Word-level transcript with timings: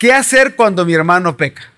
¿qué 0.00 0.14
hacer 0.14 0.56
cuando 0.56 0.84
mi 0.84 0.94
hermano 0.94 1.36
peca? 1.36 1.70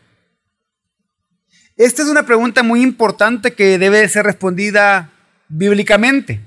Esta 1.76 2.02
es 2.02 2.08
una 2.08 2.24
pregunta 2.24 2.62
muy 2.62 2.80
importante 2.80 3.52
que 3.52 3.78
debe 3.78 4.08
ser 4.08 4.24
respondida 4.24 5.10
bíblicamente. 5.48 6.40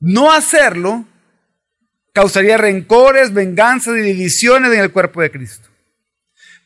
No 0.00 0.32
hacerlo 0.32 1.06
causaría 2.12 2.58
rencores, 2.58 3.32
venganzas 3.32 3.96
y 3.96 4.00
divisiones 4.02 4.72
en 4.72 4.80
el 4.80 4.90
cuerpo 4.90 5.22
de 5.22 5.30
Cristo. 5.30 5.68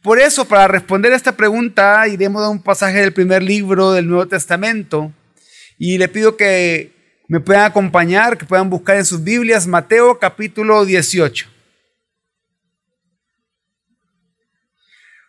Por 0.03 0.19
eso, 0.19 0.49
para 0.49 0.67
responder 0.67 1.13
a 1.13 1.17
esta 1.17 1.37
pregunta, 1.37 2.09
iremos 2.09 2.43
a 2.43 2.49
un 2.49 2.63
pasaje 2.63 3.01
del 3.01 3.13
primer 3.13 3.43
libro 3.43 3.93
del 3.93 4.09
Nuevo 4.09 4.27
Testamento 4.27 5.13
y 5.79 5.99
le 5.99 6.09
pido 6.09 6.37
que 6.37 7.21
me 7.29 7.41
puedan 7.41 7.65
acompañar, 7.65 8.39
que 8.39 8.47
puedan 8.47 8.71
buscar 8.71 8.97
en 8.97 9.05
sus 9.05 9.23
Biblias 9.23 9.67
Mateo 9.67 10.19
capítulo 10.19 10.85
18. 10.87 11.56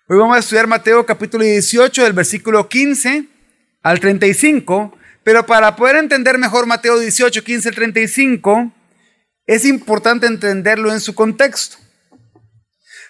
Hoy 0.10 0.18
vamos 0.18 0.38
a 0.38 0.40
estudiar 0.40 0.68
Mateo 0.68 1.06
capítulo 1.06 1.44
18 1.44 2.02
del 2.06 2.14
versículo 2.14 2.70
15 2.70 3.26
al 3.84 4.00
35, 4.00 4.98
pero 5.22 5.46
para 5.46 5.76
poder 5.76 5.98
entender 5.98 6.38
mejor 6.38 6.66
Mateo 6.66 6.98
18, 6.98 7.44
15 7.44 7.68
al 7.68 7.76
35, 7.76 8.72
es 9.48 9.66
importante 9.66 10.26
entenderlo 10.26 10.94
en 10.94 11.02
su 11.02 11.14
contexto. 11.14 11.76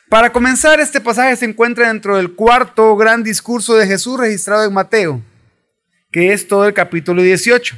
Para 0.09 0.31
comenzar, 0.33 0.79
este 0.79 0.99
pasaje 0.99 1.35
se 1.35 1.45
encuentra 1.45 1.87
dentro 1.89 2.17
del 2.17 2.33
cuarto 2.33 2.95
gran 2.97 3.21
discurso 3.21 3.75
de 3.75 3.85
Jesús 3.85 4.19
registrado 4.19 4.65
en 4.65 4.73
Mateo, 4.73 5.21
que 6.11 6.33
es 6.33 6.47
todo 6.47 6.65
el 6.65 6.73
capítulo 6.73 7.21
18. 7.21 7.75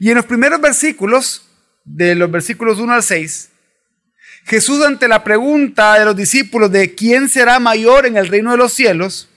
Y 0.00 0.08
en 0.08 0.16
los 0.16 0.24
primeros 0.24 0.58
versículos, 0.62 1.50
de 1.84 2.14
los 2.14 2.30
versículos 2.30 2.78
1 2.78 2.94
al 2.94 3.02
6, 3.02 3.50
Jesús 4.46 4.84
ante 4.84 5.08
la 5.08 5.24
pregunta 5.24 5.98
de 5.98 6.04
los 6.04 6.14
discípulos 6.14 6.70
de 6.70 6.94
quién 6.94 7.28
será 7.28 7.58
mayor 7.58 8.06
en 8.06 8.16
el 8.16 8.28
reino 8.28 8.52
de 8.52 8.56
los 8.56 8.72
cielos, 8.72 9.28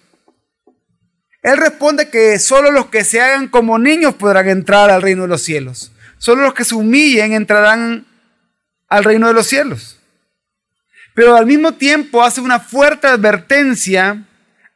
él 1.41 1.57
responde 1.57 2.09
que 2.09 2.37
solo 2.37 2.71
los 2.71 2.87
que 2.87 3.03
se 3.03 3.19
hagan 3.19 3.47
como 3.47 3.79
niños 3.79 4.13
podrán 4.13 4.49
entrar 4.49 4.91
al 4.91 5.01
reino 5.01 5.23
de 5.23 5.29
los 5.29 5.41
cielos. 5.41 5.91
Solo 6.19 6.43
los 6.43 6.53
que 6.53 6.65
se 6.65 6.75
humillen 6.75 7.33
entrarán 7.33 8.05
al 8.87 9.03
reino 9.03 9.27
de 9.27 9.33
los 9.33 9.47
cielos. 9.47 9.99
Pero 11.15 11.35
al 11.35 11.45
mismo 11.45 11.73
tiempo 11.73 12.21
hace 12.23 12.41
una 12.41 12.59
fuerte 12.59 13.07
advertencia 13.07 14.25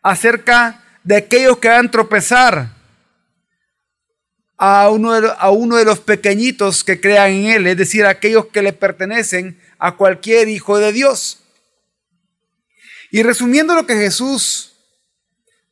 acerca 0.02 0.81
de 1.03 1.18
aquellos 1.18 1.58
que 1.58 1.70
a 1.70 1.81
tropezar 1.92 2.70
a 4.58 4.90
uno, 4.90 5.20
de, 5.20 5.31
a 5.38 5.50
uno 5.52 5.75
de 5.75 5.86
los 5.86 6.00
pequeñitos 6.00 6.84
que 6.84 7.02
crean 7.02 7.31
en 7.31 7.45
Él, 7.47 7.68
es 7.68 7.78
decir, 7.78 8.06
aquellos 8.06 8.45
que 8.47 8.62
le 8.62 8.72
pertenecen 8.72 9.59
a 9.84 9.98
cualquier 9.98 10.48
hijo 10.48 10.80
de 10.80 10.94
Dios. 10.94 11.44
Y 13.12 13.22
resumiendo 13.22 13.76
lo 13.76 13.86
que 13.86 13.95
Jesús 13.95 14.78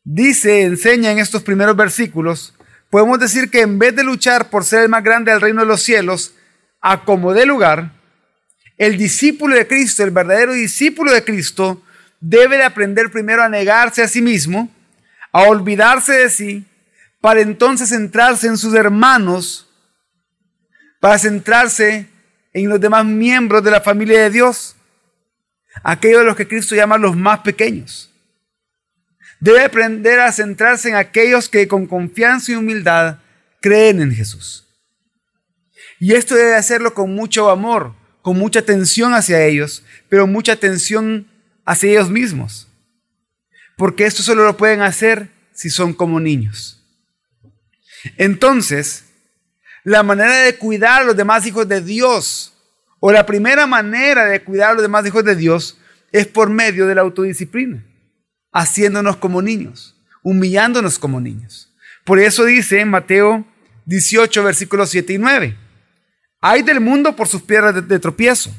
dice, 0.03 0.63
enseña 0.63 1.11
en 1.11 1.19
estos 1.19 1.43
primeros 1.43 1.77
versículos, 1.77 2.53
podemos 2.89 3.21
decir 3.21 3.49
que 3.49 3.61
en 3.61 3.79
vez 3.79 3.95
de 3.95 4.03
luchar 4.03 4.49
por 4.49 4.65
ser 4.65 4.81
el 4.81 4.89
más 4.89 5.01
grande 5.01 5.31
del 5.31 5.39
reino 5.39 5.61
de 5.61 5.67
los 5.67 5.81
cielos, 5.81 6.33
a 6.81 7.05
como 7.05 7.33
de 7.33 7.45
lugar, 7.45 7.93
el 8.77 8.97
discípulo 8.97 9.55
de 9.55 9.65
Cristo, 9.65 10.03
el 10.03 10.11
verdadero 10.11 10.51
discípulo 10.51 11.13
de 11.13 11.23
Cristo, 11.23 11.81
debe 12.19 12.57
de 12.57 12.63
aprender 12.63 13.11
primero 13.11 13.41
a 13.41 13.47
negarse 13.47 14.03
a 14.03 14.09
sí 14.09 14.21
mismo, 14.21 14.69
a 15.31 15.43
olvidarse 15.43 16.11
de 16.11 16.29
sí, 16.29 16.65
para 17.21 17.39
entonces 17.39 17.87
centrarse 17.87 18.47
en 18.47 18.57
sus 18.57 18.73
hermanos, 18.73 19.69
para 20.99 21.17
centrarse 21.17 22.10
en 22.53 22.69
los 22.69 22.79
demás 22.79 23.05
miembros 23.05 23.63
de 23.63 23.71
la 23.71 23.81
familia 23.81 24.23
de 24.23 24.29
Dios, 24.29 24.75
aquellos 25.83 26.19
de 26.19 26.25
los 26.25 26.35
que 26.35 26.47
Cristo 26.47 26.75
llama 26.75 26.97
los 26.97 27.15
más 27.15 27.39
pequeños. 27.39 28.11
Debe 29.39 29.63
aprender 29.63 30.19
a 30.19 30.31
centrarse 30.31 30.89
en 30.89 30.95
aquellos 30.95 31.49
que 31.49 31.67
con 31.67 31.87
confianza 31.87 32.51
y 32.51 32.55
humildad 32.55 33.17
creen 33.59 34.01
en 34.01 34.11
Jesús. 34.11 34.67
Y 35.99 36.13
esto 36.13 36.35
debe 36.35 36.55
hacerlo 36.55 36.93
con 36.93 37.13
mucho 37.13 37.49
amor, 37.49 37.95
con 38.21 38.37
mucha 38.37 38.59
atención 38.59 39.13
hacia 39.13 39.45
ellos, 39.45 39.83
pero 40.09 40.27
mucha 40.27 40.53
atención 40.53 41.27
hacia 41.65 41.91
ellos 41.91 42.09
mismos. 42.09 42.67
Porque 43.77 44.05
esto 44.05 44.21
solo 44.21 44.43
lo 44.43 44.57
pueden 44.57 44.81
hacer 44.81 45.29
si 45.53 45.69
son 45.69 45.93
como 45.93 46.19
niños. 46.19 46.83
Entonces, 48.17 49.05
la 49.83 50.03
manera 50.03 50.41
de 50.41 50.57
cuidar 50.57 51.01
a 51.01 51.05
los 51.05 51.15
demás 51.15 51.45
hijos 51.45 51.67
de 51.67 51.81
Dios, 51.81 52.53
o 52.99 53.11
la 53.11 53.25
primera 53.25 53.65
manera 53.65 54.25
de 54.25 54.43
cuidar 54.43 54.71
a 54.71 54.73
los 54.73 54.81
demás 54.83 55.05
hijos 55.05 55.23
de 55.23 55.35
Dios, 55.35 55.77
es 56.11 56.27
por 56.27 56.49
medio 56.49 56.85
de 56.87 56.95
la 56.95 57.01
autodisciplina, 57.01 57.83
haciéndonos 58.51 59.17
como 59.17 59.41
niños, 59.41 59.99
humillándonos 60.23 60.99
como 60.99 61.19
niños. 61.19 61.73
Por 62.03 62.19
eso 62.19 62.45
dice 62.45 62.79
en 62.79 62.89
Mateo 62.89 63.45
18, 63.85 64.43
versículos 64.43 64.89
7 64.89 65.13
y 65.13 65.17
9, 65.17 65.57
hay 66.41 66.61
del 66.63 66.79
mundo 66.79 67.15
por 67.15 67.27
sus 67.27 67.41
piedras 67.41 67.75
de, 67.75 67.81
de 67.81 67.99
tropiezo, 67.99 68.53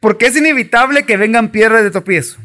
porque 0.00 0.26
es 0.26 0.36
inevitable 0.36 1.04
que 1.04 1.16
vengan 1.16 1.50
piedras 1.50 1.82
de 1.82 1.90
tropiezo, 1.90 2.38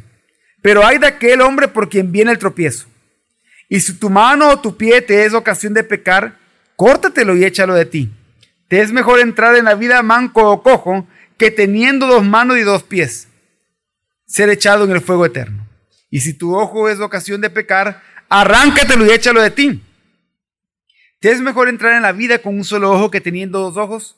pero 0.61 0.85
hay 0.85 0.97
de 0.97 1.07
aquel 1.07 1.41
hombre 1.41 1.67
por 1.67 1.89
quien 1.89 2.11
viene 2.11 2.31
el 2.31 2.37
tropiezo. 2.37 2.87
Y 3.69 3.79
si 3.79 3.93
tu 3.93 4.09
mano 4.09 4.49
o 4.49 4.59
tu 4.59 4.77
pie 4.77 5.01
te 5.01 5.25
es 5.25 5.33
ocasión 5.33 5.73
de 5.73 5.83
pecar, 5.83 6.37
córtatelo 6.75 7.35
y 7.35 7.45
échalo 7.45 7.73
de 7.73 7.85
ti. 7.85 8.11
Te 8.67 8.81
es 8.81 8.91
mejor 8.91 9.19
entrar 9.19 9.55
en 9.55 9.65
la 9.65 9.75
vida 9.75 10.01
manco 10.01 10.49
o 10.49 10.63
cojo 10.63 11.07
que 11.37 11.51
teniendo 11.51 12.07
dos 12.07 12.23
manos 12.23 12.57
y 12.57 12.61
dos 12.61 12.83
pies, 12.83 13.27
ser 14.25 14.49
echado 14.49 14.85
en 14.85 14.91
el 14.91 15.01
fuego 15.01 15.25
eterno. 15.25 15.67
Y 16.09 16.21
si 16.21 16.33
tu 16.33 16.55
ojo 16.55 16.89
es 16.89 16.99
ocasión 16.99 17.41
de 17.41 17.49
pecar, 17.49 18.01
arráncatelo 18.29 19.05
y 19.05 19.11
échalo 19.11 19.41
de 19.41 19.51
ti. 19.51 19.83
Te 21.19 21.31
es 21.31 21.41
mejor 21.41 21.69
entrar 21.69 21.93
en 21.93 22.01
la 22.01 22.11
vida 22.11 22.39
con 22.39 22.55
un 22.55 22.63
solo 22.63 22.91
ojo 22.91 23.09
que 23.09 23.21
teniendo 23.21 23.59
dos 23.59 23.77
ojos, 23.77 24.17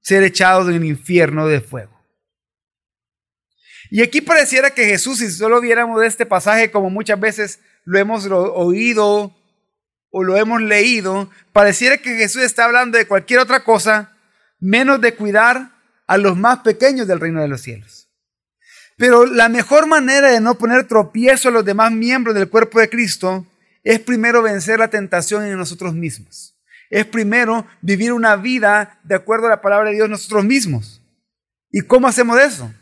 ser 0.00 0.22
echado 0.22 0.68
en 0.68 0.76
el 0.76 0.84
infierno 0.84 1.46
de 1.46 1.60
fuego. 1.60 1.98
Y 3.90 4.02
aquí 4.02 4.20
pareciera 4.20 4.70
que 4.70 4.84
Jesús, 4.84 5.18
si 5.18 5.30
solo 5.30 5.60
viéramos 5.60 6.02
este 6.02 6.26
pasaje 6.26 6.70
como 6.70 6.90
muchas 6.90 7.18
veces 7.18 7.60
lo 7.84 7.98
hemos 7.98 8.26
oído 8.26 9.34
o 10.10 10.24
lo 10.24 10.36
hemos 10.36 10.60
leído, 10.62 11.30
pareciera 11.52 11.98
que 11.98 12.16
Jesús 12.16 12.42
está 12.42 12.64
hablando 12.64 12.98
de 12.98 13.06
cualquier 13.06 13.40
otra 13.40 13.64
cosa 13.64 14.12
menos 14.60 15.00
de 15.00 15.14
cuidar 15.14 15.70
a 16.06 16.16
los 16.16 16.36
más 16.36 16.60
pequeños 16.60 17.06
del 17.06 17.20
reino 17.20 17.40
de 17.40 17.48
los 17.48 17.60
cielos. 17.60 18.08
Pero 18.96 19.26
la 19.26 19.48
mejor 19.48 19.86
manera 19.86 20.30
de 20.30 20.40
no 20.40 20.56
poner 20.56 20.88
tropiezo 20.88 21.48
a 21.48 21.52
los 21.52 21.64
demás 21.64 21.92
miembros 21.92 22.34
del 22.34 22.48
cuerpo 22.48 22.80
de 22.80 22.88
Cristo 22.88 23.46
es 23.84 24.00
primero 24.00 24.42
vencer 24.42 24.80
la 24.80 24.88
tentación 24.88 25.44
en 25.44 25.56
nosotros 25.56 25.94
mismos. 25.94 26.56
Es 26.90 27.04
primero 27.04 27.66
vivir 27.80 28.12
una 28.12 28.34
vida 28.36 28.98
de 29.04 29.14
acuerdo 29.14 29.46
a 29.46 29.50
la 29.50 29.60
palabra 29.60 29.90
de 29.90 29.96
Dios 29.96 30.08
nosotros 30.08 30.44
mismos. 30.44 31.02
¿Y 31.70 31.82
cómo 31.82 32.08
hacemos 32.08 32.40
eso? 32.40 32.72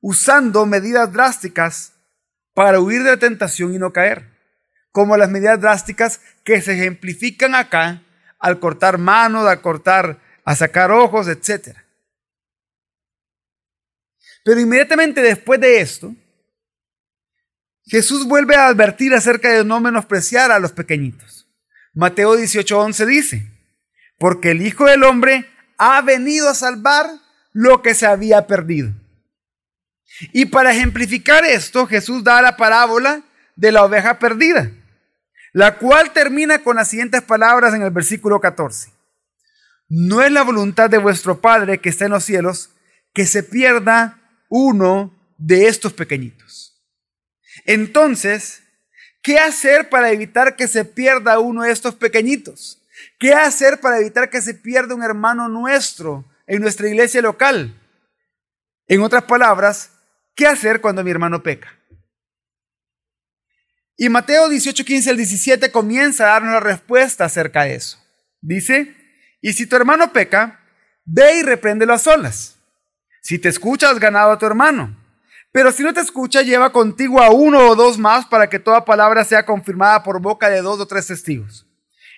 Usando 0.00 0.64
medidas 0.64 1.12
drásticas 1.12 1.92
para 2.54 2.80
huir 2.80 3.02
de 3.02 3.10
la 3.10 3.16
tentación 3.18 3.74
y 3.74 3.78
no 3.78 3.92
caer 3.92 4.31
como 4.92 5.16
las 5.16 5.30
medidas 5.30 5.60
drásticas 5.60 6.20
que 6.44 6.60
se 6.60 6.74
ejemplifican 6.74 7.54
acá 7.54 8.02
al 8.38 8.60
cortar 8.60 8.98
manos, 8.98 9.48
a 9.48 9.62
cortar, 9.62 10.20
a 10.44 10.54
sacar 10.54 10.90
ojos, 10.90 11.28
etc. 11.28 11.76
Pero 14.44 14.60
inmediatamente 14.60 15.22
después 15.22 15.58
de 15.60 15.80
esto, 15.80 16.14
Jesús 17.84 18.26
vuelve 18.26 18.54
a 18.54 18.66
advertir 18.66 19.14
acerca 19.14 19.50
de 19.50 19.64
no 19.64 19.80
menospreciar 19.80 20.52
a 20.52 20.58
los 20.58 20.72
pequeñitos. 20.72 21.48
Mateo 21.94 22.36
18:11 22.36 23.06
dice, 23.06 23.50
porque 24.18 24.50
el 24.50 24.62
Hijo 24.62 24.84
del 24.84 25.04
Hombre 25.04 25.48
ha 25.78 26.00
venido 26.02 26.48
a 26.48 26.54
salvar 26.54 27.10
lo 27.52 27.82
que 27.82 27.94
se 27.94 28.06
había 28.06 28.46
perdido. 28.46 28.92
Y 30.32 30.46
para 30.46 30.72
ejemplificar 30.72 31.44
esto, 31.44 31.86
Jesús 31.86 32.22
da 32.22 32.42
la 32.42 32.56
parábola 32.56 33.22
de 33.56 33.72
la 33.72 33.84
oveja 33.84 34.18
perdida 34.18 34.70
la 35.52 35.76
cual 35.78 36.12
termina 36.12 36.62
con 36.62 36.76
las 36.76 36.88
siguientes 36.88 37.22
palabras 37.22 37.74
en 37.74 37.82
el 37.82 37.90
versículo 37.90 38.40
14. 38.40 38.90
No 39.88 40.22
es 40.22 40.32
la 40.32 40.42
voluntad 40.42 40.88
de 40.88 40.98
vuestro 40.98 41.40
Padre 41.40 41.78
que 41.78 41.90
está 41.90 42.06
en 42.06 42.12
los 42.12 42.24
cielos 42.24 42.70
que 43.12 43.26
se 43.26 43.42
pierda 43.42 44.18
uno 44.48 45.14
de 45.36 45.66
estos 45.66 45.92
pequeñitos. 45.92 46.82
Entonces, 47.66 48.62
¿qué 49.22 49.38
hacer 49.38 49.90
para 49.90 50.10
evitar 50.10 50.56
que 50.56 50.66
se 50.66 50.84
pierda 50.84 51.38
uno 51.38 51.62
de 51.62 51.72
estos 51.72 51.94
pequeñitos? 51.94 52.82
¿Qué 53.18 53.34
hacer 53.34 53.80
para 53.80 53.98
evitar 53.98 54.30
que 54.30 54.40
se 54.40 54.54
pierda 54.54 54.94
un 54.94 55.02
hermano 55.02 55.48
nuestro 55.48 56.24
en 56.46 56.62
nuestra 56.62 56.88
iglesia 56.88 57.20
local? 57.20 57.78
En 58.86 59.02
otras 59.02 59.24
palabras, 59.24 59.90
¿qué 60.34 60.46
hacer 60.46 60.80
cuando 60.80 61.04
mi 61.04 61.10
hermano 61.10 61.42
peca? 61.42 61.68
Y 64.02 64.08
Mateo 64.08 64.48
18, 64.48 64.84
15 64.84 65.10
al 65.10 65.16
17 65.16 65.70
comienza 65.70 66.24
a 66.24 66.30
darnos 66.30 66.54
la 66.54 66.58
respuesta 66.58 67.24
acerca 67.24 67.62
de 67.62 67.76
eso. 67.76 68.04
Dice, 68.40 68.96
y 69.40 69.52
si 69.52 69.64
tu 69.64 69.76
hermano 69.76 70.12
peca, 70.12 70.58
ve 71.04 71.38
y 71.38 71.42
repréndelo 71.44 71.94
a 71.94 71.98
solas. 71.98 72.56
Si 73.20 73.38
te 73.38 73.48
escuchas, 73.48 73.92
has 73.92 74.00
ganado 74.00 74.32
a 74.32 74.38
tu 74.40 74.44
hermano. 74.44 74.98
Pero 75.52 75.70
si 75.70 75.84
no 75.84 75.94
te 75.94 76.00
escucha, 76.00 76.42
lleva 76.42 76.72
contigo 76.72 77.22
a 77.22 77.30
uno 77.30 77.68
o 77.68 77.76
dos 77.76 77.96
más 77.96 78.26
para 78.26 78.50
que 78.50 78.58
toda 78.58 78.84
palabra 78.84 79.22
sea 79.22 79.46
confirmada 79.46 80.02
por 80.02 80.20
boca 80.20 80.50
de 80.50 80.62
dos 80.62 80.80
o 80.80 80.86
tres 80.88 81.06
testigos. 81.06 81.64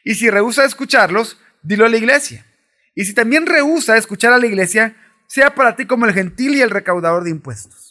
Y 0.04 0.14
si 0.14 0.30
rehúsa 0.30 0.64
escucharlos, 0.64 1.36
dilo 1.62 1.84
a 1.84 1.90
la 1.90 1.98
iglesia. 1.98 2.46
Y 2.94 3.04
si 3.04 3.12
también 3.12 3.44
rehúsa 3.44 3.98
escuchar 3.98 4.32
a 4.32 4.38
la 4.38 4.46
iglesia, 4.46 4.96
sea 5.26 5.54
para 5.54 5.76
ti 5.76 5.84
como 5.84 6.06
el 6.06 6.14
gentil 6.14 6.54
y 6.54 6.62
el 6.62 6.70
recaudador 6.70 7.24
de 7.24 7.30
impuestos. 7.30 7.83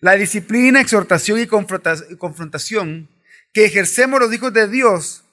La 0.00 0.14
disciplina, 0.14 0.80
exhortación 0.80 1.40
y 1.40 1.46
confrontación 1.46 3.08
que 3.52 3.64
ejercemos 3.64 4.20
los 4.20 4.32
hijos 4.32 4.52
de 4.52 4.68
Dios 4.68 5.24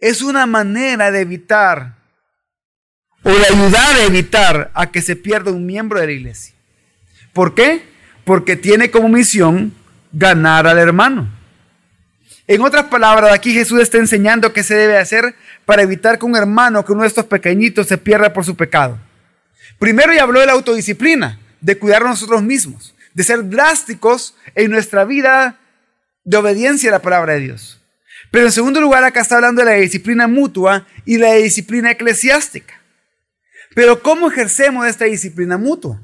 es 0.00 0.22
una 0.22 0.46
manera 0.46 1.10
de 1.10 1.20
evitar 1.20 1.96
o 3.22 3.30
de 3.30 3.46
ayudar 3.46 3.96
a 3.96 4.04
evitar 4.04 4.70
a 4.74 4.90
que 4.90 5.02
se 5.02 5.14
pierda 5.14 5.52
un 5.52 5.66
miembro 5.66 6.00
de 6.00 6.06
la 6.06 6.12
iglesia. 6.12 6.54
¿Por 7.32 7.54
qué? 7.54 7.84
Porque 8.24 8.56
tiene 8.56 8.90
como 8.90 9.08
misión 9.08 9.74
ganar 10.12 10.66
al 10.66 10.78
hermano. 10.78 11.30
En 12.46 12.62
otras 12.62 12.86
palabras, 12.86 13.32
aquí 13.32 13.52
Jesús 13.52 13.80
está 13.80 13.98
enseñando 13.98 14.52
qué 14.52 14.64
se 14.64 14.74
debe 14.74 14.98
hacer 14.98 15.36
para 15.64 15.82
evitar 15.82 16.18
que 16.18 16.26
un 16.26 16.34
hermano, 16.34 16.84
que 16.84 16.92
uno 16.92 17.02
de 17.02 17.08
estos 17.08 17.26
pequeñitos 17.26 17.86
se 17.86 17.98
pierda 17.98 18.32
por 18.32 18.44
su 18.44 18.56
pecado. 18.56 18.98
Primero 19.78 20.12
ya 20.12 20.24
habló 20.24 20.40
de 20.40 20.46
la 20.46 20.52
autodisciplina, 20.52 21.38
de 21.60 21.78
cuidar 21.78 22.02
a 22.02 22.08
nosotros 22.08 22.42
mismos, 22.42 22.94
de 23.14 23.24
ser 23.24 23.48
drásticos 23.48 24.36
en 24.54 24.70
nuestra 24.70 25.04
vida 25.04 25.58
de 26.24 26.36
obediencia 26.36 26.90
a 26.90 26.92
la 26.92 27.02
palabra 27.02 27.34
de 27.34 27.40
Dios. 27.40 27.80
Pero 28.30 28.46
en 28.46 28.52
segundo 28.52 28.80
lugar, 28.80 29.02
acá 29.02 29.20
está 29.20 29.36
hablando 29.36 29.62
de 29.62 29.70
la 29.70 29.76
disciplina 29.76 30.28
mutua 30.28 30.86
y 31.04 31.18
la 31.18 31.34
disciplina 31.34 31.90
eclesiástica. 31.90 32.80
Pero 33.74 34.02
¿cómo 34.02 34.30
ejercemos 34.30 34.86
esta 34.86 35.06
disciplina 35.06 35.58
mutua? 35.58 36.00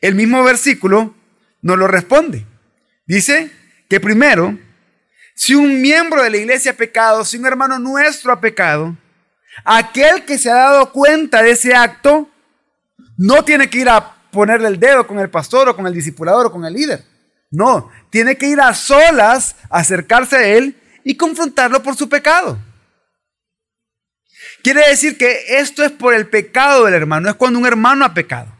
El 0.00 0.14
mismo 0.14 0.42
versículo 0.44 1.14
nos 1.62 1.78
lo 1.78 1.88
responde. 1.88 2.46
Dice 3.06 3.50
que 3.88 4.00
primero, 4.00 4.58
si 5.34 5.54
un 5.54 5.80
miembro 5.80 6.22
de 6.22 6.30
la 6.30 6.36
iglesia 6.38 6.72
ha 6.72 6.76
pecado, 6.76 7.24
si 7.24 7.36
un 7.36 7.46
hermano 7.46 7.78
nuestro 7.78 8.32
ha 8.32 8.40
pecado, 8.40 8.96
aquel 9.64 10.24
que 10.24 10.38
se 10.38 10.50
ha 10.50 10.54
dado 10.54 10.92
cuenta 10.92 11.42
de 11.42 11.50
ese 11.50 11.74
acto 11.74 12.30
no 13.16 13.44
tiene 13.44 13.68
que 13.70 13.78
ir 13.78 13.88
a 13.88 14.15
ponerle 14.36 14.68
el 14.68 14.78
dedo 14.78 15.06
con 15.06 15.18
el 15.18 15.30
pastor 15.30 15.68
o 15.70 15.74
con 15.74 15.86
el 15.86 15.94
discipulador 15.94 16.46
o 16.46 16.52
con 16.52 16.64
el 16.66 16.74
líder. 16.74 17.02
No, 17.50 17.90
tiene 18.10 18.36
que 18.36 18.46
ir 18.46 18.60
a 18.60 18.74
solas, 18.74 19.56
acercarse 19.70 20.36
a 20.36 20.46
él 20.46 20.76
y 21.04 21.16
confrontarlo 21.16 21.82
por 21.82 21.96
su 21.96 22.08
pecado. 22.08 22.58
Quiere 24.62 24.86
decir 24.88 25.16
que 25.16 25.58
esto 25.58 25.82
es 25.82 25.90
por 25.90 26.12
el 26.12 26.28
pecado 26.28 26.84
del 26.84 26.94
hermano, 26.94 27.30
es 27.30 27.36
cuando 27.36 27.58
un 27.58 27.66
hermano 27.66 28.04
ha 28.04 28.12
pecado. 28.12 28.52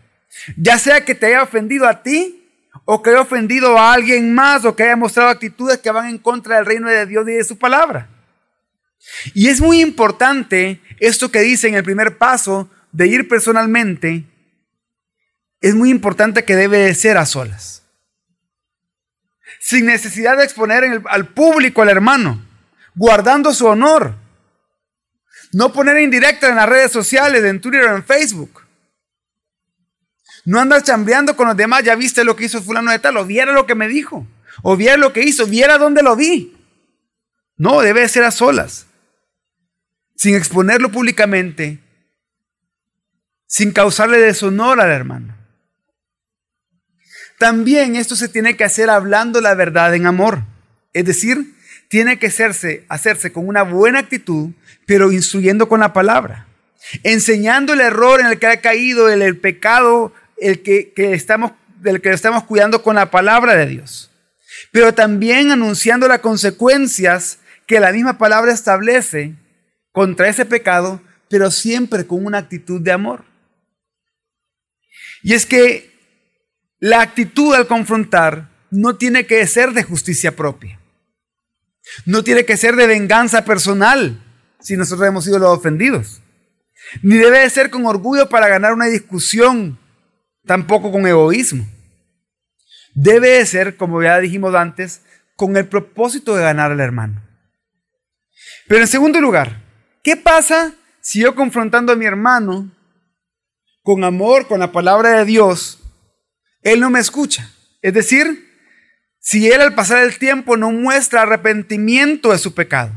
Ya 0.56 0.78
sea 0.78 1.04
que 1.04 1.14
te 1.14 1.26
haya 1.26 1.42
ofendido 1.42 1.86
a 1.86 2.02
ti 2.02 2.42
o 2.86 3.02
que 3.02 3.10
haya 3.10 3.20
ofendido 3.20 3.76
a 3.78 3.92
alguien 3.92 4.34
más 4.34 4.64
o 4.64 4.74
que 4.74 4.84
haya 4.84 4.96
mostrado 4.96 5.28
actitudes 5.28 5.78
que 5.78 5.90
van 5.90 6.08
en 6.08 6.18
contra 6.18 6.56
del 6.56 6.64
reino 6.64 6.88
de 6.88 7.04
Dios 7.04 7.28
y 7.28 7.32
de 7.32 7.44
su 7.44 7.58
palabra. 7.58 8.08
Y 9.34 9.48
es 9.48 9.60
muy 9.60 9.80
importante 9.80 10.80
esto 11.00 11.30
que 11.30 11.40
dice 11.40 11.68
en 11.68 11.74
el 11.74 11.84
primer 11.84 12.16
paso 12.16 12.70
de 12.92 13.08
ir 13.08 13.28
personalmente. 13.28 14.24
Es 15.66 15.74
muy 15.74 15.90
importante 15.90 16.44
que 16.44 16.54
debe 16.54 16.78
de 16.78 16.94
ser 16.94 17.18
a 17.18 17.26
solas. 17.26 17.82
Sin 19.58 19.86
necesidad 19.86 20.36
de 20.36 20.44
exponer 20.44 21.02
al 21.08 21.26
público 21.26 21.82
al 21.82 21.88
hermano, 21.88 22.40
guardando 22.94 23.52
su 23.52 23.66
honor. 23.66 24.14
No 25.50 25.72
poner 25.72 25.98
indirecta 25.98 26.48
en 26.48 26.54
las 26.54 26.68
redes 26.68 26.92
sociales, 26.92 27.42
en 27.42 27.60
Twitter 27.60 27.82
o 27.82 27.96
en 27.96 28.04
Facebook. 28.04 28.62
No 30.44 30.60
andas 30.60 30.84
chambreando 30.84 31.34
con 31.34 31.48
los 31.48 31.56
demás, 31.56 31.82
ya 31.82 31.96
viste 31.96 32.22
lo 32.22 32.36
que 32.36 32.44
hizo 32.44 32.62
fulano 32.62 32.92
de 32.92 33.00
tal, 33.00 33.16
o 33.16 33.24
viera 33.24 33.50
lo 33.50 33.66
que 33.66 33.74
me 33.74 33.88
dijo, 33.88 34.24
o 34.62 34.76
viera 34.76 34.96
lo 34.96 35.12
que 35.12 35.24
hizo, 35.24 35.48
viera 35.48 35.78
dónde 35.78 36.04
lo 36.04 36.14
vi. 36.14 36.56
No, 37.56 37.80
debe 37.80 38.08
ser 38.08 38.22
a 38.22 38.30
solas, 38.30 38.86
sin 40.14 40.36
exponerlo 40.36 40.92
públicamente, 40.92 41.80
sin 43.48 43.72
causarle 43.72 44.20
deshonor 44.20 44.80
al 44.80 44.92
hermano. 44.92 45.35
También 47.38 47.96
esto 47.96 48.16
se 48.16 48.28
tiene 48.28 48.56
que 48.56 48.64
hacer 48.64 48.88
hablando 48.90 49.40
la 49.40 49.54
verdad 49.54 49.94
en 49.94 50.06
amor. 50.06 50.42
Es 50.92 51.04
decir, 51.04 51.54
tiene 51.88 52.18
que 52.18 52.28
hacerse, 52.28 52.84
hacerse 52.88 53.32
con 53.32 53.46
una 53.46 53.62
buena 53.62 54.00
actitud, 54.00 54.50
pero 54.86 55.12
instruyendo 55.12 55.68
con 55.68 55.80
la 55.80 55.92
palabra. 55.92 56.46
Enseñando 57.02 57.72
el 57.72 57.80
error 57.80 58.20
en 58.20 58.26
el 58.26 58.38
que 58.38 58.46
ha 58.46 58.60
caído, 58.60 59.08
el, 59.08 59.36
pecado 59.38 60.12
el 60.38 60.62
que, 60.62 60.92
estamos, 60.96 61.52
del 61.80 62.00
que 62.00 62.10
estamos 62.10 62.44
cuidando 62.44 62.82
con 62.82 62.96
la 62.96 63.10
palabra 63.10 63.54
de 63.54 63.66
Dios, 63.66 64.10
pero 64.70 64.94
también 64.94 65.50
anunciando 65.50 66.06
las 66.08 66.20
consecuencias 66.20 67.38
que 67.66 67.80
la 67.80 67.92
misma 67.92 68.18
palabra 68.18 68.52
establece 68.52 69.34
contra 69.92 70.28
ese 70.28 70.44
pecado, 70.44 71.02
pero 71.28 71.50
siempre 71.50 72.06
con 72.06 72.24
una 72.24 72.38
actitud 72.38 72.80
de 72.80 72.92
amor. 72.92 73.24
Y 75.22 75.34
es 75.34 75.44
que 75.44 75.95
la 76.78 77.00
actitud 77.00 77.54
al 77.54 77.66
confrontar 77.66 78.50
no 78.70 78.96
tiene 78.96 79.26
que 79.26 79.46
ser 79.46 79.72
de 79.72 79.82
justicia 79.82 80.36
propia. 80.36 80.80
No 82.04 82.24
tiene 82.24 82.44
que 82.44 82.56
ser 82.56 82.76
de 82.76 82.86
venganza 82.86 83.44
personal 83.44 84.22
si 84.60 84.76
nosotros 84.76 85.08
hemos 85.08 85.24
sido 85.24 85.38
los 85.38 85.56
ofendidos. 85.56 86.20
Ni 87.02 87.16
debe 87.16 87.40
de 87.40 87.50
ser 87.50 87.70
con 87.70 87.86
orgullo 87.86 88.28
para 88.28 88.48
ganar 88.48 88.72
una 88.72 88.86
discusión 88.86 89.78
tampoco 90.44 90.92
con 90.92 91.06
egoísmo. 91.06 91.66
Debe 92.94 93.44
ser, 93.46 93.76
como 93.76 94.02
ya 94.02 94.18
dijimos 94.18 94.54
antes, 94.54 95.02
con 95.36 95.56
el 95.56 95.68
propósito 95.68 96.34
de 96.34 96.42
ganar 96.42 96.72
al 96.72 96.80
hermano. 96.80 97.22
Pero 98.68 98.80
en 98.80 98.88
segundo 98.88 99.20
lugar, 99.20 99.62
¿qué 100.02 100.16
pasa 100.16 100.74
si 101.00 101.20
yo 101.20 101.34
confrontando 101.34 101.92
a 101.92 101.96
mi 101.96 102.06
hermano 102.06 102.70
con 103.82 104.02
amor, 104.02 104.48
con 104.48 104.60
la 104.60 104.72
palabra 104.72 105.18
de 105.18 105.24
Dios, 105.24 105.78
él 106.72 106.80
no 106.80 106.90
me 106.90 107.00
escucha? 107.00 107.50
Es 107.82 107.94
decir, 107.94 108.46
si 109.20 109.50
él 109.50 109.60
al 109.60 109.74
pasar 109.74 110.02
el 110.02 110.18
tiempo 110.18 110.56
no 110.56 110.70
muestra 110.70 111.22
arrepentimiento 111.22 112.32
de 112.32 112.38
su 112.38 112.54
pecado, 112.54 112.92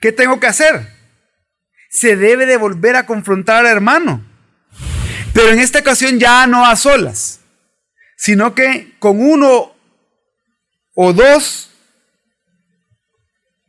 ¿qué 0.00 0.12
tengo 0.12 0.40
que 0.40 0.46
hacer? 0.46 0.88
Se 1.90 2.16
debe 2.16 2.46
de 2.46 2.56
volver 2.56 2.96
a 2.96 3.06
confrontar 3.06 3.64
al 3.64 3.72
hermano 3.72 4.34
pero 5.34 5.50
en 5.50 5.58
esta 5.58 5.80
ocasión 5.80 6.18
ya 6.18 6.46
no 6.46 6.64
a 6.64 6.76
solas, 6.76 7.40
sino 8.16 8.54
que 8.54 8.94
con 9.00 9.20
uno 9.20 9.74
o 10.94 11.12
dos 11.12 11.70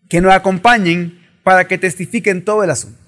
que 0.08 0.22
nos 0.22 0.32
acompañen 0.32 1.28
para 1.44 1.68
que 1.68 1.80
testifiquen 1.80 2.46
todo 2.46 2.64
el 2.64 2.70
asunto. 2.70 3.05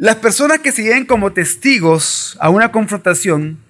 Las 0.00 0.16
personas 0.16 0.60
que 0.60 0.72
se 0.72 0.82
lleven 0.82 1.04
como 1.04 1.34
testigos 1.34 2.38
a 2.40 2.48
una 2.48 2.72
confrontación 2.72 3.62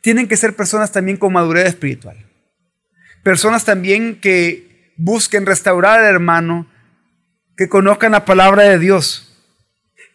tienen 0.00 0.26
que 0.26 0.36
ser 0.36 0.56
personas 0.56 0.90
también 0.90 1.16
con 1.16 1.32
madurez 1.32 1.66
espiritual. 1.66 2.16
Personas 3.22 3.64
también 3.64 4.20
que 4.20 4.92
busquen 4.96 5.46
restaurar 5.46 6.00
al 6.00 6.06
hermano, 6.06 6.66
que 7.56 7.68
conozcan 7.68 8.10
la 8.10 8.24
palabra 8.24 8.64
de 8.64 8.80
Dios 8.80 9.24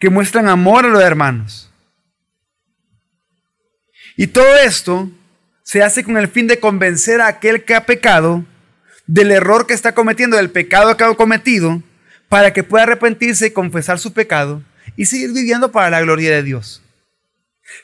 que 0.02 0.10
muestran 0.10 0.50
amor 0.50 0.84
a 0.84 0.90
los 0.90 1.02
hermanos. 1.02 1.72
Y 4.18 4.28
todo 4.28 4.54
esto 4.66 5.10
se 5.64 5.82
hace 5.82 6.04
con 6.04 6.18
el 6.18 6.28
fin 6.28 6.48
de 6.48 6.60
convencer 6.60 7.22
a 7.22 7.28
aquel 7.28 7.64
que 7.64 7.74
ha 7.74 7.86
pecado 7.86 8.44
del 9.08 9.32
error 9.32 9.66
que 9.66 9.74
está 9.74 9.96
cometiendo, 9.96 10.36
del 10.36 10.50
pecado 10.50 10.98
que 10.98 11.06
ha 11.06 11.14
cometido, 11.14 11.82
para 12.28 12.52
que 12.52 12.66
pueda 12.66 12.84
arrepentirse 12.84 13.48
y 13.48 13.52
confesar 13.52 13.98
su 13.98 14.12
pecado 14.12 14.62
y 14.96 15.06
seguir 15.06 15.32
viviendo 15.32 15.72
para 15.72 15.90
la 15.90 16.02
gloria 16.02 16.32
de 16.32 16.44
Dios. 16.44 16.82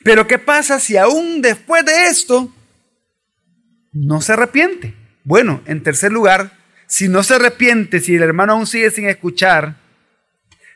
Pero 0.04 0.28
¿qué 0.28 0.38
pasa 0.40 0.80
si 0.80 0.98
aún 0.98 1.42
después 1.42 1.86
de 1.86 2.08
esto 2.08 2.54
no 3.92 4.22
se 4.22 4.34
arrepiente? 4.34 4.94
Bueno, 5.24 5.62
en 5.66 5.84
tercer 5.84 6.12
lugar, 6.12 6.58
si 6.88 7.08
no 7.08 7.24
se 7.24 7.36
arrepiente, 7.36 8.00
si 8.00 8.16
el 8.16 8.24
hermano 8.24 8.54
aún 8.54 8.68
sigue 8.68 8.92
sin 8.92 9.08
escuchar, 9.08 9.78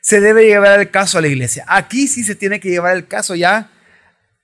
se 0.01 0.19
debe 0.19 0.45
llevar 0.45 0.79
el 0.79 0.89
caso 0.89 1.17
a 1.17 1.21
la 1.21 1.27
iglesia. 1.27 1.65
Aquí 1.67 2.07
sí 2.07 2.23
se 2.23 2.35
tiene 2.35 2.59
que 2.59 2.69
llevar 2.69 2.95
el 2.95 3.07
caso 3.07 3.35
ya 3.35 3.71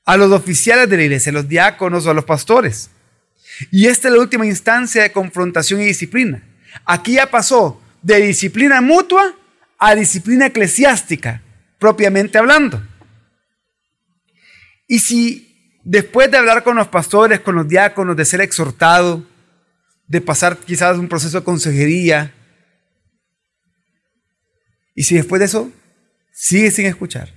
a 0.05 0.17
los 0.17 0.31
oficiales 0.31 0.89
de 0.89 0.97
la 0.97 1.03
iglesia, 1.03 1.31
a 1.31 1.33
los 1.33 1.47
diáconos 1.47 2.05
o 2.05 2.11
a 2.11 2.13
los 2.13 2.25
pastores. 2.25 2.89
Y 3.71 3.87
esta 3.87 4.07
es 4.07 4.13
la 4.13 4.21
última 4.21 4.45
instancia 4.45 5.03
de 5.03 5.11
confrontación 5.11 5.81
y 5.81 5.85
disciplina. 5.85 6.41
Aquí 6.85 7.13
ya 7.13 7.29
pasó 7.29 7.81
de 8.01 8.21
disciplina 8.21 8.81
mutua 8.81 9.35
a 9.77 9.95
disciplina 9.95 10.47
eclesiástica, 10.47 11.41
propiamente 11.79 12.37
hablando. 12.37 12.81
Y 14.87 14.99
si 14.99 15.79
después 15.83 16.29
de 16.29 16.37
hablar 16.37 16.63
con 16.63 16.75
los 16.75 16.89
pastores, 16.89 17.39
con 17.39 17.55
los 17.55 17.67
diáconos, 17.67 18.15
de 18.15 18.25
ser 18.25 18.41
exhortado, 18.41 19.25
de 20.07 20.21
pasar 20.21 20.57
quizás 20.57 20.97
un 20.97 21.07
proceso 21.07 21.39
de 21.39 21.43
consejería, 21.43 22.33
y 24.93 25.03
si 25.03 25.15
después 25.15 25.39
de 25.39 25.45
eso 25.45 25.71
sigue 26.31 26.71
sin 26.71 26.85
escuchar, 26.85 27.33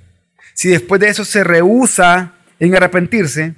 si 0.55 0.69
después 0.69 1.01
de 1.01 1.09
eso 1.09 1.25
se 1.25 1.45
rehúsa 1.45 2.35
en 2.59 2.75
arrepentirse, 2.75 3.55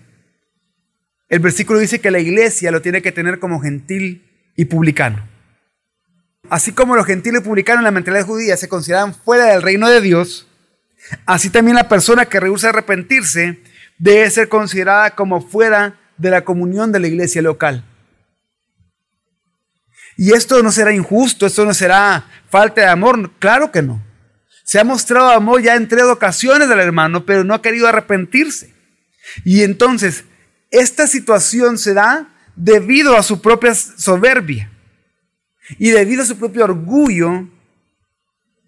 el 1.28 1.40
versículo 1.40 1.78
dice 1.78 2.00
que 2.00 2.10
la 2.10 2.20
iglesia 2.20 2.70
lo 2.70 2.82
tiene 2.82 3.02
que 3.02 3.12
tener 3.12 3.38
como 3.38 3.60
gentil 3.60 4.30
y 4.56 4.66
publicano. 4.66 5.26
Así 6.50 6.72
como 6.72 6.94
los 6.94 7.06
gentiles 7.06 7.42
publicanos 7.42 7.80
en 7.80 7.84
la 7.84 7.90
mentalidad 7.90 8.26
judía 8.26 8.56
se 8.56 8.68
consideran 8.68 9.14
fuera 9.14 9.46
del 9.46 9.62
reino 9.62 9.88
de 9.88 10.00
Dios, 10.00 10.46
así 11.26 11.50
también 11.50 11.76
la 11.76 11.88
persona 11.88 12.26
que 12.26 12.40
rehúsa 12.40 12.70
arrepentirse 12.70 13.62
debe 13.98 14.30
ser 14.30 14.48
considerada 14.48 15.14
como 15.14 15.40
fuera 15.40 15.98
de 16.16 16.30
la 16.30 16.44
comunión 16.44 16.92
de 16.92 17.00
la 17.00 17.08
iglesia 17.08 17.42
local. 17.42 17.84
Y 20.16 20.32
esto 20.32 20.62
no 20.62 20.70
será 20.70 20.92
injusto, 20.92 21.46
esto 21.46 21.64
no 21.64 21.74
será 21.74 22.26
falta 22.48 22.82
de 22.82 22.86
amor, 22.86 23.32
claro 23.38 23.72
que 23.72 23.82
no. 23.82 24.02
Se 24.64 24.78
ha 24.78 24.84
mostrado 24.84 25.30
amor 25.30 25.60
ya 25.62 25.74
en 25.74 25.88
tres 25.88 26.04
ocasiones 26.04 26.68
del 26.68 26.80
hermano, 26.80 27.26
pero 27.26 27.44
no 27.44 27.54
ha 27.54 27.62
querido 27.62 27.88
arrepentirse. 27.88 28.72
Y 29.44 29.62
entonces, 29.62 30.24
esta 30.70 31.06
situación 31.06 31.78
se 31.78 31.94
da 31.94 32.28
debido 32.56 33.16
a 33.16 33.22
su 33.22 33.40
propia 33.40 33.74
soberbia 33.74 34.70
y 35.78 35.90
debido 35.90 36.22
a 36.22 36.26
su 36.26 36.38
propio 36.38 36.64
orgullo 36.64 37.48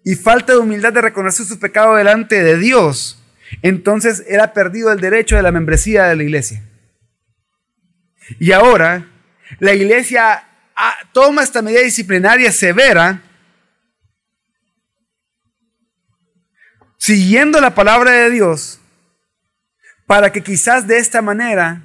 y 0.07 0.15
falta 0.15 0.53
de 0.53 0.59
humildad 0.59 0.93
de 0.93 1.01
reconocer 1.01 1.45
su 1.45 1.59
pecado 1.59 1.95
delante 1.95 2.41
de 2.41 2.57
Dios. 2.57 3.21
Entonces 3.61 4.23
ha 4.41 4.53
perdido 4.53 4.89
el 4.89 5.01
derecho 5.01 5.35
de 5.35 5.41
la 5.41 5.51
membresía 5.51 6.05
de 6.05 6.15
la 6.15 6.23
iglesia. 6.23 6.63
Y 8.39 8.53
ahora 8.53 9.05
la 9.59 9.73
iglesia 9.73 10.47
toma 11.11 11.43
esta 11.43 11.61
medida 11.61 11.81
disciplinaria 11.81 12.53
severa, 12.53 13.21
siguiendo 16.97 17.59
la 17.59 17.75
palabra 17.75 18.11
de 18.11 18.29
Dios, 18.29 18.79
para 20.05 20.31
que 20.31 20.41
quizás 20.41 20.87
de 20.87 20.99
esta 20.99 21.21
manera 21.21 21.83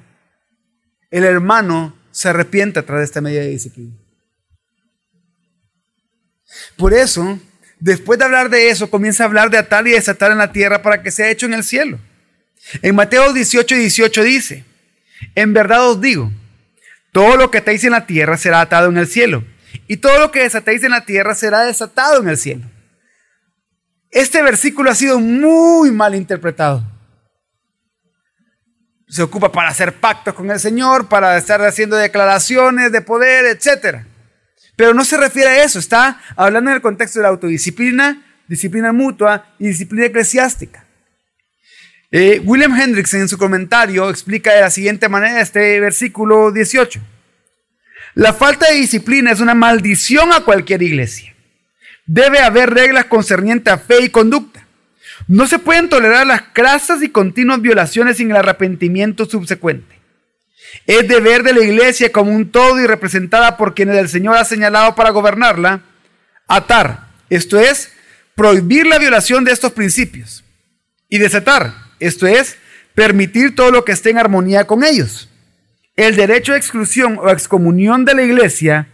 el 1.11 1.25
hermano 1.25 1.93
se 2.11 2.29
arrepienta 2.29 2.83
tras 2.83 3.03
esta 3.03 3.19
medida 3.19 3.41
de 3.41 3.49
disciplina. 3.49 3.97
Por 6.77 6.93
eso, 6.93 7.37
después 7.83 8.17
de 8.17 8.25
hablar 8.25 8.49
de 8.49 8.69
eso, 8.69 8.89
comienza 8.89 9.23
a 9.23 9.27
hablar 9.27 9.49
de 9.49 9.57
atar 9.57 9.85
y 9.85 9.91
desatar 9.91 10.31
en 10.31 10.37
la 10.37 10.53
tierra 10.53 10.81
para 10.81 11.03
que 11.03 11.11
sea 11.11 11.29
hecho 11.29 11.45
en 11.45 11.53
el 11.53 11.65
cielo. 11.65 11.99
En 12.81 12.95
Mateo 12.95 13.33
18 13.33 13.75
y 13.75 13.79
18 13.79 14.23
dice, 14.23 14.63
en 15.35 15.53
verdad 15.53 15.89
os 15.89 15.99
digo, 15.99 16.31
todo 17.11 17.35
lo 17.35 17.51
que 17.51 17.57
atéis 17.57 17.83
en 17.83 17.91
la 17.91 18.05
tierra 18.05 18.37
será 18.37 18.61
atado 18.61 18.89
en 18.89 18.97
el 18.97 19.07
cielo, 19.07 19.43
y 19.87 19.97
todo 19.97 20.17
lo 20.17 20.31
que 20.31 20.43
desatéis 20.43 20.81
en 20.83 20.91
la 20.91 21.03
tierra 21.03 21.35
será 21.35 21.65
desatado 21.65 22.21
en 22.21 22.29
el 22.29 22.37
cielo. 22.37 22.63
Este 24.09 24.41
versículo 24.41 24.89
ha 24.89 24.95
sido 24.95 25.19
muy 25.19 25.91
mal 25.91 26.15
interpretado. 26.15 26.89
Se 29.09 29.23
ocupa 29.23 29.51
para 29.51 29.69
hacer 29.69 29.93
pactos 29.93 30.33
con 30.33 30.49
el 30.49 30.59
Señor, 30.59 31.09
para 31.09 31.37
estar 31.37 31.61
haciendo 31.61 31.97
declaraciones 31.97 32.93
de 32.93 33.01
poder, 33.01 33.45
etc. 33.45 34.05
Pero 34.75 34.93
no 34.93 35.05
se 35.05 35.17
refiere 35.17 35.49
a 35.49 35.63
eso, 35.63 35.79
está 35.79 36.19
hablando 36.35 36.71
en 36.71 36.77
el 36.77 36.81
contexto 36.81 37.19
de 37.19 37.23
la 37.23 37.29
autodisciplina, 37.29 38.23
disciplina 38.47 38.91
mutua 38.91 39.53
y 39.59 39.67
disciplina 39.67 40.07
eclesiástica. 40.07 40.85
Eh, 42.11 42.41
William 42.43 42.79
Hendricks 42.79 43.13
en 43.15 43.27
su 43.27 43.37
comentario 43.37 44.09
explica 44.09 44.53
de 44.53 44.61
la 44.61 44.69
siguiente 44.69 45.09
manera 45.09 45.41
este 45.41 45.79
versículo 45.79 46.51
18. 46.51 47.01
La 48.15 48.33
falta 48.33 48.69
de 48.69 48.77
disciplina 48.77 49.31
es 49.31 49.39
una 49.39 49.55
maldición 49.55 50.31
a 50.31 50.41
cualquier 50.41 50.83
iglesia. 50.83 51.33
Debe 52.05 52.39
haber 52.39 52.69
reglas 52.69 53.05
concernientes 53.05 53.73
a 53.73 53.79
fe 53.79 54.03
y 54.03 54.09
conducta. 54.09 54.67
No 55.27 55.47
se 55.47 55.57
pueden 55.57 55.89
tolerar 55.89 56.27
las 56.27 56.43
crasas 56.53 57.01
y 57.01 57.09
continuas 57.09 57.61
violaciones 57.61 58.17
sin 58.17 58.29
el 58.29 58.37
arrepentimiento 58.37 59.25
subsecuente. 59.25 59.92
Es 60.85 61.07
deber 61.07 61.43
de 61.43 61.53
la 61.53 61.61
iglesia 61.61 62.11
como 62.11 62.31
un 62.31 62.51
todo 62.51 62.79
y 62.79 62.87
representada 62.87 63.57
por 63.57 63.73
quienes 63.73 63.97
el 63.97 64.09
Señor 64.09 64.37
ha 64.37 64.45
señalado 64.45 64.95
para 64.95 65.11
gobernarla, 65.11 65.81
atar, 66.47 67.07
esto 67.29 67.59
es, 67.59 67.91
prohibir 68.35 68.85
la 68.87 68.99
violación 68.99 69.43
de 69.43 69.51
estos 69.51 69.71
principios, 69.71 70.43
y 71.09 71.19
desatar, 71.19 71.73
esto 71.99 72.27
es, 72.27 72.57
permitir 72.95 73.55
todo 73.55 73.71
lo 73.71 73.85
que 73.85 73.91
esté 73.91 74.09
en 74.09 74.17
armonía 74.17 74.65
con 74.65 74.83
ellos. 74.83 75.29
El 75.95 76.15
derecho 76.15 76.53
a 76.53 76.57
exclusión 76.57 77.19
o 77.19 77.29
excomunión 77.29 78.03
de 78.05 78.15
la 78.15 78.23
iglesia 78.23 78.87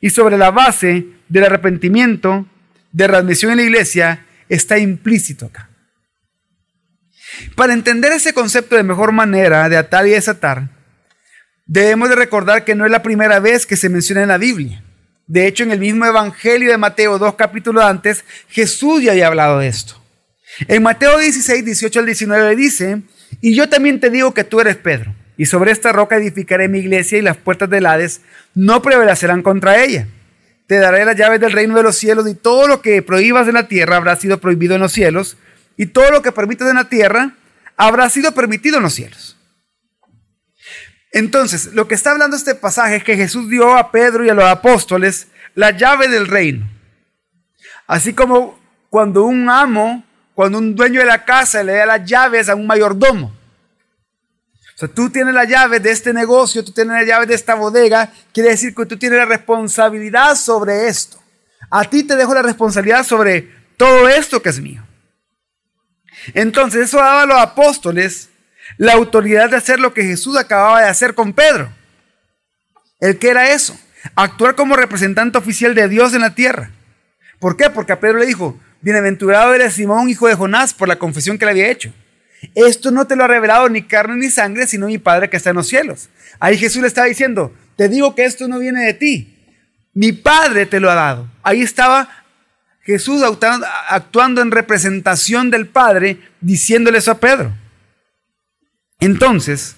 y 0.00 0.10
sobre 0.10 0.38
la 0.38 0.50
base 0.50 1.06
del 1.28 1.44
arrepentimiento, 1.44 2.46
de 2.92 3.06
readmisión 3.06 3.52
en 3.52 3.58
la 3.58 3.64
iglesia, 3.64 4.26
está 4.48 4.78
implícito 4.78 5.46
acá. 5.46 5.68
Para 7.54 7.74
entender 7.74 8.12
ese 8.12 8.32
concepto 8.32 8.76
de 8.76 8.82
mejor 8.82 9.12
manera 9.12 9.68
de 9.68 9.76
atar 9.76 10.06
y 10.06 10.10
desatar, 10.10 10.70
debemos 11.66 12.08
de 12.08 12.14
recordar 12.14 12.64
que 12.64 12.74
no 12.74 12.84
es 12.84 12.90
la 12.90 13.02
primera 13.02 13.40
vez 13.40 13.66
que 13.66 13.76
se 13.76 13.88
menciona 13.88 14.22
en 14.22 14.28
la 14.28 14.38
Biblia. 14.38 14.82
De 15.26 15.46
hecho, 15.46 15.64
en 15.64 15.72
el 15.72 15.80
mismo 15.80 16.06
Evangelio 16.06 16.70
de 16.70 16.78
Mateo, 16.78 17.18
dos 17.18 17.34
capítulos 17.34 17.84
antes, 17.84 18.24
Jesús 18.48 19.02
ya 19.02 19.12
había 19.12 19.26
hablado 19.26 19.58
de 19.58 19.68
esto. 19.68 20.00
En 20.68 20.82
Mateo 20.82 21.18
16, 21.18 21.64
18 21.64 22.00
al 22.00 22.06
19 22.06 22.56
dice, 22.56 23.02
y 23.40 23.54
yo 23.54 23.68
también 23.68 24.00
te 24.00 24.08
digo 24.08 24.32
que 24.32 24.44
tú 24.44 24.60
eres 24.60 24.76
Pedro, 24.76 25.14
y 25.36 25.46
sobre 25.46 25.72
esta 25.72 25.92
roca 25.92 26.16
edificaré 26.16 26.68
mi 26.68 26.78
iglesia 26.78 27.18
y 27.18 27.22
las 27.22 27.36
puertas 27.36 27.68
del 27.68 27.86
Hades 27.86 28.20
no 28.54 28.80
prevalecerán 28.80 29.42
contra 29.42 29.82
ella. 29.82 30.06
Te 30.66 30.76
daré 30.76 31.04
las 31.04 31.16
llaves 31.16 31.40
del 31.40 31.52
reino 31.52 31.76
de 31.76 31.82
los 31.82 31.96
cielos 31.96 32.28
y 32.28 32.34
todo 32.34 32.66
lo 32.66 32.80
que 32.80 33.02
prohíbas 33.02 33.46
en 33.46 33.54
la 33.54 33.68
tierra 33.68 33.96
habrá 33.96 34.16
sido 34.16 34.40
prohibido 34.40 34.76
en 34.76 34.80
los 34.80 34.92
cielos 34.92 35.36
y 35.76 35.86
todo 35.86 36.10
lo 36.10 36.22
que 36.22 36.32
permites 36.32 36.66
en 36.68 36.76
la 36.76 36.88
tierra 36.88 37.34
habrá 37.76 38.08
sido 38.08 38.32
permitido 38.32 38.78
en 38.78 38.84
los 38.84 38.94
cielos. 38.94 39.36
Entonces, 41.16 41.72
lo 41.72 41.88
que 41.88 41.94
está 41.94 42.10
hablando 42.10 42.36
este 42.36 42.54
pasaje 42.54 42.96
es 42.96 43.02
que 43.02 43.16
Jesús 43.16 43.48
dio 43.48 43.74
a 43.74 43.90
Pedro 43.90 44.22
y 44.22 44.28
a 44.28 44.34
los 44.34 44.44
apóstoles 44.44 45.28
la 45.54 45.70
llave 45.70 46.08
del 46.08 46.26
reino. 46.26 46.68
Así 47.86 48.12
como 48.12 48.58
cuando 48.90 49.24
un 49.24 49.48
amo 49.48 50.04
cuando 50.34 50.58
un 50.58 50.74
dueño 50.74 51.00
de 51.00 51.06
la 51.06 51.24
casa 51.24 51.62
le 51.62 51.72
da 51.72 51.86
las 51.86 52.04
llaves 52.04 52.50
a 52.50 52.54
un 52.54 52.66
mayordomo. 52.66 53.28
O 53.28 54.78
sea, 54.78 54.88
tú 54.88 55.08
tienes 55.08 55.32
la 55.32 55.44
llave 55.44 55.80
de 55.80 55.90
este 55.90 56.12
negocio, 56.12 56.62
tú 56.62 56.72
tienes 56.72 56.92
la 56.92 57.04
llave 57.04 57.24
de 57.24 57.34
esta 57.34 57.54
bodega, 57.54 58.12
quiere 58.34 58.50
decir 58.50 58.74
que 58.74 58.84
tú 58.84 58.98
tienes 58.98 59.18
la 59.18 59.24
responsabilidad 59.24 60.34
sobre 60.34 60.86
esto. 60.86 61.18
A 61.70 61.84
ti 61.88 62.02
te 62.02 62.14
dejo 62.14 62.34
la 62.34 62.42
responsabilidad 62.42 63.06
sobre 63.06 63.50
todo 63.78 64.06
esto 64.06 64.42
que 64.42 64.50
es 64.50 64.60
mío. 64.60 64.86
Entonces, 66.34 66.82
eso 66.82 66.98
daba 66.98 67.22
a 67.22 67.26
los 67.26 67.40
apóstoles 67.40 68.28
la 68.76 68.94
autoridad 68.94 69.50
de 69.50 69.56
hacer 69.56 69.80
lo 69.80 69.94
que 69.94 70.04
Jesús 70.04 70.36
acababa 70.36 70.82
de 70.82 70.88
hacer 70.88 71.14
con 71.14 71.32
Pedro. 71.32 71.70
¿El 73.00 73.18
qué 73.18 73.30
era 73.30 73.50
eso? 73.50 73.78
Actuar 74.14 74.54
como 74.54 74.76
representante 74.76 75.38
oficial 75.38 75.74
de 75.74 75.88
Dios 75.88 76.14
en 76.14 76.20
la 76.20 76.34
tierra. 76.34 76.70
¿Por 77.38 77.56
qué? 77.56 77.70
Porque 77.70 77.92
a 77.92 78.00
Pedro 78.00 78.18
le 78.18 78.26
dijo, 78.26 78.58
Bienaventurado 78.80 79.54
eres 79.54 79.74
Simón, 79.74 80.08
hijo 80.08 80.28
de 80.28 80.34
Jonás, 80.34 80.72
por 80.72 80.88
la 80.88 80.98
confesión 80.98 81.38
que 81.38 81.44
le 81.44 81.50
había 81.50 81.70
hecho. 81.70 81.92
Esto 82.54 82.90
no 82.90 83.06
te 83.06 83.16
lo 83.16 83.24
ha 83.24 83.28
revelado 83.28 83.68
ni 83.68 83.82
carne 83.82 84.16
ni 84.16 84.30
sangre, 84.30 84.66
sino 84.66 84.86
mi 84.86 84.98
Padre 84.98 85.28
que 85.28 85.36
está 85.36 85.50
en 85.50 85.56
los 85.56 85.68
cielos. 85.68 86.08
Ahí 86.38 86.56
Jesús 86.56 86.82
le 86.82 86.88
estaba 86.88 87.06
diciendo, 87.06 87.54
te 87.76 87.88
digo 87.88 88.14
que 88.14 88.24
esto 88.24 88.46
no 88.48 88.58
viene 88.58 88.84
de 88.84 88.94
ti. 88.94 89.32
Mi 89.92 90.12
Padre 90.12 90.66
te 90.66 90.78
lo 90.78 90.90
ha 90.90 90.94
dado. 90.94 91.28
Ahí 91.42 91.62
estaba 91.62 92.08
Jesús 92.82 93.22
actuando 93.88 94.42
en 94.42 94.50
representación 94.50 95.50
del 95.50 95.66
Padre, 95.66 96.18
diciéndole 96.40 96.98
eso 96.98 97.10
a 97.10 97.18
Pedro. 97.18 97.52
Entonces, 99.00 99.76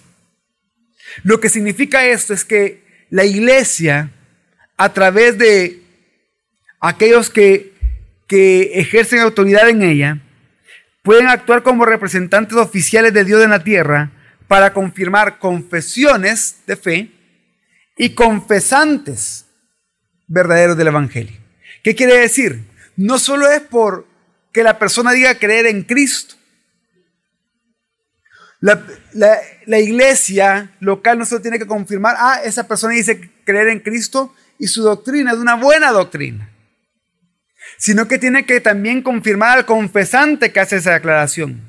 lo 1.23 1.41
que 1.41 1.49
significa 1.49 2.07
esto 2.07 2.35
es 2.35 2.45
que 2.45 3.07
la 3.11 3.25
iglesia, 3.25 4.13
a 4.77 4.93
través 4.93 5.39
de 5.39 5.83
aquellos 6.81 7.31
que 7.31 7.79
que 8.29 8.79
ejercen 8.79 9.21
autoridad 9.21 9.69
en 9.69 9.83
ella 9.83 10.21
pueden 11.03 11.29
actuar 11.29 11.63
como 11.63 11.87
representantes 11.87 12.57
oficiales 12.57 13.13
de 13.15 13.25
Dios 13.25 13.43
en 13.43 13.51
la 13.51 13.65
tierra 13.65 14.13
para 14.47 14.73
confirmar 14.75 15.39
confesiones 15.39 16.59
de 16.67 16.77
fe 16.77 17.11
y 17.97 18.11
confesantes 18.11 19.47
verdaderos 20.27 20.77
del 20.77 20.89
Evangelio. 20.89 21.37
¿Qué 21.83 21.95
quiere 21.95 22.19
decir? 22.19 22.65
No 22.97 23.19
solo 23.19 23.51
es 23.51 23.61
por 23.61 24.07
que 24.53 24.63
la 24.63 24.79
persona 24.79 25.13
diga 25.13 25.39
creer 25.39 25.67
en 25.67 25.83
Cristo. 25.83 26.35
La, 28.61 28.83
la 29.67 29.79
iglesia 29.79 30.73
local 30.81 31.19
no 31.19 31.25
solo 31.25 31.41
tiene 31.41 31.59
que 31.59 31.67
confirmar, 31.67 32.17
ah, 32.19 32.41
esa 32.45 32.67
persona 32.67 32.95
dice 32.95 33.31
creer 33.45 33.69
en 33.69 33.81
Cristo 33.81 34.35
y 34.59 34.67
su 34.67 34.83
doctrina 34.83 35.33
es 35.33 35.39
una 35.39 35.55
buena 35.55 35.93
doctrina 35.93 36.51
sino 37.79 38.09
que 38.09 38.19
tiene 38.19 38.45
que 38.45 38.61
también 38.61 39.03
confirmar 39.03 39.59
al 39.59 39.65
confesante 39.65 40.53
que 40.53 40.61
hace 40.61 40.77
esa 40.77 40.95
declaración. 40.95 41.61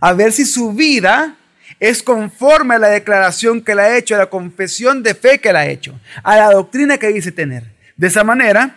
A 0.00 0.12
ver 0.12 0.32
si 0.32 0.44
su 0.44 0.72
vida 0.72 1.36
es 1.80 2.02
conforme 2.02 2.76
a 2.76 2.78
la 2.78 2.88
declaración 2.88 3.62
que 3.62 3.74
le 3.74 3.82
ha 3.82 3.96
hecho, 3.96 4.14
a 4.14 4.18
la 4.18 4.30
confesión 4.30 5.02
de 5.02 5.14
fe 5.14 5.40
que 5.40 5.52
le 5.52 5.58
ha 5.58 5.66
hecho, 5.66 5.98
a 6.22 6.36
la 6.36 6.50
doctrina 6.50 6.98
que 6.98 7.08
dice 7.08 7.32
tener. 7.32 7.74
De 7.96 8.06
esa 8.06 8.24
manera, 8.24 8.76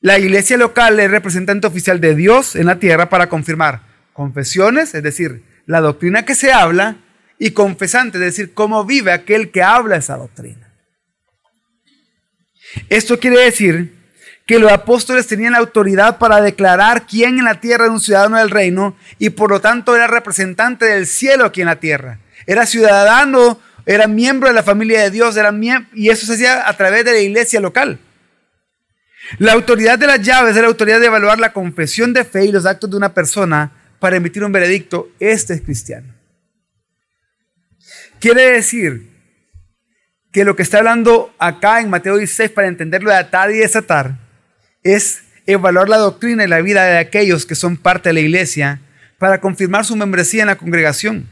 la 0.00 0.18
iglesia 0.18 0.56
local 0.56 0.98
es 0.98 1.10
representante 1.10 1.66
oficial 1.66 2.00
de 2.00 2.14
Dios 2.14 2.56
en 2.56 2.66
la 2.66 2.78
tierra 2.78 3.08
para 3.08 3.28
confirmar 3.28 3.82
confesiones, 4.12 4.94
es 4.94 5.02
decir, 5.02 5.44
la 5.70 5.80
doctrina 5.80 6.24
que 6.24 6.34
se 6.34 6.52
habla 6.52 6.96
y 7.38 7.52
confesante, 7.52 8.18
es 8.18 8.24
decir, 8.24 8.54
cómo 8.54 8.84
vive 8.84 9.12
aquel 9.12 9.52
que 9.52 9.62
habla 9.62 9.96
esa 9.96 10.16
doctrina. 10.16 10.68
Esto 12.88 13.20
quiere 13.20 13.38
decir 13.38 13.94
que 14.46 14.58
los 14.58 14.72
apóstoles 14.72 15.28
tenían 15.28 15.54
autoridad 15.54 16.18
para 16.18 16.40
declarar 16.40 17.06
quién 17.06 17.38
en 17.38 17.44
la 17.44 17.60
tierra 17.60 17.84
era 17.84 17.92
un 17.92 18.00
ciudadano 18.00 18.36
del 18.38 18.50
reino 18.50 18.96
y 19.20 19.30
por 19.30 19.50
lo 19.50 19.60
tanto 19.60 19.94
era 19.94 20.08
representante 20.08 20.86
del 20.86 21.06
cielo 21.06 21.44
aquí 21.44 21.60
en 21.60 21.68
la 21.68 21.78
tierra. 21.78 22.18
Era 22.48 22.66
ciudadano, 22.66 23.60
era 23.86 24.08
miembro 24.08 24.48
de 24.48 24.54
la 24.54 24.64
familia 24.64 25.02
de 25.02 25.12
Dios, 25.12 25.36
era 25.36 25.54
y 25.94 26.08
eso 26.10 26.26
se 26.26 26.34
hacía 26.34 26.68
a 26.68 26.76
través 26.76 27.04
de 27.04 27.12
la 27.12 27.20
iglesia 27.20 27.60
local. 27.60 28.00
La 29.38 29.52
autoridad 29.52 30.00
de 30.00 30.08
las 30.08 30.20
llaves 30.20 30.56
es 30.56 30.62
la 30.62 30.68
autoridad 30.68 30.98
de 30.98 31.06
evaluar 31.06 31.38
la 31.38 31.52
confesión 31.52 32.12
de 32.12 32.24
fe 32.24 32.46
y 32.46 32.52
los 32.52 32.66
actos 32.66 32.90
de 32.90 32.96
una 32.96 33.14
persona 33.14 33.79
para 34.00 34.16
emitir 34.16 34.42
un 34.42 34.52
veredicto. 34.52 35.10
Este 35.20 35.54
es 35.54 35.60
cristiano. 35.60 36.14
Quiere 38.18 38.52
decir 38.52 39.08
que 40.32 40.44
lo 40.44 40.56
que 40.56 40.62
está 40.62 40.78
hablando 40.78 41.34
acá 41.38 41.80
en 41.80 41.90
Mateo 41.90 42.16
16 42.16 42.50
para 42.50 42.68
entenderlo 42.68 43.10
de 43.10 43.16
atar 43.16 43.50
y 43.50 43.58
desatar 43.58 44.18
es 44.82 45.22
evaluar 45.46 45.88
la 45.88 45.96
doctrina 45.98 46.44
y 46.44 46.48
la 46.48 46.60
vida 46.60 46.84
de 46.84 46.98
aquellos 46.98 47.46
que 47.46 47.54
son 47.54 47.76
parte 47.76 48.10
de 48.10 48.14
la 48.14 48.20
iglesia 48.20 48.80
para 49.18 49.40
confirmar 49.40 49.84
su 49.84 49.96
membresía 49.96 50.42
en 50.42 50.48
la 50.48 50.56
congregación. 50.56 51.28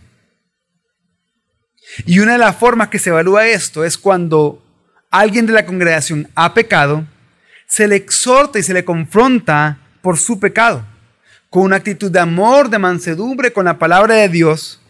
Y 2.05 2.19
una 2.21 2.33
de 2.33 2.39
las 2.39 2.57
formas 2.57 2.89
que 2.89 2.99
se 2.99 3.11
evalúa 3.11 3.47
esto 3.47 3.85
es 3.85 3.97
cuando 3.97 4.63
alguien 5.11 5.47
de 5.47 5.53
la 5.53 5.65
congregación 5.67 6.29
ha 6.35 6.53
pecado, 6.53 7.07
se 7.67 7.89
le 7.89 7.97
exhorta 7.97 8.59
y 8.59 8.63
se 8.63 8.75
le 8.75 8.85
confronta 8.85 9.79
por 10.03 10.19
su 10.19 10.39
pecado, 10.39 10.87
con 11.51 11.63
una 11.63 11.77
actitud 11.77 12.11
de 12.11 12.21
amor, 12.21 12.69
de 12.69 12.79
mansedumbre, 12.79 13.53
con 13.53 13.65
la 13.65 13.79
palabra 13.79 14.17
de 14.17 14.29
Dios. 14.29 14.81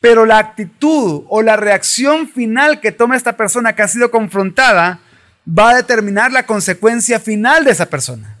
Pero 0.00 0.26
la 0.26 0.38
actitud 0.38 1.24
o 1.28 1.42
la 1.42 1.56
reacción 1.56 2.28
final 2.28 2.80
que 2.80 2.92
toma 2.92 3.16
esta 3.16 3.36
persona 3.36 3.74
que 3.74 3.82
ha 3.82 3.88
sido 3.88 4.10
confrontada 4.10 5.00
va 5.46 5.70
a 5.70 5.76
determinar 5.76 6.32
la 6.32 6.46
consecuencia 6.46 7.20
final 7.20 7.64
de 7.64 7.72
esa 7.72 7.86
persona. 7.86 8.38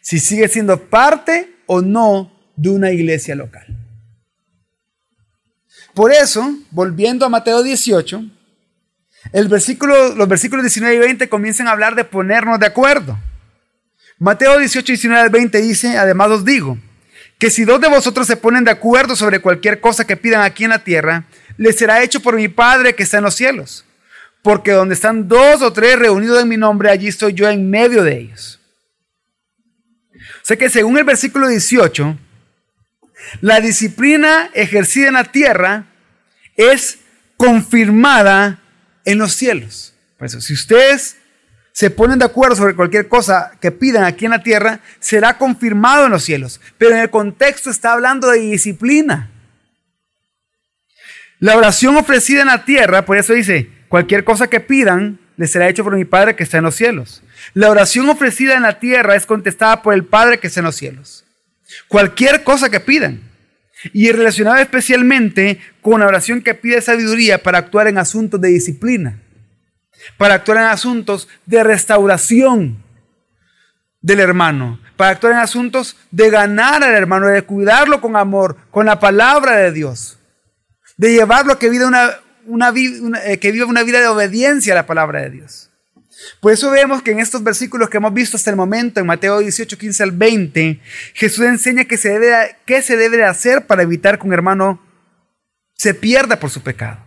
Si 0.00 0.18
sigue 0.18 0.48
siendo 0.48 0.88
parte 0.88 1.54
o 1.66 1.82
no 1.82 2.32
de 2.56 2.70
una 2.70 2.90
iglesia 2.92 3.34
local. 3.34 3.66
Por 5.94 6.12
eso, 6.12 6.54
volviendo 6.70 7.26
a 7.26 7.30
Mateo 7.30 7.62
18, 7.62 8.22
el 9.32 9.48
versículo, 9.48 10.14
los 10.14 10.28
versículos 10.28 10.62
19 10.62 10.94
y 10.94 10.98
20 10.98 11.28
comienzan 11.28 11.68
a 11.68 11.72
hablar 11.72 11.94
de 11.94 12.04
ponernos 12.04 12.60
de 12.60 12.66
acuerdo. 12.66 13.18
Mateo 14.18 14.58
18, 14.58 14.86
19 14.86 15.22
al 15.22 15.30
20 15.30 15.60
dice, 15.60 15.98
además 15.98 16.30
os 16.30 16.44
digo, 16.44 16.78
que 17.38 17.50
si 17.50 17.64
dos 17.64 17.80
de 17.80 17.88
vosotros 17.88 18.26
se 18.26 18.36
ponen 18.36 18.64
de 18.64 18.70
acuerdo 18.70 19.14
sobre 19.14 19.40
cualquier 19.40 19.80
cosa 19.80 20.06
que 20.06 20.16
pidan 20.16 20.42
aquí 20.42 20.64
en 20.64 20.70
la 20.70 20.84
tierra, 20.84 21.24
les 21.56 21.76
será 21.76 22.02
hecho 22.02 22.20
por 22.20 22.36
mi 22.36 22.48
Padre 22.48 22.94
que 22.94 23.02
está 23.02 23.18
en 23.18 23.24
los 23.24 23.34
cielos. 23.34 23.84
Porque 24.42 24.72
donde 24.72 24.94
están 24.94 25.28
dos 25.28 25.60
o 25.62 25.72
tres 25.72 25.98
reunidos 25.98 26.42
en 26.42 26.48
mi 26.48 26.56
nombre, 26.56 26.90
allí 26.90 27.08
estoy 27.08 27.34
yo 27.34 27.48
en 27.48 27.68
medio 27.68 28.02
de 28.02 28.18
ellos. 28.18 28.60
O 30.14 30.44
sea 30.46 30.56
que 30.56 30.70
según 30.70 30.96
el 30.96 31.04
versículo 31.04 31.48
18, 31.48 32.16
la 33.40 33.60
disciplina 33.60 34.50
ejercida 34.54 35.08
en 35.08 35.14
la 35.14 35.24
tierra 35.24 35.86
es 36.56 36.98
confirmada 37.36 38.60
en 39.04 39.18
los 39.18 39.32
cielos. 39.32 39.94
Por 40.16 40.26
eso, 40.26 40.40
si 40.40 40.54
ustedes 40.54 41.16
se 41.76 41.90
ponen 41.90 42.18
de 42.18 42.24
acuerdo 42.24 42.56
sobre 42.56 42.74
cualquier 42.74 43.06
cosa 43.06 43.52
que 43.60 43.70
pidan 43.70 44.04
aquí 44.04 44.24
en 44.24 44.30
la 44.30 44.42
tierra, 44.42 44.80
será 44.98 45.36
confirmado 45.36 46.06
en 46.06 46.10
los 46.10 46.24
cielos. 46.24 46.58
Pero 46.78 46.92
en 46.92 47.02
el 47.02 47.10
contexto 47.10 47.68
está 47.68 47.92
hablando 47.92 48.30
de 48.30 48.38
disciplina. 48.38 49.30
La 51.38 51.54
oración 51.54 51.98
ofrecida 51.98 52.40
en 52.40 52.46
la 52.46 52.64
tierra, 52.64 53.04
por 53.04 53.18
eso 53.18 53.34
dice, 53.34 53.68
cualquier 53.88 54.24
cosa 54.24 54.46
que 54.46 54.60
pidan, 54.60 55.18
les 55.36 55.50
será 55.50 55.68
hecho 55.68 55.84
por 55.84 55.94
mi 55.94 56.06
Padre 56.06 56.34
que 56.34 56.44
está 56.44 56.56
en 56.56 56.64
los 56.64 56.76
cielos. 56.76 57.22
La 57.52 57.68
oración 57.68 58.08
ofrecida 58.08 58.54
en 58.54 58.62
la 58.62 58.78
tierra 58.78 59.14
es 59.14 59.26
contestada 59.26 59.82
por 59.82 59.92
el 59.92 60.06
Padre 60.06 60.38
que 60.38 60.46
está 60.46 60.60
en 60.60 60.66
los 60.66 60.76
cielos. 60.76 61.26
Cualquier 61.88 62.42
cosa 62.42 62.70
que 62.70 62.80
pidan. 62.80 63.20
Y 63.92 64.10
relacionada 64.12 64.62
especialmente 64.62 65.60
con 65.82 66.00
la 66.00 66.06
oración 66.06 66.40
que 66.40 66.54
pide 66.54 66.80
sabiduría 66.80 67.42
para 67.42 67.58
actuar 67.58 67.86
en 67.86 67.98
asuntos 67.98 68.40
de 68.40 68.48
disciplina, 68.48 69.20
para 70.16 70.34
actuar 70.34 70.58
en 70.58 70.64
asuntos 70.64 71.28
de 71.46 71.62
restauración 71.62 72.82
del 74.00 74.20
hermano, 74.20 74.80
para 74.96 75.10
actuar 75.10 75.32
en 75.32 75.40
asuntos 75.40 75.96
de 76.10 76.30
ganar 76.30 76.84
al 76.84 76.94
hermano, 76.94 77.26
de 77.26 77.42
cuidarlo 77.42 78.00
con 78.00 78.16
amor, 78.16 78.56
con 78.70 78.86
la 78.86 79.00
palabra 79.00 79.56
de 79.56 79.72
Dios, 79.72 80.18
de 80.96 81.12
llevarlo 81.12 81.54
a 81.54 81.58
que 81.58 81.68
viva 81.68 81.86
una, 82.46 82.72
eh, 83.24 83.38
que 83.38 83.64
una 83.64 83.82
vida 83.82 84.00
de 84.00 84.06
obediencia 84.06 84.72
a 84.72 84.76
la 84.76 84.86
palabra 84.86 85.22
de 85.22 85.30
Dios. 85.30 85.70
Por 86.40 86.52
eso 86.52 86.70
vemos 86.70 87.02
que 87.02 87.10
en 87.10 87.20
estos 87.20 87.42
versículos 87.42 87.90
que 87.90 87.98
hemos 87.98 88.14
visto 88.14 88.36
hasta 88.36 88.50
el 88.50 88.56
momento, 88.56 89.00
en 89.00 89.06
Mateo 89.06 89.38
18, 89.38 89.76
15 89.76 90.02
al 90.02 90.12
20, 90.12 90.80
Jesús 91.14 91.44
enseña 91.44 91.84
que 91.84 91.96
se 91.96 92.10
debe, 92.10 92.56
qué 92.64 92.82
se 92.82 92.96
debe 92.96 93.24
hacer 93.24 93.66
para 93.66 93.82
evitar 93.82 94.18
que 94.18 94.26
un 94.26 94.32
hermano 94.32 94.80
se 95.74 95.94
pierda 95.94 96.38
por 96.40 96.50
su 96.50 96.62
pecado. 96.62 97.05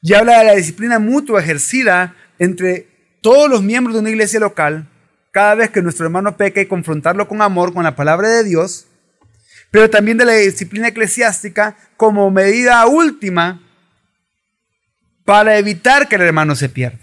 Y 0.00 0.14
habla 0.14 0.38
de 0.38 0.44
la 0.44 0.54
disciplina 0.54 0.98
mutua 0.98 1.40
ejercida 1.40 2.14
entre 2.38 2.88
todos 3.20 3.50
los 3.50 3.62
miembros 3.62 3.94
de 3.94 4.00
una 4.00 4.10
iglesia 4.10 4.40
local, 4.40 4.88
cada 5.32 5.54
vez 5.56 5.70
que 5.70 5.82
nuestro 5.82 6.06
hermano 6.06 6.36
peca 6.36 6.60
y 6.60 6.66
confrontarlo 6.66 7.28
con 7.28 7.42
amor, 7.42 7.72
con 7.72 7.84
la 7.84 7.96
palabra 7.96 8.28
de 8.28 8.44
Dios, 8.44 8.86
pero 9.70 9.90
también 9.90 10.16
de 10.16 10.24
la 10.24 10.32
disciplina 10.34 10.88
eclesiástica 10.88 11.76
como 11.96 12.30
medida 12.30 12.86
última 12.86 13.60
para 15.24 15.58
evitar 15.58 16.08
que 16.08 16.16
el 16.16 16.22
hermano 16.22 16.56
se 16.56 16.68
pierda. 16.68 16.98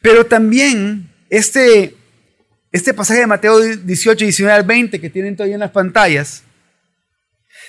Pero 0.00 0.24
también 0.24 1.10
este, 1.28 1.94
este 2.72 2.94
pasaje 2.94 3.20
de 3.20 3.26
Mateo 3.26 3.58
18, 3.60 4.24
19 4.24 4.56
al 4.56 4.64
20 4.64 5.00
que 5.00 5.10
tienen 5.10 5.36
todavía 5.36 5.56
en 5.56 5.60
las 5.60 5.72
pantallas, 5.72 6.42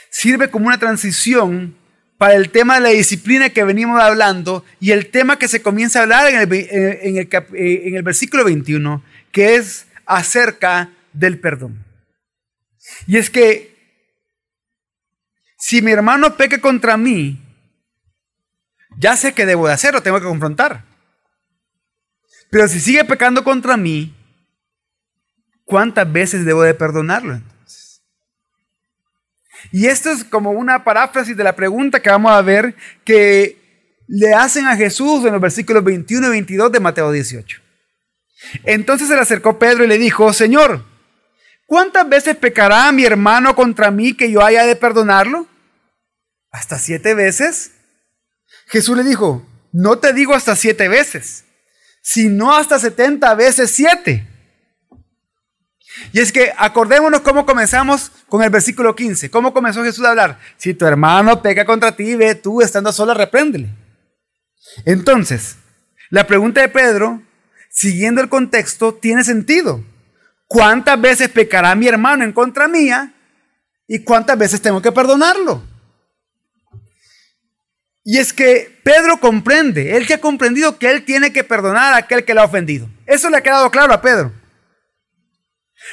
sirve 0.09 0.49
como 0.49 0.67
una 0.67 0.77
transición 0.77 1.75
para 2.17 2.35
el 2.35 2.49
tema 2.49 2.75
de 2.75 2.81
la 2.81 2.89
disciplina 2.89 3.49
que 3.49 3.63
venimos 3.63 4.01
hablando 4.01 4.65
y 4.79 4.91
el 4.91 5.09
tema 5.09 5.37
que 5.37 5.47
se 5.47 5.61
comienza 5.61 5.99
a 5.99 6.03
hablar 6.03 6.27
en 6.29 6.39
el, 6.39 6.53
en 6.53 7.95
el 7.95 8.03
versículo 8.03 8.43
21, 8.43 9.03
que 9.31 9.55
es 9.55 9.87
acerca 10.05 10.89
del 11.13 11.39
perdón. 11.39 11.85
Y 13.05 13.17
es 13.17 13.29
que 13.29 13.77
si 15.57 15.81
mi 15.81 15.91
hermano 15.91 16.37
peca 16.37 16.59
contra 16.59 16.97
mí, 16.97 17.39
ya 18.97 19.15
sé 19.15 19.33
qué 19.33 19.45
debo 19.45 19.67
de 19.67 19.73
hacer, 19.73 19.93
lo 19.93 20.01
tengo 20.01 20.19
que 20.19 20.25
confrontar. 20.25 20.83
Pero 22.49 22.67
si 22.67 22.79
sigue 22.79 23.03
pecando 23.03 23.43
contra 23.43 23.77
mí, 23.77 24.15
¿cuántas 25.65 26.11
veces 26.11 26.45
debo 26.45 26.63
de 26.63 26.73
perdonarlo? 26.73 27.41
Y 29.71 29.87
esto 29.87 30.11
es 30.11 30.23
como 30.23 30.51
una 30.51 30.83
paráfrasis 30.83 31.35
de 31.35 31.43
la 31.43 31.55
pregunta 31.55 32.01
que 32.01 32.09
vamos 32.09 32.31
a 32.31 32.41
ver 32.41 32.75
que 33.03 33.57
le 34.07 34.33
hacen 34.33 34.67
a 34.67 34.75
Jesús 34.75 35.25
en 35.25 35.33
los 35.33 35.41
versículos 35.41 35.83
21 35.83 36.27
y 36.27 36.29
22 36.29 36.71
de 36.71 36.79
Mateo 36.79 37.11
18. 37.11 37.61
Entonces 38.63 39.07
se 39.07 39.15
le 39.15 39.21
acercó 39.21 39.57
Pedro 39.59 39.83
y 39.83 39.87
le 39.87 39.97
dijo, 39.97 40.31
Señor, 40.31 40.85
¿cuántas 41.65 42.07
veces 42.07 42.35
pecará 42.35 42.91
mi 42.91 43.03
hermano 43.03 43.55
contra 43.55 43.91
mí 43.91 44.13
que 44.13 44.31
yo 44.31 44.43
haya 44.43 44.65
de 44.65 44.75
perdonarlo? 44.75 45.47
¿Hasta 46.51 46.79
siete 46.79 47.13
veces? 47.13 47.71
Jesús 48.67 48.95
le 48.95 49.03
dijo, 49.03 49.45
no 49.71 49.99
te 49.99 50.13
digo 50.13 50.33
hasta 50.33 50.55
siete 50.55 50.87
veces 50.87 51.45
sino 52.07 52.55
hasta 52.55 52.79
70 52.79 53.35
veces 53.35 53.69
7. 53.71 54.25
Y 56.13 56.19
es 56.19 56.31
que 56.31 56.51
acordémonos 56.57 57.21
cómo 57.21 57.45
comenzamos 57.45 58.11
con 58.27 58.43
el 58.43 58.49
versículo 58.49 58.95
15. 58.95 59.29
¿Cómo 59.29 59.53
comenzó 59.53 59.83
Jesús 59.83 60.05
a 60.05 60.09
hablar? 60.09 60.39
Si 60.57 60.73
tu 60.73 60.85
hermano 60.85 61.41
peca 61.41 61.65
contra 61.65 61.95
ti, 61.95 62.15
ve 62.15 62.35
tú 62.35 62.61
estando 62.61 62.91
sola, 62.91 63.13
repréndele. 63.13 63.69
Entonces, 64.85 65.57
la 66.09 66.27
pregunta 66.27 66.61
de 66.61 66.69
Pedro, 66.69 67.21
siguiendo 67.69 68.21
el 68.21 68.29
contexto, 68.29 68.93
tiene 68.93 69.23
sentido. 69.23 69.83
¿Cuántas 70.47 70.99
veces 70.99 71.29
pecará 71.29 71.75
mi 71.75 71.87
hermano 71.87 72.23
en 72.23 72.31
contra 72.31 72.67
mía? 72.67 73.13
¿Y 73.87 74.03
cuántas 74.03 74.37
veces 74.37 74.61
tengo 74.61 74.81
que 74.81 74.91
perdonarlo? 74.91 75.63
Y 78.09 78.19
es 78.19 78.31
que 78.31 78.79
Pedro 78.83 79.19
comprende, 79.19 79.97
él 79.97 80.07
que 80.07 80.13
ha 80.13 80.21
comprendido 80.21 80.77
que 80.77 80.89
él 80.89 81.03
tiene 81.03 81.33
que 81.33 81.43
perdonar 81.43 81.93
a 81.93 81.97
aquel 81.97 82.23
que 82.23 82.33
le 82.33 82.39
ha 82.39 82.45
ofendido. 82.45 82.87
Eso 83.05 83.29
le 83.29 83.35
ha 83.35 83.43
quedado 83.43 83.69
claro 83.69 83.93
a 83.93 84.01
Pedro. 84.01 84.31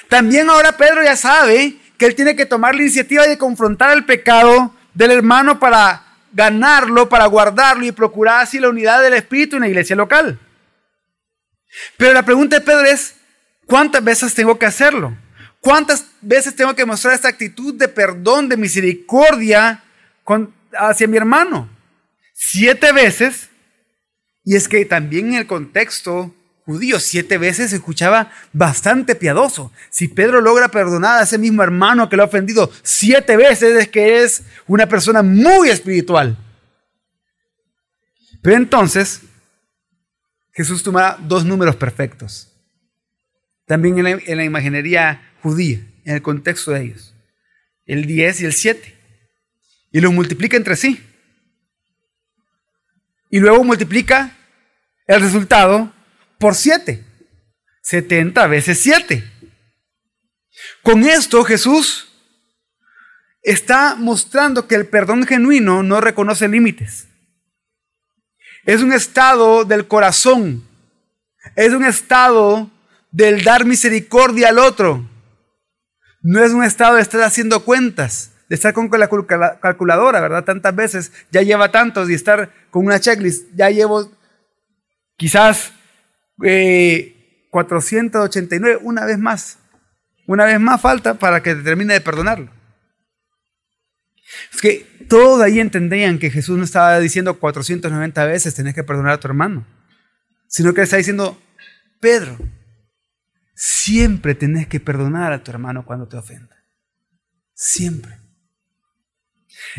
También 0.08 0.50
ahora 0.50 0.76
Pedro 0.76 1.02
ya 1.02 1.16
sabe 1.16 1.76
que 1.98 2.06
él 2.06 2.14
tiene 2.14 2.36
que 2.36 2.46
tomar 2.46 2.74
la 2.74 2.82
iniciativa 2.82 3.26
de 3.26 3.38
confrontar 3.38 3.96
el 3.96 4.04
pecado 4.04 4.74
del 4.94 5.10
hermano 5.10 5.58
para 5.58 6.04
ganarlo, 6.32 7.08
para 7.08 7.26
guardarlo 7.26 7.84
y 7.84 7.92
procurar 7.92 8.42
así 8.42 8.58
la 8.58 8.68
unidad 8.68 9.02
del 9.02 9.14
Espíritu 9.14 9.56
en 9.56 9.62
la 9.62 9.68
iglesia 9.68 9.94
local. 9.94 10.38
Pero 11.96 12.12
la 12.12 12.24
pregunta 12.24 12.58
de 12.58 12.64
Pedro 12.64 12.84
es, 12.84 13.16
¿cuántas 13.66 14.02
veces 14.02 14.34
tengo 14.34 14.58
que 14.58 14.66
hacerlo? 14.66 15.16
¿Cuántas 15.60 16.06
veces 16.20 16.54
tengo 16.54 16.74
que 16.74 16.84
mostrar 16.84 17.14
esta 17.14 17.28
actitud 17.28 17.74
de 17.74 17.88
perdón, 17.88 18.48
de 18.48 18.56
misericordia 18.56 19.82
hacia 20.76 21.06
mi 21.06 21.16
hermano. 21.16 21.68
Siete 22.32 22.92
veces. 22.92 23.50
Y 24.44 24.56
es 24.56 24.68
que 24.68 24.84
también 24.84 25.28
en 25.28 25.34
el 25.34 25.46
contexto 25.46 26.34
judío, 26.64 26.98
siete 26.98 27.38
veces 27.38 27.70
se 27.70 27.76
escuchaba 27.76 28.30
bastante 28.52 29.14
piadoso. 29.14 29.72
Si 29.90 30.08
Pedro 30.08 30.40
logra 30.40 30.68
perdonar 30.68 31.20
a 31.20 31.24
ese 31.24 31.38
mismo 31.38 31.62
hermano 31.62 32.08
que 32.08 32.16
lo 32.16 32.22
ha 32.22 32.26
ofendido 32.26 32.70
siete 32.82 33.36
veces, 33.36 33.76
es 33.76 33.88
que 33.88 34.22
es 34.22 34.42
una 34.66 34.88
persona 34.88 35.22
muy 35.22 35.68
espiritual. 35.68 36.36
Pero 38.42 38.56
entonces, 38.56 39.22
Jesús 40.52 40.82
toma 40.82 41.18
dos 41.20 41.44
números 41.44 41.76
perfectos. 41.76 42.50
También 43.66 43.98
en 43.98 44.04
la, 44.04 44.10
en 44.10 44.36
la 44.36 44.44
imaginería 44.44 45.22
judía, 45.42 45.78
en 46.04 46.14
el 46.14 46.22
contexto 46.22 46.70
de 46.70 46.82
ellos. 46.82 47.14
El 47.86 48.06
10 48.06 48.40
y 48.40 48.44
el 48.46 48.52
7. 48.52 48.98
Y 49.92 50.00
los 50.00 50.12
multiplica 50.12 50.56
entre 50.56 50.76
sí. 50.76 51.02
Y 53.30 53.40
luego 53.40 53.64
multiplica 53.64 54.36
el 55.06 55.20
resultado 55.20 55.92
por 56.38 56.54
7. 56.54 57.04
70 57.82 58.46
veces 58.46 58.80
7. 58.82 59.30
Con 60.82 61.04
esto 61.04 61.44
Jesús 61.44 62.08
está 63.42 63.94
mostrando 63.94 64.66
que 64.66 64.74
el 64.74 64.86
perdón 64.86 65.26
genuino 65.26 65.82
no 65.82 66.00
reconoce 66.00 66.48
límites. 66.48 67.08
Es 68.64 68.80
un 68.80 68.92
estado 68.92 69.64
del 69.64 69.86
corazón. 69.86 70.66
Es 71.54 71.72
un 71.72 71.84
estado 71.84 72.70
del 73.10 73.44
dar 73.44 73.66
misericordia 73.66 74.48
al 74.48 74.58
otro. 74.58 75.08
No 76.22 76.42
es 76.42 76.52
un 76.52 76.64
estado 76.64 76.96
de 76.96 77.02
estar 77.02 77.20
haciendo 77.20 77.66
cuentas, 77.66 78.32
de 78.48 78.54
estar 78.54 78.72
con 78.72 78.90
la 78.90 79.58
calculadora, 79.60 80.22
¿verdad? 80.22 80.44
Tantas 80.44 80.74
veces, 80.74 81.12
ya 81.30 81.42
lleva 81.42 81.70
tantos 81.70 82.08
y 82.08 82.14
estar 82.14 82.50
con 82.70 82.86
una 82.86 82.98
checklist, 82.98 83.48
ya 83.54 83.68
llevo 83.68 84.10
quizás 85.18 85.73
489, 86.36 88.72
eh, 88.72 88.78
una 88.82 89.04
vez 89.04 89.18
más. 89.18 89.58
Una 90.26 90.44
vez 90.44 90.58
más 90.58 90.80
falta 90.80 91.14
para 91.14 91.42
que 91.42 91.54
termine 91.54 91.94
de 91.94 92.00
perdonarlo. 92.00 92.50
Es 94.52 94.60
que 94.60 94.86
todos 95.08 95.42
ahí 95.42 95.60
entendían 95.60 96.18
que 96.18 96.30
Jesús 96.30 96.56
no 96.56 96.64
estaba 96.64 96.98
diciendo 96.98 97.38
490 97.38 98.24
veces 98.24 98.54
tenés 98.54 98.74
que 98.74 98.82
perdonar 98.82 99.12
a 99.12 99.20
tu 99.20 99.28
hermano, 99.28 99.66
sino 100.48 100.72
que 100.72 100.82
está 100.82 100.96
diciendo, 100.96 101.40
Pedro, 102.00 102.38
siempre 103.54 104.34
tenés 104.34 104.66
que 104.66 104.80
perdonar 104.80 105.32
a 105.32 105.42
tu 105.42 105.50
hermano 105.50 105.84
cuando 105.84 106.08
te 106.08 106.16
ofenda. 106.16 106.56
Siempre. 107.54 108.18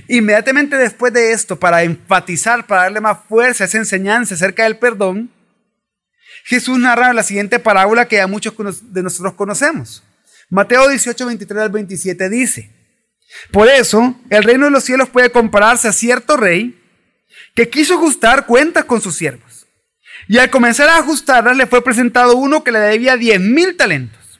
Inmediatamente 0.07 0.77
después 0.77 1.13
de 1.13 1.31
esto, 1.31 1.59
para 1.59 1.83
enfatizar, 1.83 2.65
para 2.65 2.83
darle 2.83 3.01
más 3.01 3.19
fuerza 3.27 3.63
a 3.63 3.67
esa 3.67 3.77
enseñanza 3.77 4.35
acerca 4.35 4.63
del 4.63 4.77
perdón, 4.77 5.31
Jesús 6.45 6.77
narra 6.77 7.12
la 7.12 7.23
siguiente 7.23 7.58
parábola 7.58 8.08
que 8.08 8.21
a 8.21 8.27
muchos 8.27 8.53
de 8.93 9.01
nosotros 9.01 9.34
conocemos. 9.34 10.03
Mateo 10.49 10.88
18, 10.88 11.25
23 11.25 11.63
al 11.63 11.69
27 11.71 12.29
dice, 12.29 12.71
por 13.51 13.67
eso, 13.67 14.15
el 14.29 14.43
reino 14.43 14.65
de 14.65 14.71
los 14.71 14.84
cielos 14.84 15.10
puede 15.10 15.31
compararse 15.31 15.88
a 15.88 15.91
cierto 15.91 16.38
rey 16.38 16.79
que 17.55 17.67
quiso 17.69 17.95
ajustar 17.95 18.45
cuentas 18.45 18.86
con 18.86 19.01
sus 19.01 19.15
siervos. 19.15 19.65
Y 20.27 20.38
al 20.38 20.51
comenzar 20.51 20.88
a 20.88 20.97
ajustarlas, 20.97 21.58
le 21.58 21.65
fue 21.65 21.84
presentado 21.84 22.36
uno 22.36 22.63
que 22.63 22.71
le 22.71 22.79
debía 22.79 23.17
diez 23.17 23.41
mil 23.41 23.75
talentos. 23.75 24.39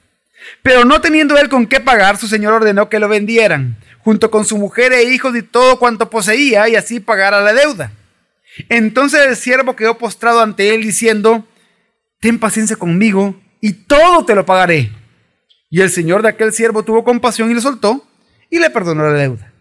Pero 0.62 0.86
no 0.86 1.02
teniendo 1.02 1.38
él 1.38 1.50
con 1.50 1.66
qué 1.66 1.80
pagar, 1.80 2.18
su 2.18 2.28
señor 2.28 2.54
ordenó 2.54 2.88
que 2.88 3.00
lo 3.00 3.10
vendieran, 3.10 3.78
junto 3.98 4.30
con 4.30 4.46
su 4.46 4.58
mujer 4.60 4.94
e 4.94 5.06
hijos 5.06 5.36
y 5.36 5.42
todo 5.42 5.80
cuanto 5.80 6.12
poseía, 6.12 6.70
y 6.70 6.76
así 6.76 7.00
pagara 7.00 7.42
la 7.42 7.54
deuda. 7.54 7.92
Entonces 8.70 9.26
el 9.26 9.36
siervo 9.36 9.76
quedó 9.76 9.98
postrado 9.98 10.42
ante 10.42 10.76
él, 10.76 10.84
diciendo, 10.84 11.48
Ten 12.26 12.40
paciencia 12.40 12.76
conmigo, 12.76 13.40
y 13.62 13.72
todo 13.72 14.26
te 14.26 14.34
lo 14.34 14.48
pagaré. 14.48 14.92
Y 15.70 15.82
el 15.82 15.92
señor 15.92 16.24
de 16.24 16.30
aquel 16.30 16.54
siervo 16.54 16.82
tuvo 16.82 17.04
compasión 17.04 17.52
y 17.52 17.54
le 17.54 17.62
soltó, 17.62 18.04
y 18.50 18.58
le 18.58 18.72
perdonó 18.72 19.04
la 19.04 19.14
deuda. 19.14 19.54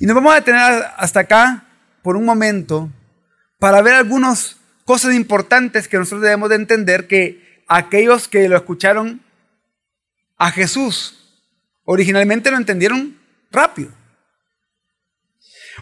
Y 0.00 0.04
nos 0.04 0.14
vamos 0.14 0.32
a 0.32 0.34
detener 0.34 0.84
hasta 0.98 1.20
acá 1.20 1.64
por 2.02 2.14
un 2.14 2.26
momento 2.26 2.90
para 3.58 3.80
ver 3.80 3.94
algunas 3.94 4.58
cosas 4.84 5.14
importantes 5.14 5.88
que 5.88 5.96
nosotros 5.96 6.20
debemos 6.20 6.50
de 6.50 6.56
entender 6.56 7.08
que 7.08 7.62
aquellos 7.68 8.28
que 8.28 8.46
lo 8.46 8.58
escucharon 8.58 9.22
a 10.36 10.50
Jesús 10.50 11.40
originalmente 11.84 12.50
lo 12.50 12.58
entendieron 12.58 13.18
rápido. 13.50 13.92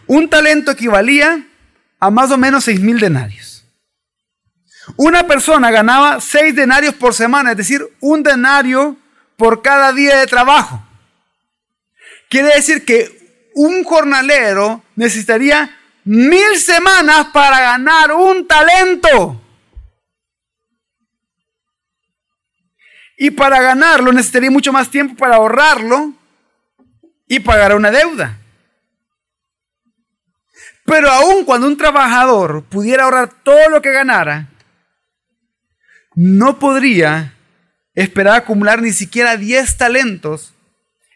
Un 0.07 0.29
talento 0.29 0.71
equivalía 0.71 1.45
a 1.99 2.09
más 2.09 2.31
o 2.31 2.37
menos 2.37 2.63
seis 2.63 2.79
mil 2.79 2.97
denarios. 2.97 3.50
Una 4.97 5.25
persona 5.25 5.71
ganaba 5.71 6.21
seis 6.21 6.55
denarios 6.55 6.93
por 6.95 7.13
semana, 7.13 7.51
es 7.51 7.57
decir, 7.57 7.87
un 7.99 8.23
denario 8.23 8.97
por 9.37 9.61
cada 9.61 9.91
día 9.93 10.17
de 10.17 10.27
trabajo. 10.27 10.83
Quiere 12.29 12.55
decir 12.55 12.85
que 12.85 13.49
un 13.55 13.83
jornalero 13.83 14.83
necesitaría 14.95 15.77
mil 16.03 16.57
semanas 16.57 17.27
para 17.33 17.59
ganar 17.59 18.11
un 18.13 18.47
talento. 18.47 19.41
Y 23.17 23.31
para 23.31 23.61
ganarlo 23.61 24.11
necesitaría 24.11 24.49
mucho 24.49 24.73
más 24.73 24.89
tiempo 24.89 25.15
para 25.15 25.35
ahorrarlo 25.35 26.13
y 27.27 27.39
pagar 27.39 27.75
una 27.75 27.91
deuda. 27.91 28.37
Pero 30.85 31.09
aun 31.11 31.45
cuando 31.45 31.67
un 31.67 31.77
trabajador 31.77 32.63
pudiera 32.63 33.03
ahorrar 33.03 33.29
todo 33.43 33.69
lo 33.69 33.81
que 33.81 33.91
ganara, 33.91 34.50
no 36.15 36.59
podría 36.59 37.35
esperar 37.93 38.35
acumular 38.35 38.81
ni 38.81 38.91
siquiera 38.91 39.37
10 39.37 39.77
talentos 39.77 40.53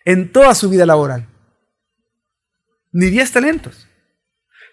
en 0.05 0.31
toda 0.31 0.55
su 0.55 0.69
vida 0.69 0.85
laboral. 0.85 1.27
Ni 2.91 3.07
10 3.07 3.31
talentos. 3.31 3.87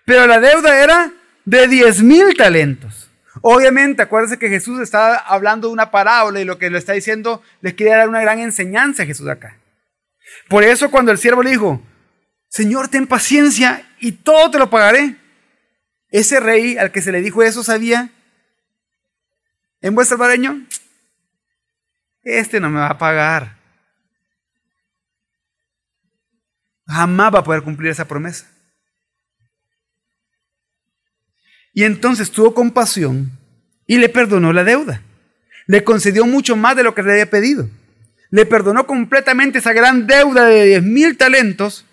Pero 0.04 0.26
la 0.26 0.40
deuda 0.40 0.82
era 0.82 1.12
de 1.44 1.68
10 1.68 2.02
mil 2.02 2.36
talentos. 2.36 3.10
Obviamente, 3.40 4.02
acuérdense 4.02 4.38
que 4.38 4.48
Jesús 4.48 4.80
está 4.80 5.16
hablando 5.16 5.68
de 5.68 5.72
una 5.72 5.90
parábola 5.90 6.40
y 6.40 6.44
lo 6.44 6.58
que 6.58 6.70
le 6.70 6.78
está 6.78 6.92
diciendo 6.92 7.42
les 7.60 7.74
quiere 7.74 7.96
dar 7.96 8.08
una 8.08 8.20
gran 8.20 8.38
enseñanza 8.40 9.02
a 9.02 9.06
Jesús 9.06 9.28
acá. 9.28 9.58
Por 10.48 10.64
eso 10.64 10.90
cuando 10.90 11.12
el 11.12 11.18
siervo 11.18 11.42
le 11.42 11.50
dijo, 11.50 11.82
Señor, 12.48 12.88
ten 12.88 13.06
paciencia 13.06 13.88
y 13.98 14.12
todo 14.12 14.50
te 14.50 14.58
lo 14.58 14.70
pagaré. 14.70 15.16
Ese 16.10 16.40
rey 16.40 16.76
al 16.76 16.92
que 16.92 17.00
se 17.00 17.10
le 17.10 17.22
dijo 17.22 17.42
eso 17.42 17.64
sabía, 17.64 18.10
en 19.82 19.94
buen 19.94 20.06
salvadoreño, 20.06 20.66
este 22.22 22.60
no 22.60 22.70
me 22.70 22.80
va 22.80 22.88
a 22.88 22.98
pagar. 22.98 23.62
jamás 26.92 27.34
va 27.34 27.38
a 27.40 27.44
poder 27.44 27.62
cumplir 27.62 27.90
esa 27.90 28.06
promesa. 28.06 28.46
Y 31.72 31.84
entonces 31.84 32.30
tuvo 32.30 32.54
compasión 32.54 33.32
y 33.86 33.96
le 33.98 34.08
perdonó 34.08 34.52
la 34.52 34.62
deuda. 34.62 35.02
Le 35.66 35.84
concedió 35.84 36.26
mucho 36.26 36.54
más 36.54 36.76
de 36.76 36.82
lo 36.82 36.94
que 36.94 37.02
le 37.02 37.12
había 37.12 37.30
pedido. 37.30 37.68
Le 38.30 38.46
perdonó 38.46 38.86
completamente 38.86 39.58
esa 39.58 39.72
gran 39.72 40.06
deuda 40.06 40.46
de 40.46 40.66
10 40.66 40.82
mil 40.82 41.16
talentos 41.16 41.86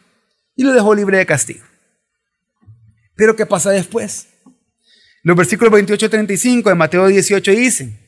y 0.56 0.64
lo 0.64 0.74
dejó 0.74 0.94
libre 0.96 1.18
de 1.18 1.26
castigo. 1.26 1.66
Pero 3.16 3.36
¿qué 3.36 3.46
pasa 3.46 3.70
después? 3.72 4.29
Los 5.24 5.36
versículos 5.36 5.74
28 5.74 6.06
y 6.06 6.10
35 6.10 6.70
de 6.70 6.76
Mateo 6.76 7.08
18 7.08 7.52
dicen, 7.52 8.00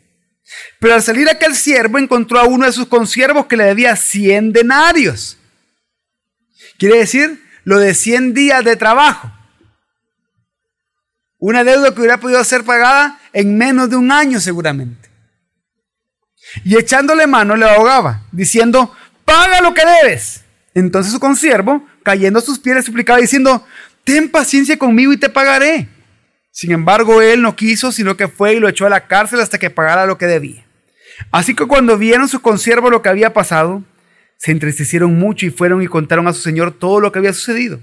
pero 0.80 0.96
al 0.96 1.04
salir 1.04 1.30
aquel 1.30 1.56
siervo 1.56 1.98
encontró 1.98 2.40
a 2.40 2.46
uno 2.46 2.66
de 2.66 2.72
sus 2.72 2.88
consiervos 2.88 3.46
que 3.46 3.58
le 3.58 3.66
debía 3.66 3.96
100 3.96 4.54
denarios. 4.54 5.38
Quiere 6.78 7.00
decir 7.00 7.42
lo 7.64 7.80
de 7.80 7.94
100 7.94 8.34
días 8.34 8.64
de 8.64 8.76
trabajo. 8.76 9.32
Una 11.38 11.64
deuda 11.64 11.94
que 11.94 12.00
hubiera 12.00 12.20
podido 12.20 12.44
ser 12.44 12.64
pagada 12.64 13.20
en 13.34 13.58
menos 13.58 13.90
de 13.90 13.96
un 13.96 14.12
año 14.12 14.40
seguramente. 14.40 15.10
Y 16.64 16.78
echándole 16.78 17.28
mano 17.28 17.56
le 17.56 17.66
ahogaba, 17.66 18.26
diciendo, 18.32 18.96
paga 19.26 19.62
lo 19.62 19.74
que 19.74 19.84
debes. 19.86 20.44
Entonces 20.74 21.14
su 21.14 21.20
consiervo, 21.20 21.86
cayendo 22.04 22.40
a 22.40 22.42
sus 22.42 22.60
pies, 22.60 22.76
le 22.76 22.82
suplicaba 22.82 23.20
diciendo, 23.20 23.66
ten 24.04 24.30
paciencia 24.30 24.78
conmigo 24.78 25.14
y 25.14 25.18
te 25.18 25.30
pagaré. 25.30 25.88
Sin 26.52 26.72
embargo, 26.72 27.22
él 27.22 27.42
no 27.42 27.56
quiso, 27.56 27.92
sino 27.92 28.18
que 28.18 28.28
fue 28.28 28.54
y 28.54 28.60
lo 28.60 28.68
echó 28.68 28.86
a 28.86 28.90
la 28.90 29.08
cárcel 29.08 29.40
hasta 29.40 29.58
que 29.58 29.70
pagara 29.70 30.06
lo 30.06 30.18
que 30.18 30.28
debía. 30.28 30.66
Así 31.32 31.56
que 31.56 31.66
cuando 31.66 31.98
vieron 31.98 32.28
su 32.28 32.42
consiervo 32.42 32.90
lo 32.90 33.02
que 33.02 33.10
había 33.10 33.34
pasado, 33.34 33.84
se 34.38 34.52
entristecieron 34.52 35.18
mucho 35.18 35.46
y 35.46 35.52
fueron 35.52 35.82
y 35.82 35.88
contaron 35.88 36.28
a 36.28 36.34
su 36.34 36.42
señor 36.42 36.72
todo 36.72 37.00
lo 37.00 37.12
que 37.12 37.20
había 37.20 37.34
sucedido. 37.34 37.80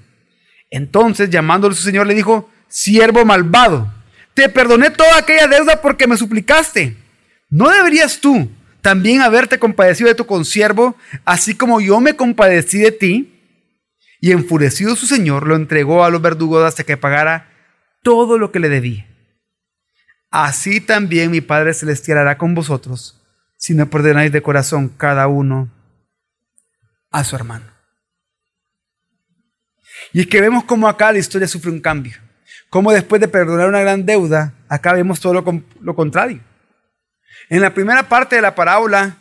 Entonces, 0.70 1.31
llamándole 1.31 1.74
su 1.74 1.83
señor, 1.83 2.07
le 2.07 2.14
dijo, 2.14 2.50
siervo 2.68 3.24
malvado, 3.24 3.92
te 4.35 4.48
perdoné 4.48 4.90
toda 4.90 5.18
aquella 5.18 5.46
deuda 5.46 5.81
porque 5.81 6.07
me 6.07 6.16
suplicaste. 6.16 6.96
¿No 7.48 7.70
deberías 7.70 8.20
tú 8.20 8.50
también 8.83 9.22
haberte 9.22 9.59
compadecido 9.59 10.09
de 10.09 10.14
tu 10.14 10.26
consiervo, 10.26 10.96
así 11.24 11.54
como 11.54 11.81
yo 11.81 12.00
me 12.00 12.16
compadecí 12.16 12.78
de 12.78 12.92
ti? 12.92 13.35
Y 14.20 14.33
enfurecido 14.33 14.96
su 14.96 15.07
señor, 15.07 15.46
lo 15.46 15.57
entregó 15.57 16.04
a 16.04 16.11
los 16.11 16.20
verdugos 16.20 16.64
hasta 16.64 16.85
que 16.85 16.96
pagara 16.96 17.47
todo 18.02 18.38
lo 18.38 18.52
que 18.52 18.61
le 18.61 18.68
debía. 18.68 19.06
Así 20.30 20.80
también 20.80 21.30
mi 21.30 21.40
Padre 21.40 21.74
Celestial 21.74 22.18
hará 22.18 22.37
con 22.37 22.54
vosotros, 22.54 23.22
si 23.56 23.74
no 23.74 23.88
perdonáis 23.88 24.30
de 24.30 24.42
corazón 24.42 24.88
cada 24.88 25.26
uno 25.26 25.72
a 27.11 27.24
su 27.24 27.34
hermano. 27.37 27.66
Y 30.12 30.20
es 30.20 30.26
que 30.26 30.40
vemos 30.40 30.64
cómo 30.64 30.88
acá 30.88 31.12
la 31.12 31.18
historia 31.18 31.48
sufre 31.48 31.70
un 31.70 31.80
cambio. 31.80 32.16
Cómo 32.70 32.92
después 32.92 33.20
de 33.20 33.28
perdonar 33.28 33.68
una 33.68 33.80
gran 33.80 34.04
deuda, 34.04 34.54
acá 34.68 34.92
vemos 34.92 35.20
todo 35.20 35.32
lo 35.32 35.94
contrario. 35.94 36.40
En 37.48 37.62
la 37.62 37.72
primera 37.72 38.08
parte 38.08 38.37
de 38.37 38.42
la 38.42 38.54
parábola 38.54 39.16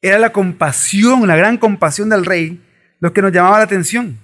era 0.00 0.18
la 0.18 0.32
compasión, 0.32 1.26
la 1.26 1.36
gran 1.36 1.58
compasión 1.58 2.08
del 2.08 2.24
rey, 2.24 2.64
lo 2.98 3.12
que 3.12 3.20
nos 3.20 3.32
llamaba 3.32 3.58
la 3.58 3.64
atención. 3.64 4.18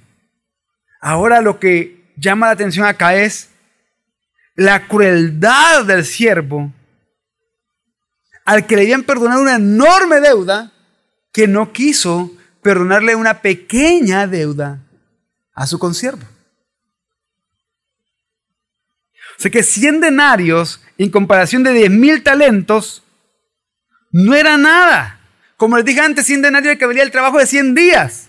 Ahora 1.01 1.43
lo 1.43 1.59
que 1.59 1.96
llama 2.17 2.47
la 2.47 2.53
atención 2.53 2.87
acá 2.87 3.15
es 3.15 3.51
la 4.55 4.89
crueldad 4.89 5.85
del 5.85 6.05
siervo 6.05 6.73
al 8.45 8.67
que 8.67 8.77
le 8.77 8.83
habían 8.83 9.03
perdonado 9.03 9.43
una 9.43 9.57
enorme 9.57 10.21
deuda 10.21 10.73
que 11.33 11.47
no 11.47 11.73
quiso 11.73 12.33
perdonarle 12.63 13.15
una 13.15 13.43
pequeña 13.43 14.27
deuda 14.27 14.81
a 15.53 15.67
su 15.67 15.79
consiervo. 15.79 16.23
O 19.39 19.43
sea 19.43 19.51
que 19.51 19.63
100 19.63 20.01
denarios 20.01 20.81
en 20.97 21.11
comparación 21.11 21.63
de 21.63 21.73
10 21.73 21.91
mil 21.91 22.23
talentos 22.23 23.03
no 24.11 24.35
era 24.35 24.57
nada. 24.57 25.21
Como 25.57 25.77
les 25.77 25.85
dije 25.85 26.01
antes, 26.01 26.27
100 26.27 26.43
denarios 26.43 26.75
equivalía 26.75 27.03
al 27.03 27.11
trabajo 27.11 27.39
de 27.39 27.47
100 27.47 27.75
días. 27.75 28.26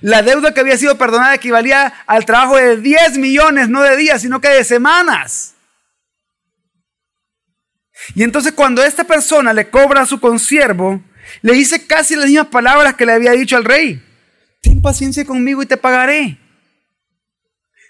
La 0.00 0.22
deuda 0.22 0.54
que 0.54 0.60
había 0.60 0.76
sido 0.76 0.96
perdonada 0.96 1.34
equivalía 1.34 1.92
al 2.06 2.24
trabajo 2.24 2.56
de 2.56 2.76
10 2.76 3.18
millones, 3.18 3.68
no 3.68 3.82
de 3.82 3.96
días, 3.96 4.22
sino 4.22 4.40
que 4.40 4.48
de 4.48 4.64
semanas. 4.64 5.54
Y 8.14 8.22
entonces 8.22 8.52
cuando 8.52 8.82
esta 8.82 9.04
persona 9.04 9.52
le 9.52 9.68
cobra 9.70 10.02
a 10.02 10.06
su 10.06 10.20
consiervo, 10.20 11.02
le 11.42 11.52
dice 11.52 11.86
casi 11.86 12.16
las 12.16 12.26
mismas 12.26 12.48
palabras 12.48 12.94
que 12.94 13.06
le 13.06 13.12
había 13.12 13.32
dicho 13.32 13.56
al 13.56 13.64
rey. 13.64 14.02
Ten 14.62 14.80
paciencia 14.80 15.24
conmigo 15.24 15.62
y 15.62 15.66
te 15.66 15.76
pagaré. 15.76 16.38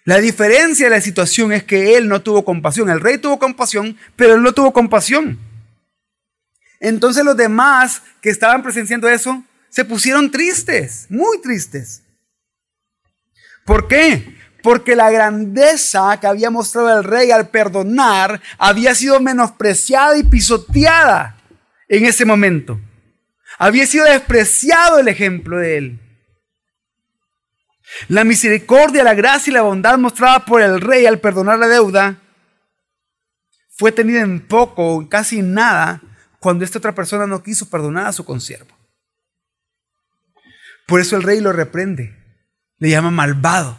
La 0.05 0.19
diferencia 0.19 0.87
de 0.87 0.91
la 0.91 1.01
situación 1.01 1.53
es 1.53 1.65
que 1.65 1.97
él 1.97 2.09
no 2.09 2.23
tuvo 2.23 2.45
compasión. 2.45 2.89
El 2.89 3.01
rey 3.01 3.19
tuvo 3.19 3.39
compasión, 3.39 3.97
pero 4.17 4.35
él 4.35 4.43
no 4.43 4.53
tuvo 4.53 4.73
compasión. 4.73 5.39
Entonces 6.81 7.25
los 7.25 7.37
demás 7.37 8.03
que 8.23 8.31
estaban 8.31 8.63
presenciando 8.63 9.09
eso 9.09 9.45
se 9.71 9.85
pusieron 9.85 10.31
tristes, 10.31 11.07
muy 11.09 11.41
tristes. 11.41 12.03
¿Por 13.65 13.87
qué? 13.89 14.37
Porque 14.63 14.97
la 14.97 15.11
grandeza 15.11 16.19
que 16.21 16.27
había 16.27 16.51
mostrado 16.51 16.99
el 16.99 17.05
rey 17.05 17.31
al 17.31 17.49
perdonar 17.49 18.41
había 18.59 18.95
sido 18.95 19.21
menospreciada 19.21 20.17
y 20.17 20.25
pisoteada 20.25 21.37
en 21.89 22.07
ese 22.07 22.25
momento. 22.25 22.81
Había 23.59 23.87
sido 23.87 24.05
despreciado 24.05 24.99
el 24.99 25.09
ejemplo 25.09 25.59
de 25.59 25.79
él. 25.79 26.01
La 28.09 28.25
misericordia, 28.25 29.03
la 29.03 29.15
gracia 29.15 29.51
y 29.51 29.55
la 29.55 29.63
bondad 29.63 29.99
mostrada 29.99 30.45
por 30.45 30.61
el 30.61 30.81
rey 30.81 31.07
al 31.07 31.19
perdonar 31.19 31.59
la 31.59 31.69
deuda 31.69 32.17
fue 33.71 33.93
tenida 33.93 34.21
en 34.21 34.41
poco, 34.41 35.09
casi 35.09 35.41
nada, 35.41 36.03
cuando 36.41 36.65
esta 36.65 36.79
otra 36.79 36.95
persona 36.95 37.27
no 37.27 37.43
quiso 37.43 37.69
perdonar 37.69 38.07
a 38.07 38.13
su 38.13 38.25
consiervo. 38.25 38.78
Por 40.89 41.03
eso 41.03 41.17
el 41.17 41.23
rey 41.23 41.41
lo 41.41 41.53
reprende, 41.53 42.17
le 42.79 42.89
llama 42.89 43.11
malvado. 43.11 43.79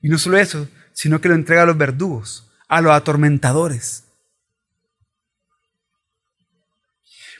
Y 0.00 0.08
no 0.08 0.16
solo 0.16 0.38
eso, 0.38 0.66
sino 0.94 1.20
que 1.20 1.28
lo 1.28 1.34
entrega 1.34 1.64
a 1.64 1.66
los 1.66 1.76
verdugos, 1.76 2.50
a 2.66 2.80
los 2.80 2.92
atormentadores. 2.92 4.04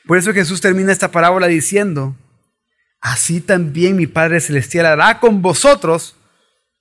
Por 0.07 0.19
eso 0.19 0.35
Jesús 0.35 0.61
termina 0.61 0.93
esta 0.93 1.11
parábola 1.11 1.47
diciendo, 1.47 2.15
así 3.01 3.41
también 3.41 3.97
mi 3.97 4.07
Padre 4.07 4.39
Celestial 4.39 4.85
hará 4.85 5.19
con 5.19 5.41
vosotros 5.41 6.15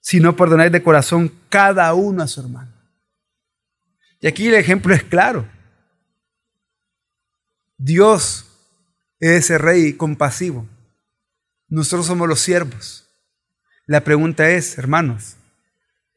si 0.02 0.20
no 0.20 0.36
perdonáis 0.36 0.74
de 0.74 0.84
corazón 0.84 1.32
cada 1.48 1.94
uno 1.94 2.22
a 2.22 2.28
su 2.28 2.42
hermano. 2.42 2.74
Y 4.20 4.28
aquí 4.28 4.50
el 4.50 4.56
ejemplo 4.56 4.94
es 4.94 5.04
claro. 5.04 5.48
Dios 7.78 8.46
es 9.22 9.46
ese 9.46 9.58
rey 9.58 9.94
compasivo. 9.94 10.68
Nosotros 11.70 12.08
somos 12.08 12.28
los 12.28 12.40
siervos. 12.40 13.08
La 13.86 14.04
pregunta 14.04 14.50
es, 14.50 14.78
hermanos, 14.78 15.38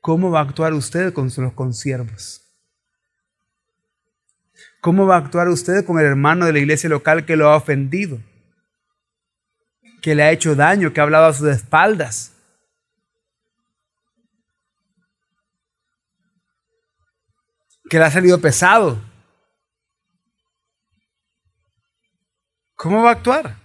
¿cómo 0.01 0.31
va 0.31 0.41
a 0.41 0.45
actuar 0.45 0.73
usted 0.73 1.13
con 1.13 1.31
los 1.37 1.53
consiervos? 1.53 2.43
¿Cómo 4.81 5.07
va 5.07 5.17
a 5.17 5.19
actuar 5.19 5.49
usted 5.49 5.85
con 5.85 5.99
el 6.01 6.07
hermano 6.07 6.47
de 6.47 6.55
la 6.55 6.59
iglesia 6.59 6.89
local 6.89 7.25
que 7.27 7.37
lo 7.37 7.49
ha 7.49 7.57
ofendido? 7.57 8.19
Que 10.01 10.15
le 10.15 10.23
ha 10.23 10.33
hecho 10.33 10.57
daño, 10.57 10.93
que 10.93 11.01
ha 11.01 11.05
hablado 11.05 11.27
a 11.27 11.35
sus 11.35 11.49
espaldas. 11.49 12.33
Que 17.89 17.99
le 17.99 18.05
ha 18.05 18.11
salido 18.11 18.41
pesado. 18.41 19.01
¿Cómo 22.75 23.03
va 23.03 23.11
a 23.11 23.13
actuar? 23.13 23.62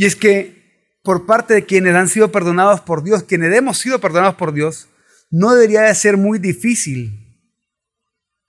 Y 0.00 0.06
es 0.06 0.16
que 0.16 0.96
por 1.02 1.26
parte 1.26 1.52
de 1.52 1.66
quienes 1.66 1.94
han 1.94 2.08
sido 2.08 2.32
perdonados 2.32 2.80
por 2.80 3.02
Dios, 3.02 3.22
quienes 3.22 3.54
hemos 3.54 3.76
sido 3.76 4.00
perdonados 4.00 4.34
por 4.34 4.54
Dios, 4.54 4.88
no 5.28 5.52
debería 5.52 5.82
de 5.82 5.94
ser 5.94 6.16
muy 6.16 6.38
difícil 6.38 7.38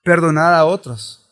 perdonar 0.01 0.53
a 0.53 0.63
otros. 0.63 1.29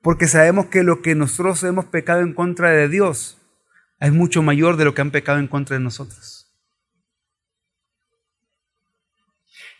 Porque 0.00 0.26
sabemos 0.26 0.68
que 0.68 0.82
lo 0.82 1.02
que 1.02 1.14
nosotros 1.14 1.62
hemos 1.64 1.84
pecado 1.84 2.22
en 2.22 2.32
contra 2.32 2.70
de 2.70 2.88
Dios 2.88 3.36
es 4.00 4.10
mucho 4.10 4.40
mayor 4.40 4.78
de 4.78 4.86
lo 4.86 4.94
que 4.94 5.02
han 5.02 5.10
pecado 5.10 5.38
en 5.38 5.48
contra 5.48 5.76
de 5.76 5.82
nosotros. 5.82 6.50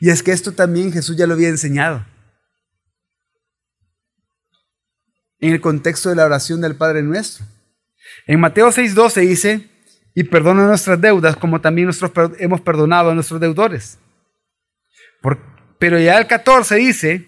Y 0.01 0.11
es 0.11 0.23
que 0.23 0.33
esto 0.33 0.53
también 0.53 0.93
Jesús 0.93 1.17
ya 1.17 1.27
lo 1.27 1.33
había 1.33 1.49
enseñado. 1.49 2.05
En 5.39 5.55
el 5.55 5.62
contexto 5.62 6.11
de 6.11 6.17
la 6.17 6.27
oración 6.27 6.61
del 6.61 6.77
Padre 6.77 7.03
Nuestro. 7.03 7.56
En 8.27 8.40
Mateo 8.40 8.71
6:12 8.71 9.21
dice, 9.21 9.69
y 10.14 10.25
perdona 10.25 10.66
nuestras 10.66 11.01
deudas 11.01 11.37
como 11.37 11.61
también 11.61 11.88
nosotros 11.88 12.33
hemos 12.38 12.61
perdonado 12.61 13.11
a 13.11 13.14
nuestros 13.14 13.40
deudores. 13.40 13.99
pero 15.79 15.99
ya 15.99 16.19
el 16.19 16.27
14 16.27 16.77
dice, 16.77 17.27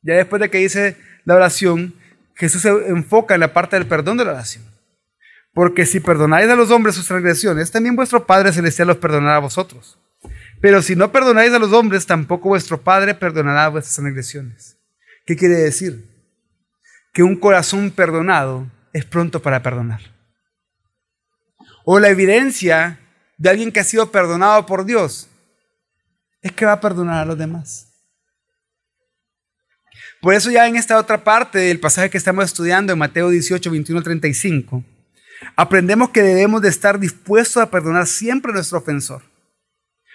ya 0.00 0.14
después 0.14 0.40
de 0.40 0.48
que 0.48 0.58
dice 0.58 0.96
la 1.24 1.34
oración, 1.34 1.94
Jesús 2.34 2.62
se 2.62 2.70
enfoca 2.88 3.34
en 3.34 3.40
la 3.40 3.52
parte 3.52 3.76
del 3.76 3.86
perdón 3.86 4.16
de 4.16 4.24
la 4.24 4.32
oración. 4.32 4.64
Porque 5.52 5.86
si 5.86 6.00
perdonáis 6.00 6.48
a 6.48 6.56
los 6.56 6.70
hombres 6.70 6.94
sus 6.94 7.06
transgresiones, 7.06 7.70
también 7.70 7.94
vuestro 7.94 8.26
Padre 8.26 8.52
Celestial 8.52 8.88
los 8.88 8.96
perdonará 8.96 9.36
a 9.36 9.40
vosotros. 9.40 9.98
Pero 10.60 10.82
si 10.82 10.96
no 10.96 11.12
perdonáis 11.12 11.52
a 11.52 11.58
los 11.58 11.72
hombres, 11.72 12.06
tampoco 12.06 12.48
vuestro 12.48 12.80
Padre 12.80 13.14
perdonará 13.14 13.68
vuestras 13.68 13.96
transgresiones. 13.96 14.78
¿Qué 15.26 15.36
quiere 15.36 15.56
decir? 15.56 16.10
Que 17.12 17.22
un 17.22 17.36
corazón 17.36 17.90
perdonado 17.90 18.66
es 18.94 19.04
pronto 19.04 19.42
para 19.42 19.62
perdonar. 19.62 20.00
O 21.84 21.98
la 21.98 22.08
evidencia 22.08 22.98
de 23.36 23.50
alguien 23.50 23.70
que 23.70 23.80
ha 23.80 23.84
sido 23.84 24.10
perdonado 24.10 24.64
por 24.64 24.86
Dios 24.86 25.28
es 26.40 26.52
que 26.52 26.64
va 26.64 26.72
a 26.72 26.80
perdonar 26.80 27.18
a 27.18 27.24
los 27.26 27.36
demás. 27.36 27.88
Por 30.22 30.32
eso 30.32 30.50
ya 30.50 30.66
en 30.66 30.76
esta 30.76 30.96
otra 30.96 31.22
parte 31.22 31.58
del 31.58 31.80
pasaje 31.80 32.08
que 32.08 32.16
estamos 32.16 32.44
estudiando 32.46 32.92
en 32.92 32.98
Mateo 32.98 33.28
18, 33.28 33.70
21, 33.70 34.02
35, 34.02 34.82
aprendemos 35.56 36.10
que 36.10 36.22
debemos 36.22 36.62
de 36.62 36.68
estar 36.68 36.98
dispuestos 36.98 37.62
a 37.62 37.70
perdonar 37.70 38.06
siempre 38.06 38.52
a 38.52 38.54
nuestro 38.54 38.78
ofensor, 38.78 39.22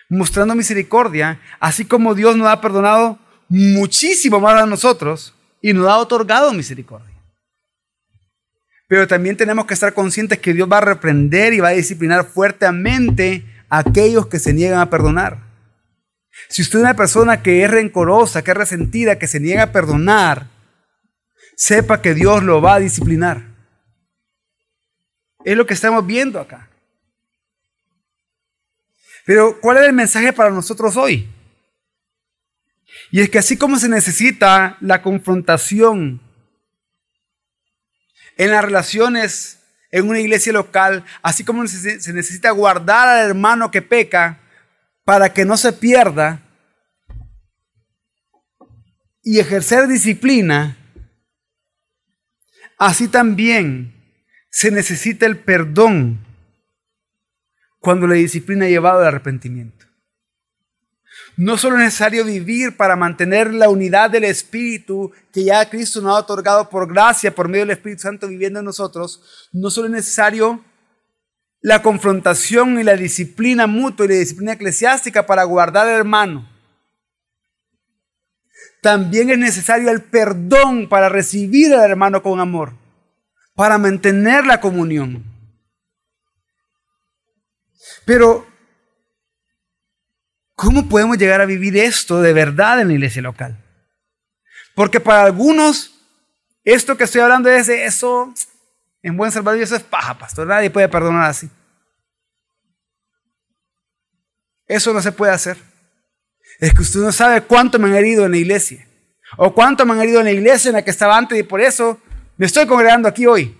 mostrando 0.09 0.55
misericordia, 0.55 1.39
así 1.59 1.85
como 1.85 2.15
Dios 2.15 2.37
nos 2.37 2.47
ha 2.47 2.61
perdonado 2.61 3.19
muchísimo 3.49 4.39
más 4.39 4.61
a 4.61 4.65
nosotros 4.65 5.35
y 5.61 5.73
nos 5.73 5.87
ha 5.87 5.97
otorgado 5.97 6.53
misericordia. 6.53 7.08
Pero 8.89 9.07
también 9.07 9.37
tenemos 9.37 9.67
que 9.67 9.75
estar 9.75 9.93
conscientes 9.93 10.39
que 10.39 10.51
Dios 10.51 10.67
va 10.69 10.79
a 10.79 10.81
reprender 10.81 11.53
y 11.53 11.59
va 11.59 11.67
a 11.67 11.73
disciplinar 11.73 12.25
fuertemente 12.25 13.45
a 13.69 13.77
aquellos 13.77 14.25
que 14.25 14.39
se 14.39 14.51
niegan 14.51 14.79
a 14.79 14.89
perdonar. 14.89 15.37
Si 16.47 16.63
usted 16.63 16.79
es 16.79 16.83
una 16.85 16.95
persona 16.95 17.43
que 17.43 17.63
es 17.63 17.69
rencorosa, 17.69 18.43
que 18.43 18.49
es 18.49 18.57
resentida, 18.57 19.19
que 19.19 19.27
se 19.27 19.39
niega 19.39 19.61
a 19.61 19.71
perdonar, 19.71 20.47
sepa 21.55 22.01
que 22.01 22.15
Dios 22.15 22.41
lo 22.41 22.63
va 22.63 22.73
a 22.73 22.79
disciplinar. 22.79 23.43
Es 25.45 25.55
lo 25.55 25.67
que 25.67 25.75
estamos 25.75 26.03
viendo 26.07 26.39
acá. 26.39 26.67
Pero 29.23 29.61
¿cuál 29.61 29.77
es 29.77 29.83
el 29.83 29.93
mensaje 29.93 30.33
para 30.33 30.49
nosotros 30.49 30.97
hoy? 30.97 31.29
Y 33.11 33.21
es 33.21 33.29
que 33.29 33.37
así 33.37 33.55
como 33.55 33.77
se 33.77 33.87
necesita 33.87 34.77
la 34.81 35.03
confrontación 35.03 36.21
en 38.39 38.51
las 38.51 38.63
relaciones 38.63 39.59
en 39.91 40.07
una 40.07 40.19
iglesia 40.19 40.53
local, 40.53 41.03
así 41.21 41.43
como 41.43 41.67
se 41.67 42.13
necesita 42.13 42.51
guardar 42.51 43.09
al 43.09 43.27
hermano 43.27 43.69
que 43.69 43.81
peca 43.81 44.39
para 45.03 45.33
que 45.33 45.43
no 45.43 45.57
se 45.57 45.73
pierda 45.73 46.41
y 49.21 49.39
ejercer 49.39 49.87
disciplina, 49.87 50.77
así 52.77 53.09
también 53.09 53.93
se 54.49 54.71
necesita 54.71 55.25
el 55.25 55.37
perdón 55.39 56.25
cuando 57.79 58.07
la 58.07 58.15
disciplina 58.15 58.65
ha 58.65 58.69
llevado 58.69 59.01
al 59.01 59.07
arrepentimiento. 59.07 59.85
No 61.39 61.57
solo 61.57 61.77
es 61.77 61.83
necesario 61.83 62.25
vivir 62.25 62.75
para 62.75 62.97
mantener 62.97 63.53
la 63.53 63.69
unidad 63.69 64.09
del 64.09 64.25
Espíritu 64.25 65.13
que 65.31 65.45
ya 65.45 65.69
Cristo 65.69 66.01
nos 66.01 66.11
ha 66.11 66.19
otorgado 66.19 66.69
por 66.69 66.85
gracia, 66.91 67.33
por 67.33 67.47
medio 67.47 67.61
del 67.61 67.77
Espíritu 67.77 68.01
Santo 68.01 68.27
viviendo 68.27 68.59
en 68.59 68.65
nosotros, 68.65 69.47
no 69.53 69.69
solo 69.69 69.87
es 69.87 69.93
necesario 69.93 70.61
la 71.61 71.81
confrontación 71.81 72.77
y 72.77 72.83
la 72.83 72.97
disciplina 72.97 73.67
mutua 73.67 74.05
y 74.05 74.09
la 74.09 74.15
disciplina 74.15 74.51
eclesiástica 74.51 75.25
para 75.25 75.45
guardar 75.45 75.87
al 75.87 75.93
hermano. 75.95 76.45
También 78.81 79.29
es 79.29 79.37
necesario 79.37 79.91
el 79.91 80.03
perdón 80.03 80.89
para 80.89 81.07
recibir 81.07 81.73
al 81.73 81.89
hermano 81.89 82.21
con 82.21 82.41
amor, 82.41 82.73
para 83.55 83.77
mantener 83.77 84.45
la 84.45 84.59
comunión. 84.59 85.23
Pero 88.03 88.45
¿Cómo 90.59 90.89
podemos 90.89 91.17
llegar 91.17 91.39
a 91.39 91.45
vivir 91.45 91.77
esto 91.77 92.21
de 92.21 92.33
verdad 92.33 92.81
en 92.81 92.89
la 92.89 92.93
iglesia 92.95 93.21
local? 93.21 93.57
Porque 94.75 94.99
para 94.99 95.23
algunos, 95.23 96.03
esto 96.65 96.97
que 96.97 97.05
estoy 97.05 97.21
hablando 97.21 97.49
es 97.49 97.69
eso, 97.69 98.33
en 99.01 99.15
buen 99.15 99.31
salvador, 99.31 99.61
eso 99.61 99.77
es 99.77 99.83
paja, 99.83 100.17
pastor. 100.17 100.45
Nadie 100.47 100.69
puede 100.69 100.89
perdonar 100.89 101.29
así. 101.29 101.49
Eso 104.67 104.91
no 104.91 105.01
se 105.01 105.13
puede 105.13 105.31
hacer. 105.31 105.55
Es 106.59 106.73
que 106.73 106.81
usted 106.81 106.99
no 106.99 107.13
sabe 107.13 107.39
cuánto 107.39 107.79
me 107.79 107.87
han 107.87 107.95
herido 107.95 108.25
en 108.25 108.31
la 108.31 108.37
iglesia. 108.37 108.85
O 109.37 109.53
cuánto 109.53 109.85
me 109.85 109.93
han 109.93 110.01
herido 110.01 110.19
en 110.19 110.25
la 110.25 110.33
iglesia 110.33 110.67
en 110.67 110.75
la 110.75 110.83
que 110.83 110.91
estaba 110.91 111.17
antes 111.17 111.39
y 111.39 111.43
por 111.43 111.61
eso 111.61 112.01
me 112.35 112.45
estoy 112.45 112.67
congregando 112.67 113.07
aquí 113.07 113.25
hoy. 113.25 113.57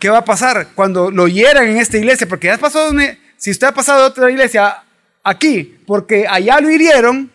¿Qué 0.00 0.08
va 0.08 0.18
a 0.18 0.24
pasar 0.24 0.68
cuando 0.74 1.10
lo 1.10 1.28
hieran 1.28 1.68
en 1.68 1.76
esta 1.76 1.98
iglesia? 1.98 2.26
Porque 2.26 2.46
ya 2.46 2.56
pasó, 2.56 2.90
si 3.36 3.50
usted 3.50 3.66
ha 3.66 3.74
pasado 3.74 4.00
de 4.00 4.06
otra 4.06 4.30
iglesia 4.30 4.82
aquí, 5.22 5.78
porque 5.86 6.26
allá 6.26 6.58
lo 6.58 6.70
hirieron 6.70 7.30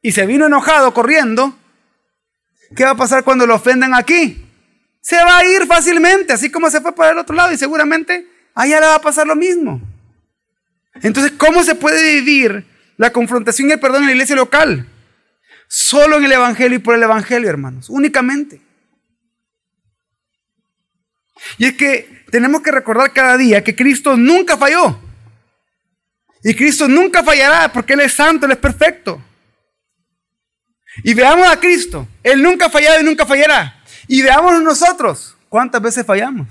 y 0.00 0.12
se 0.12 0.24
vino 0.24 0.46
enojado 0.46 0.94
corriendo, 0.94 1.58
¿qué 2.76 2.84
va 2.84 2.90
a 2.90 2.96
pasar 2.96 3.24
cuando 3.24 3.44
lo 3.44 3.56
ofendan 3.56 3.92
aquí? 3.92 4.40
Se 5.00 5.16
va 5.16 5.38
a 5.38 5.44
ir 5.44 5.66
fácilmente, 5.66 6.32
así 6.32 6.48
como 6.48 6.70
se 6.70 6.80
fue 6.80 6.94
para 6.94 7.10
el 7.10 7.18
otro 7.18 7.34
lado 7.34 7.52
y 7.52 7.58
seguramente 7.58 8.24
allá 8.54 8.78
le 8.78 8.86
va 8.86 8.94
a 8.94 9.00
pasar 9.00 9.26
lo 9.26 9.34
mismo. 9.34 9.80
Entonces, 11.02 11.32
¿cómo 11.36 11.64
se 11.64 11.74
puede 11.74 12.20
vivir 12.20 12.64
la 12.98 13.10
confrontación 13.10 13.68
y 13.68 13.72
el 13.72 13.80
perdón 13.80 14.02
en 14.02 14.06
la 14.06 14.12
iglesia 14.12 14.36
local? 14.36 14.88
Solo 15.66 16.18
en 16.18 16.24
el 16.24 16.32
Evangelio 16.32 16.78
y 16.78 16.80
por 16.80 16.94
el 16.94 17.02
Evangelio, 17.02 17.50
hermanos, 17.50 17.90
únicamente. 17.90 18.60
Y 21.58 21.66
es 21.66 21.76
que 21.76 22.24
tenemos 22.30 22.62
que 22.62 22.70
recordar 22.70 23.12
cada 23.12 23.36
día 23.36 23.62
que 23.62 23.74
Cristo 23.74 24.16
nunca 24.16 24.56
falló. 24.56 24.98
Y 26.42 26.54
Cristo 26.54 26.86
nunca 26.86 27.22
fallará 27.24 27.72
porque 27.72 27.94
Él 27.94 28.00
es 28.00 28.12
santo, 28.12 28.46
Él 28.46 28.52
es 28.52 28.58
perfecto. 28.58 29.22
Y 31.02 31.14
veamos 31.14 31.48
a 31.48 31.58
Cristo. 31.58 32.06
Él 32.22 32.42
nunca 32.42 32.66
ha 32.66 32.70
fallado 32.70 33.00
y 33.00 33.04
nunca 33.04 33.26
fallará. 33.26 33.82
Y 34.08 34.22
veamos 34.22 34.62
nosotros 34.62 35.36
cuántas 35.48 35.82
veces 35.82 36.06
fallamos. 36.06 36.48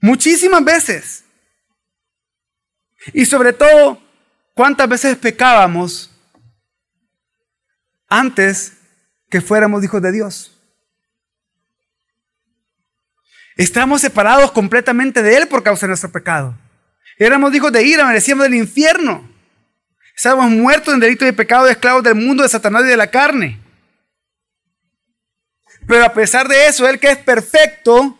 Muchísimas 0.00 0.64
veces. 0.64 1.24
Y 3.12 3.24
sobre 3.24 3.52
todo, 3.52 4.02
cuántas 4.54 4.88
veces 4.88 5.16
pecábamos 5.16 6.10
antes 8.08 8.72
que 9.30 9.40
fuéramos 9.40 9.82
hijos 9.84 10.02
de 10.02 10.12
Dios. 10.12 10.55
Estábamos 13.56 14.02
separados 14.02 14.52
completamente 14.52 15.22
de 15.22 15.34
Él 15.34 15.48
por 15.48 15.62
causa 15.62 15.86
de 15.86 15.88
nuestro 15.88 16.12
pecado. 16.12 16.54
Éramos 17.18 17.54
hijos 17.54 17.72
de 17.72 17.82
ira, 17.82 18.04
merecíamos 18.04 18.44
del 18.44 18.54
infierno. 18.54 19.26
Estábamos 20.14 20.50
muertos 20.50 20.92
en 20.92 21.00
delito 21.00 21.24
de 21.24 21.32
pecado, 21.32 21.66
esclavos 21.66 22.02
del 22.02 22.14
mundo, 22.14 22.42
de 22.42 22.50
Satanás 22.50 22.84
y 22.84 22.88
de 22.88 22.96
la 22.98 23.10
carne. 23.10 23.58
Pero 25.88 26.04
a 26.04 26.12
pesar 26.12 26.48
de 26.48 26.66
eso, 26.66 26.86
Él 26.86 26.98
que 26.98 27.10
es 27.10 27.16
perfecto, 27.16 28.18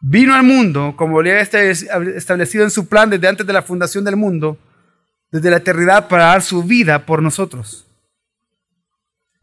vino 0.00 0.34
al 0.34 0.44
mundo 0.44 0.94
como 0.96 1.20
le 1.20 1.32
había 1.32 1.70
establecido 1.70 2.64
en 2.64 2.70
su 2.70 2.88
plan 2.88 3.10
desde 3.10 3.28
antes 3.28 3.46
de 3.46 3.52
la 3.52 3.62
fundación 3.62 4.04
del 4.04 4.16
mundo, 4.16 4.58
desde 5.30 5.50
la 5.50 5.58
eternidad, 5.58 6.08
para 6.08 6.26
dar 6.26 6.42
su 6.42 6.62
vida 6.62 7.04
por 7.04 7.20
nosotros, 7.20 7.86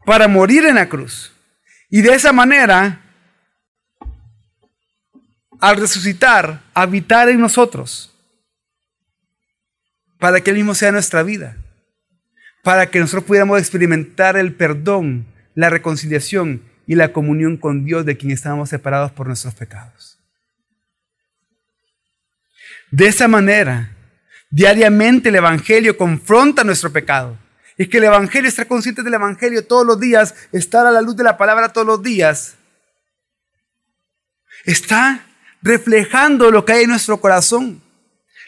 para 0.04 0.26
morir 0.26 0.66
en 0.66 0.74
la 0.74 0.88
cruz 0.88 1.29
y 1.90 2.02
de 2.02 2.14
esa 2.14 2.32
manera, 2.32 3.00
al 5.60 5.76
resucitar, 5.76 6.62
habitar 6.72 7.28
en 7.28 7.40
nosotros, 7.40 8.16
para 10.18 10.40
que 10.40 10.50
Él 10.50 10.56
mismo 10.56 10.74
sea 10.74 10.92
nuestra 10.92 11.24
vida, 11.24 11.56
para 12.62 12.90
que 12.90 13.00
nosotros 13.00 13.24
pudiéramos 13.24 13.58
experimentar 13.58 14.36
el 14.36 14.54
perdón, 14.54 15.26
la 15.54 15.68
reconciliación 15.68 16.62
y 16.86 16.94
la 16.94 17.12
comunión 17.12 17.56
con 17.56 17.84
Dios 17.84 18.06
de 18.06 18.16
quien 18.16 18.30
estábamos 18.30 18.68
separados 18.68 19.10
por 19.10 19.26
nuestros 19.26 19.54
pecados. 19.54 20.18
De 22.92 23.06
esa 23.06 23.28
manera, 23.28 23.96
diariamente 24.50 25.28
el 25.28 25.36
Evangelio 25.36 25.96
confronta 25.96 26.64
nuestro 26.64 26.92
pecado 26.92 27.36
es 27.80 27.88
que 27.88 27.96
el 27.96 28.04
Evangelio, 28.04 28.46
estar 28.46 28.66
consciente 28.66 29.02
del 29.02 29.14
Evangelio 29.14 29.66
todos 29.66 29.86
los 29.86 29.98
días, 29.98 30.34
estar 30.52 30.86
a 30.86 30.90
la 30.90 31.00
luz 31.00 31.16
de 31.16 31.24
la 31.24 31.38
palabra 31.38 31.72
todos 31.72 31.86
los 31.86 32.02
días, 32.02 32.56
está 34.66 35.24
reflejando 35.62 36.50
lo 36.50 36.62
que 36.62 36.74
hay 36.74 36.82
en 36.82 36.90
nuestro 36.90 37.18
corazón, 37.22 37.82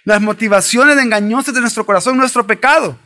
las 0.04 0.20
motivaciones 0.20 0.98
engañosas 0.98 1.54
de 1.54 1.62
nuestro 1.62 1.86
corazón, 1.86 2.18
nuestro 2.18 2.46
pecado. 2.46 2.98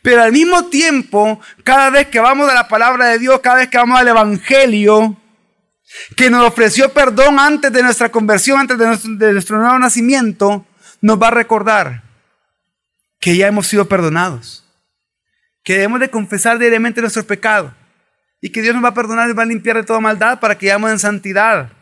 Pero 0.00 0.22
al 0.22 0.32
mismo 0.32 0.68
tiempo, 0.70 1.38
cada 1.62 1.90
vez 1.90 2.06
que 2.06 2.18
vamos 2.18 2.48
a 2.48 2.54
la 2.54 2.66
palabra 2.66 3.08
de 3.08 3.18
Dios, 3.18 3.38
cada 3.40 3.56
vez 3.56 3.68
que 3.68 3.76
vamos 3.76 4.00
al 4.00 4.08
Evangelio, 4.08 5.20
que 6.16 6.30
nos 6.30 6.48
ofreció 6.48 6.94
perdón 6.94 7.38
antes 7.38 7.70
de 7.70 7.82
nuestra 7.82 8.10
conversión, 8.10 8.58
antes 8.58 8.78
de 8.78 8.86
nuestro, 8.86 9.16
de 9.16 9.32
nuestro 9.34 9.58
nuevo 9.58 9.78
nacimiento, 9.78 10.64
nos 11.02 11.20
va 11.20 11.28
a 11.28 11.32
recordar 11.32 12.04
que 13.20 13.36
ya 13.36 13.48
hemos 13.48 13.66
sido 13.66 13.86
perdonados 13.86 14.62
que 15.62 15.74
debemos 15.74 16.00
de 16.00 16.10
confesar 16.10 16.58
diariamente 16.58 17.00
nuestros 17.00 17.24
pecados 17.24 17.72
y 18.40 18.50
que 18.50 18.62
Dios 18.62 18.74
nos 18.74 18.84
va 18.84 18.88
a 18.88 18.94
perdonar 18.94 19.30
y 19.30 19.32
va 19.32 19.44
a 19.44 19.46
limpiar 19.46 19.76
de 19.76 19.84
toda 19.84 20.00
maldad 20.00 20.40
para 20.40 20.58
que 20.58 20.66
vayamos 20.66 20.90
en 20.90 20.98
santidad 20.98 21.72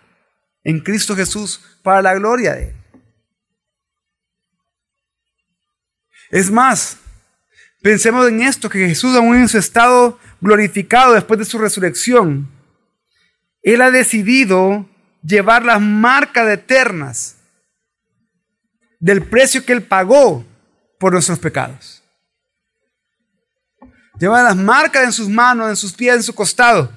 en 0.62 0.80
Cristo 0.80 1.16
Jesús 1.16 1.60
para 1.82 2.02
la 2.02 2.14
gloria 2.14 2.54
de 2.54 2.64
Él. 2.64 2.74
Es 6.30 6.50
más, 6.50 6.98
pensemos 7.82 8.28
en 8.28 8.42
esto, 8.42 8.68
que 8.68 8.86
Jesús 8.86 9.16
aún 9.16 9.36
en 9.36 9.48
su 9.48 9.58
estado 9.58 10.18
glorificado 10.40 11.14
después 11.14 11.38
de 11.38 11.44
su 11.44 11.58
resurrección, 11.58 12.48
Él 13.62 13.80
ha 13.80 13.90
decidido 13.90 14.86
llevar 15.22 15.64
las 15.64 15.80
marcas 15.80 16.48
eternas 16.48 17.36
del 19.00 19.22
precio 19.22 19.64
que 19.64 19.72
Él 19.72 19.82
pagó 19.82 20.44
por 20.98 21.12
nuestros 21.12 21.38
pecados. 21.38 21.99
Lleva 24.20 24.42
las 24.42 24.54
marcas 24.54 25.04
en 25.04 25.12
sus 25.12 25.30
manos, 25.30 25.70
en 25.70 25.76
sus 25.76 25.94
pies, 25.94 26.14
en 26.14 26.22
su 26.22 26.34
costado. 26.34 26.92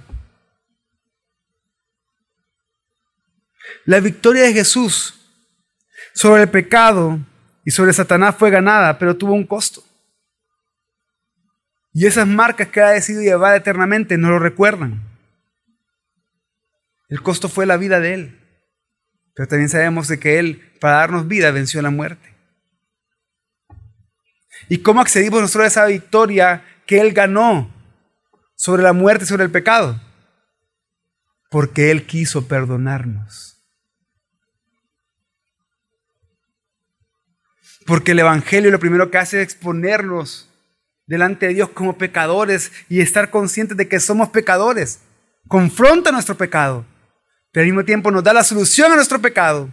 La 3.86 4.02
victoria 4.02 4.44
de 4.44 4.52
Jesús 4.52 5.14
sobre 6.14 6.44
el 6.44 6.50
pecado 6.50 7.18
y 7.64 7.72
sobre 7.72 7.94
Satanás 7.94 8.36
fue 8.38 8.52
ganada, 8.52 9.00
pero 9.00 9.16
tuvo 9.16 9.32
un 9.34 9.48
costo. 9.48 9.82
Y 11.94 12.08
esas 12.08 12.28
marcas 12.28 12.68
que 12.68 12.82
ha 12.82 12.90
decidido 12.90 13.24
llevar 13.24 13.56
eternamente 13.56 14.18
no 14.18 14.30
lo 14.30 14.40
recuerdan. 14.40 15.02
El 17.08 17.22
costo 17.22 17.48
fue 17.48 17.66
la 17.66 17.78
vida 17.78 18.02
de 18.02 18.16
Él. 18.16 18.40
Pero 19.34 19.48
también 19.48 19.70
sabemos 19.70 20.10
de 20.10 20.20
que 20.20 20.40
Él, 20.40 20.74
para 20.82 20.98
darnos 20.98 21.28
vida, 21.28 21.52
venció 21.52 21.82
la 21.82 21.90
muerte. 21.90 22.34
¿Y 24.68 24.80
cómo 24.80 25.00
accedimos 25.00 25.40
nosotros 25.40 25.64
a 25.64 25.68
esa 25.68 25.86
victoria 25.86 26.66
que 26.86 27.00
Él 27.00 27.14
ganó 27.14 27.72
sobre 28.56 28.84
la 28.84 28.94
muerte 28.94 29.26
y 29.26 29.28
sobre 29.28 29.44
el 29.44 29.52
pecado? 29.52 30.00
Porque 31.50 31.92
Él 31.92 32.06
quiso 32.06 32.48
perdonarnos. 32.48 33.54
Porque 37.86 38.12
el 38.12 38.20
Evangelio 38.20 38.72
lo 38.72 38.80
primero 38.80 39.12
que 39.12 39.18
hace 39.18 39.42
es 39.42 39.44
exponernos 39.44 40.50
delante 41.06 41.48
de 41.48 41.54
Dios 41.54 41.70
como 41.70 41.98
pecadores 41.98 42.72
y 42.90 43.02
estar 43.02 43.30
conscientes 43.30 43.78
de 43.78 43.88
que 43.88 44.00
somos 44.00 44.30
pecadores. 44.30 45.00
Confronta 45.48 46.12
nuestro 46.12 46.36
pecado, 46.36 46.86
pero 47.52 47.64
al 47.64 47.68
mismo 47.68 47.86
tiempo 47.86 48.10
nos 48.10 48.24
da 48.24 48.34
la 48.34 48.44
solución 48.44 48.92
a 48.92 48.96
nuestro 48.96 49.22
pecado. 49.22 49.70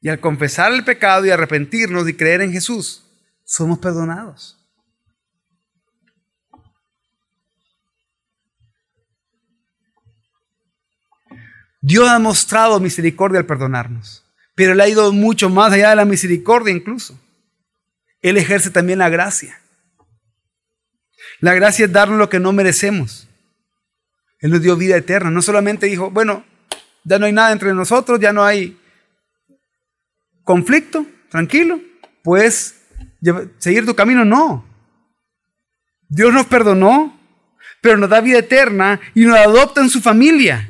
Y 0.00 0.08
al 0.08 0.20
confesar 0.20 0.72
el 0.72 0.84
pecado 0.84 1.26
y 1.26 1.30
arrepentirnos 1.30 2.08
y 2.08 2.14
creer 2.14 2.40
en 2.40 2.52
Jesús, 2.52 3.04
somos 3.44 3.78
perdonados. 3.78 4.61
Dios 11.82 12.08
ha 12.08 12.18
mostrado 12.20 12.78
misericordia 12.78 13.40
al 13.40 13.46
perdonarnos, 13.46 14.24
pero 14.54 14.72
Él 14.72 14.80
ha 14.80 14.88
ido 14.88 15.12
mucho 15.12 15.50
más 15.50 15.72
allá 15.72 15.90
de 15.90 15.96
la 15.96 16.04
misericordia 16.04 16.72
incluso. 16.72 17.20
Él 18.22 18.38
ejerce 18.38 18.70
también 18.70 19.00
la 19.00 19.08
gracia. 19.08 19.60
La 21.40 21.54
gracia 21.54 21.86
es 21.86 21.92
darnos 21.92 22.18
lo 22.18 22.28
que 22.28 22.38
no 22.38 22.52
merecemos. 22.52 23.28
Él 24.38 24.52
nos 24.52 24.62
dio 24.62 24.76
vida 24.76 24.96
eterna. 24.96 25.28
No 25.30 25.42
solamente 25.42 25.86
dijo, 25.86 26.08
bueno, 26.10 26.44
ya 27.02 27.18
no 27.18 27.26
hay 27.26 27.32
nada 27.32 27.50
entre 27.50 27.74
nosotros, 27.74 28.20
ya 28.20 28.32
no 28.32 28.44
hay 28.44 28.78
conflicto, 30.44 31.04
tranquilo, 31.30 31.80
puedes 32.22 32.76
seguir 33.58 33.84
tu 33.84 33.96
camino. 33.96 34.24
No. 34.24 34.64
Dios 36.08 36.32
nos 36.32 36.46
perdonó, 36.46 37.18
pero 37.80 37.96
nos 37.96 38.08
da 38.08 38.20
vida 38.20 38.38
eterna 38.38 39.00
y 39.14 39.24
nos 39.24 39.36
adopta 39.36 39.80
en 39.80 39.90
su 39.90 40.00
familia. 40.00 40.68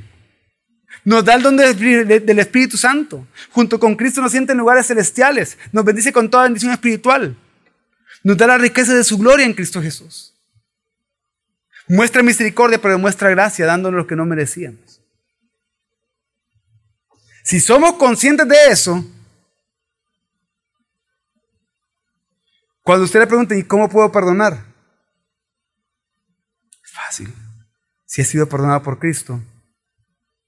Nos 1.05 1.25
da 1.25 1.35
el 1.35 1.43
don 1.43 1.57
del 1.57 2.39
Espíritu 2.39 2.77
Santo. 2.77 3.27
Junto 3.51 3.81
con 3.81 3.97
Cristo 3.97 4.21
nos 4.21 4.31
siente 4.31 4.53
en 4.53 4.59
lugares 4.59 4.87
celestiales. 4.87 5.59
Nos 5.73 5.85
bendice 5.85 6.13
con 6.13 6.31
toda 6.31 6.45
bendición 6.45 6.73
espiritual. 6.73 7.37
Nos 8.23 8.37
da 8.37 8.47
la 8.47 8.59
riqueza 8.59 8.95
de 8.95 9.03
su 9.03 9.19
gloria 9.19 9.45
en 9.45 9.55
Cristo 9.55 9.83
Jesús. 9.83 10.35
Muestra 11.89 12.23
misericordia, 12.23 12.81
pero 12.81 12.99
muestra 12.99 13.31
gracia, 13.31 13.67
dándonos 13.67 13.99
lo 13.99 14.07
que 14.07 14.15
no 14.15 14.25
merecíamos. 14.25 15.01
Si 17.43 17.59
somos 17.59 17.95
conscientes 17.95 18.47
de 18.47 18.69
eso, 18.69 19.05
cuando 22.83 23.05
usted 23.05 23.19
le 23.19 23.27
pregunta, 23.27 23.57
¿y 23.57 23.65
cómo 23.65 23.89
puedo 23.89 24.13
perdonar? 24.13 24.65
Es 26.85 26.93
fácil. 26.93 27.35
Si 28.07 28.23
has 28.23 28.29
sido 28.29 28.49
perdonado 28.49 28.83
por 28.83 29.01
Cristo, 29.01 29.41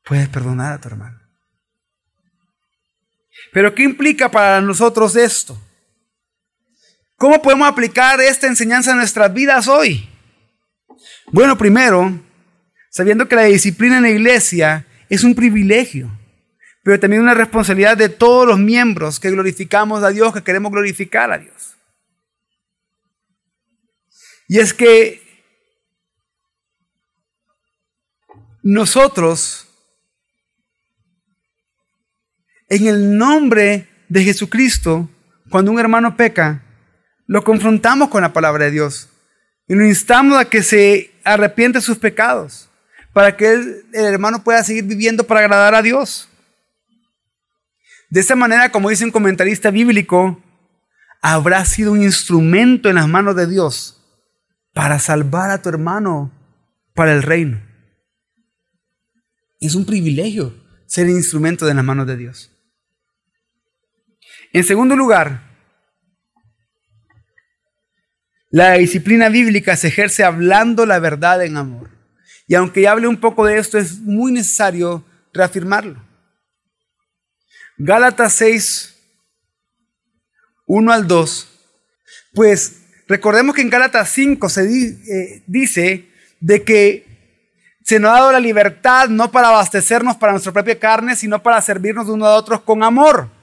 puedes 0.04 0.28
perdonar 0.28 0.74
a 0.74 0.80
tu 0.80 0.88
hermano. 0.88 1.20
Pero 3.52 3.74
¿qué 3.74 3.82
implica 3.82 4.30
para 4.30 4.60
nosotros 4.60 5.16
esto? 5.16 5.58
¿Cómo 7.16 7.40
podemos 7.40 7.68
aplicar 7.68 8.20
esta 8.20 8.46
enseñanza 8.46 8.92
a 8.92 8.96
nuestras 8.96 9.32
vidas 9.32 9.68
hoy? 9.68 10.08
Bueno, 11.32 11.56
primero, 11.56 12.20
sabiendo 12.90 13.28
que 13.28 13.36
la 13.36 13.44
disciplina 13.44 13.96
en 13.96 14.02
la 14.02 14.10
iglesia 14.10 14.86
es 15.08 15.24
un 15.24 15.34
privilegio, 15.34 16.10
pero 16.82 17.00
también 17.00 17.22
una 17.22 17.34
responsabilidad 17.34 17.96
de 17.96 18.08
todos 18.08 18.46
los 18.46 18.58
miembros 18.58 19.20
que 19.20 19.30
glorificamos 19.30 20.02
a 20.02 20.10
Dios, 20.10 20.34
que 20.34 20.42
queremos 20.42 20.72
glorificar 20.72 21.32
a 21.32 21.38
Dios. 21.38 21.76
Y 24.48 24.58
es 24.58 24.74
que 24.74 25.22
nosotros 28.62 29.68
en 32.76 32.86
el 32.86 33.16
nombre 33.16 33.88
de 34.08 34.24
Jesucristo, 34.24 35.08
cuando 35.50 35.70
un 35.70 35.78
hermano 35.78 36.16
peca, 36.16 36.62
lo 37.26 37.44
confrontamos 37.44 38.08
con 38.08 38.22
la 38.22 38.32
palabra 38.32 38.66
de 38.66 38.70
Dios 38.72 39.08
y 39.66 39.74
lo 39.74 39.84
instamos 39.86 40.38
a 40.38 40.44
que 40.44 40.62
se 40.62 41.12
arrepiente 41.24 41.78
de 41.78 41.82
sus 41.82 41.98
pecados 41.98 42.68
para 43.12 43.36
que 43.36 43.52
el, 43.52 43.84
hermano 43.92 44.42
pueda 44.42 44.62
seguir 44.64 44.84
viviendo 44.84 45.24
para 45.24 45.40
agradar 45.40 45.74
a 45.74 45.82
Dios. 45.82 46.28
De 48.10 48.20
esta 48.20 48.36
manera, 48.36 48.70
como 48.70 48.90
dice 48.90 49.04
un 49.04 49.10
comentarista 49.10 49.70
bíblico, 49.70 50.42
habrá 51.22 51.64
sido 51.64 51.92
un 51.92 52.02
instrumento 52.02 52.88
en 52.88 52.96
las 52.96 53.08
manos 53.08 53.36
de 53.36 53.46
Dios 53.46 54.00
para 54.72 54.98
salvar 54.98 55.50
a 55.50 55.62
tu 55.62 55.68
hermano 55.68 56.32
para 56.94 57.12
el 57.12 57.22
reino. 57.22 57.60
Es 59.60 59.74
un 59.74 59.86
privilegio 59.86 60.54
ser 60.86 61.08
instrumento 61.08 61.64
de 61.64 61.74
las 61.74 61.84
manos 61.84 62.06
de 62.06 62.16
Dios. 62.16 62.53
En 64.54 64.62
segundo 64.62 64.94
lugar, 64.94 65.40
la 68.50 68.74
disciplina 68.74 69.28
bíblica 69.28 69.76
se 69.76 69.88
ejerce 69.88 70.22
hablando 70.22 70.86
la 70.86 71.00
verdad 71.00 71.44
en 71.44 71.56
amor. 71.56 71.90
Y 72.46 72.54
aunque 72.54 72.82
ya 72.82 72.92
hable 72.92 73.08
un 73.08 73.16
poco 73.16 73.44
de 73.44 73.58
esto, 73.58 73.78
es 73.78 73.98
muy 73.98 74.30
necesario 74.30 75.04
reafirmarlo. 75.32 76.00
Gálatas 77.78 78.34
6, 78.34 78.94
1 80.66 80.92
al 80.92 81.08
2. 81.08 81.48
Pues 82.32 82.76
recordemos 83.08 83.56
que 83.56 83.62
en 83.62 83.70
Gálatas 83.70 84.08
5 84.10 84.48
se 84.48 84.62
eh, 84.62 85.42
dice 85.48 86.08
de 86.38 86.62
que 86.62 87.06
se 87.82 87.98
nos 87.98 88.12
ha 88.12 88.20
dado 88.20 88.30
la 88.30 88.38
libertad 88.38 89.08
no 89.08 89.32
para 89.32 89.48
abastecernos 89.48 90.16
para 90.16 90.30
nuestra 90.30 90.52
propia 90.52 90.78
carne, 90.78 91.16
sino 91.16 91.42
para 91.42 91.60
servirnos 91.60 92.06
de 92.06 92.12
unos 92.12 92.28
a 92.28 92.36
otros 92.36 92.60
con 92.60 92.84
amor. 92.84 93.33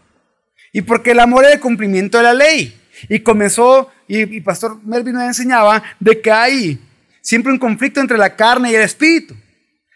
Y 0.72 0.82
porque 0.82 1.12
el 1.12 1.20
amor 1.20 1.46
es 1.46 1.54
el 1.54 1.60
cumplimiento 1.60 2.18
de 2.18 2.24
la 2.24 2.34
ley. 2.34 2.80
Y 3.10 3.20
comenzó, 3.20 3.92
y, 4.08 4.42
Pastor 4.42 4.82
Melvin 4.84 5.14
nos 5.14 5.24
enseñaba, 5.24 5.84
de 6.00 6.22
que 6.22 6.32
hay 6.32 6.80
siempre 7.22 7.52
un 7.52 7.60
conflicto 7.60 8.00
entre 8.00 8.18
la 8.18 8.36
carne 8.36 8.72
y 8.72 8.76
el 8.76 8.82
espíritu. 8.82 9.36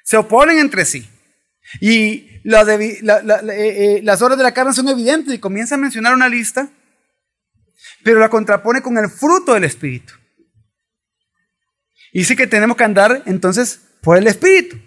Se 0.03 0.17
oponen 0.17 0.59
entre 0.59 0.85
sí. 0.85 1.09
Y 1.79 2.41
eh, 2.45 2.99
eh, 3.01 4.01
las 4.03 4.21
obras 4.21 4.37
de 4.37 4.43
la 4.43 4.53
carne 4.53 4.73
son 4.73 4.87
evidentes 4.89 5.33
y 5.33 5.39
comienza 5.39 5.75
a 5.75 5.79
mencionar 5.79 6.13
una 6.13 6.29
lista, 6.29 6.69
pero 8.03 8.19
la 8.19 8.29
contrapone 8.29 8.81
con 8.81 8.97
el 8.97 9.09
fruto 9.09 9.53
del 9.53 9.63
espíritu. 9.63 10.13
Y 12.11 12.19
dice 12.19 12.35
que 12.35 12.47
tenemos 12.47 12.77
que 12.77 12.83
andar 12.83 13.23
entonces 13.25 13.81
por 14.01 14.17
el 14.17 14.27
espíritu. 14.27 14.77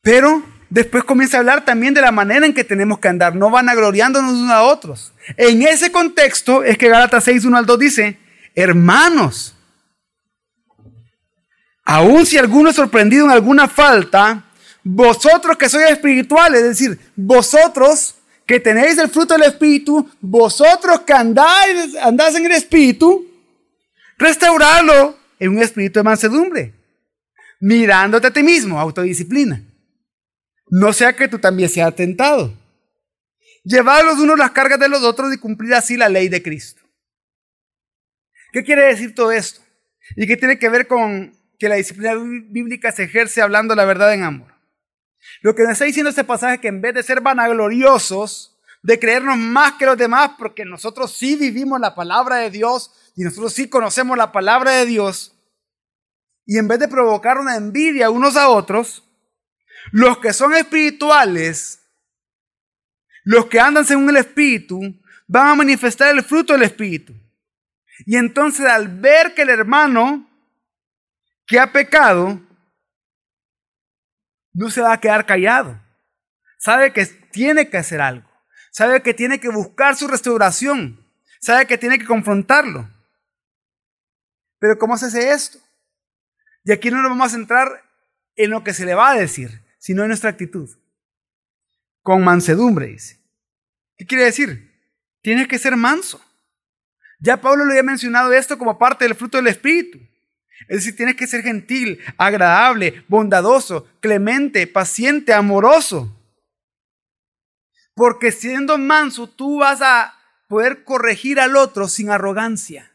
Pero 0.00 0.42
después 0.70 1.04
comienza 1.04 1.36
a 1.36 1.40
hablar 1.40 1.64
también 1.64 1.94
de 1.94 2.00
la 2.00 2.12
manera 2.12 2.46
en 2.46 2.54
que 2.54 2.64
tenemos 2.64 2.98
que 2.98 3.08
andar, 3.08 3.34
no 3.34 3.50
van 3.50 3.68
agloriándonos 3.68 4.34
unos 4.34 4.50
a 4.50 4.62
otros. 4.62 5.12
En 5.36 5.62
ese 5.62 5.92
contexto 5.92 6.62
es 6.64 6.78
que 6.78 6.88
Gálatas 6.88 7.24
6, 7.24 7.44
1 7.44 7.56
al 7.56 7.66
2 7.66 7.78
dice, 7.78 8.18
hermanos, 8.54 9.54
aun 11.84 12.26
si 12.26 12.36
alguno 12.36 12.70
es 12.70 12.76
sorprendido 12.76 13.24
en 13.24 13.30
alguna 13.30 13.68
falta, 13.68 14.44
vosotros 14.82 15.56
que 15.56 15.68
sois 15.68 15.90
espirituales, 15.90 16.62
es 16.62 16.68
decir, 16.68 16.98
vosotros 17.16 18.14
que 18.46 18.60
tenéis 18.60 18.96
el 18.98 19.10
fruto 19.10 19.34
del 19.34 19.44
Espíritu, 19.44 20.08
vosotros 20.20 21.00
que 21.00 21.12
andáis, 21.12 21.94
andáis 21.96 22.34
en 22.36 22.46
el 22.46 22.52
Espíritu, 22.52 23.26
restaurarlo 24.16 25.18
en 25.38 25.50
un 25.50 25.58
espíritu 25.58 26.00
de 26.00 26.02
mansedumbre, 26.02 26.74
mirándote 27.60 28.26
a 28.26 28.32
ti 28.32 28.42
mismo, 28.42 28.80
autodisciplina. 28.80 29.62
No 30.70 30.92
sea 30.92 31.14
que 31.14 31.28
tú 31.28 31.38
también 31.38 31.68
seas 31.68 31.94
tentado. 31.94 32.52
Llevar 33.64 34.04
los 34.04 34.18
unos 34.18 34.38
las 34.38 34.50
cargas 34.50 34.78
de 34.78 34.88
los 34.88 35.02
otros 35.02 35.32
y 35.34 35.38
cumplir 35.38 35.74
así 35.74 35.96
la 35.96 36.08
ley 36.08 36.28
de 36.28 36.42
Cristo. 36.42 36.82
¿Qué 38.52 38.64
quiere 38.64 38.86
decir 38.86 39.14
todo 39.14 39.32
esto? 39.32 39.60
¿Y 40.16 40.26
qué 40.26 40.36
tiene 40.36 40.58
que 40.58 40.68
ver 40.68 40.86
con 40.86 41.34
que 41.58 41.68
la 41.68 41.74
disciplina 41.74 42.14
bíblica 42.14 42.92
se 42.92 43.04
ejerce 43.04 43.42
hablando 43.42 43.74
la 43.74 43.84
verdad 43.84 44.14
en 44.14 44.22
amor? 44.22 44.54
Lo 45.42 45.54
que 45.54 45.62
nos 45.62 45.72
está 45.72 45.84
diciendo 45.84 46.10
este 46.10 46.24
pasaje 46.24 46.54
es 46.54 46.60
que 46.60 46.68
en 46.68 46.80
vez 46.80 46.94
de 46.94 47.02
ser 47.02 47.20
vanagloriosos, 47.20 48.58
de 48.82 48.98
creernos 48.98 49.36
más 49.36 49.74
que 49.74 49.86
los 49.86 49.98
demás, 49.98 50.32
porque 50.38 50.64
nosotros 50.64 51.12
sí 51.12 51.36
vivimos 51.36 51.80
la 51.80 51.94
palabra 51.94 52.36
de 52.36 52.50
Dios 52.50 52.92
y 53.16 53.24
nosotros 53.24 53.52
sí 53.52 53.68
conocemos 53.68 54.16
la 54.16 54.32
palabra 54.32 54.72
de 54.72 54.86
Dios, 54.86 55.34
y 56.46 56.56
en 56.56 56.68
vez 56.68 56.78
de 56.78 56.88
provocar 56.88 57.38
una 57.38 57.56
envidia 57.56 58.08
unos 58.08 58.36
a 58.36 58.48
otros, 58.48 59.04
los 59.92 60.18
que 60.18 60.32
son 60.32 60.54
espirituales, 60.54 61.80
los 63.24 63.46
que 63.46 63.60
andan 63.60 63.84
según 63.84 64.08
el 64.10 64.16
Espíritu, 64.16 64.80
van 65.26 65.48
a 65.48 65.54
manifestar 65.54 66.14
el 66.14 66.22
fruto 66.22 66.52
del 66.52 66.62
Espíritu. 66.62 67.14
Y 68.06 68.16
entonces 68.16 68.66
al 68.66 68.88
ver 68.88 69.34
que 69.34 69.42
el 69.42 69.50
hermano 69.50 70.28
que 71.46 71.58
ha 71.58 71.72
pecado, 71.72 72.40
no 74.52 74.70
se 74.70 74.80
va 74.80 74.92
a 74.92 75.00
quedar 75.00 75.24
callado. 75.24 75.80
Sabe 76.58 76.92
que 76.92 77.06
tiene 77.06 77.70
que 77.70 77.78
hacer 77.78 78.00
algo. 78.00 78.28
Sabe 78.70 79.02
que 79.02 79.14
tiene 79.14 79.40
que 79.40 79.48
buscar 79.48 79.96
su 79.96 80.08
restauración. 80.08 81.04
Sabe 81.40 81.66
que 81.66 81.78
tiene 81.78 81.98
que 81.98 82.04
confrontarlo. 82.04 82.88
Pero 84.58 84.78
¿cómo 84.78 84.98
se 84.98 85.06
hace 85.06 85.30
esto? 85.30 85.58
Y 86.64 86.72
aquí 86.72 86.90
no 86.90 87.00
nos 87.00 87.10
vamos 87.10 87.28
a 87.28 87.36
centrar 87.36 87.84
en 88.34 88.50
lo 88.50 88.62
que 88.64 88.74
se 88.74 88.84
le 88.84 88.94
va 88.94 89.10
a 89.10 89.14
decir, 89.14 89.62
sino 89.78 90.02
en 90.02 90.08
nuestra 90.08 90.30
actitud. 90.30 90.68
Con 92.02 92.22
mansedumbre, 92.22 92.88
dice. 92.88 93.18
¿Qué 93.96 94.06
quiere 94.06 94.24
decir? 94.24 94.68
Tienes 95.22 95.48
que 95.48 95.58
ser 95.58 95.76
manso. 95.76 96.22
Ya 97.20 97.40
Pablo 97.40 97.64
le 97.64 97.72
había 97.72 97.82
mencionado 97.82 98.32
esto 98.32 98.58
como 98.58 98.78
parte 98.78 99.04
del 99.04 99.14
fruto 99.16 99.38
del 99.38 99.48
Espíritu. 99.48 99.98
Es 100.68 100.78
decir, 100.78 100.96
tienes 100.96 101.16
que 101.16 101.26
ser 101.26 101.42
gentil, 101.42 102.00
agradable, 102.16 103.04
bondadoso, 103.08 103.88
clemente, 104.00 104.66
paciente, 104.66 105.32
amoroso. 105.32 106.14
Porque 107.94 108.32
siendo 108.32 108.78
manso, 108.78 109.28
tú 109.28 109.58
vas 109.58 109.82
a 109.82 110.14
poder 110.48 110.84
corregir 110.84 111.40
al 111.40 111.56
otro 111.56 111.88
sin 111.88 112.10
arrogancia. 112.10 112.87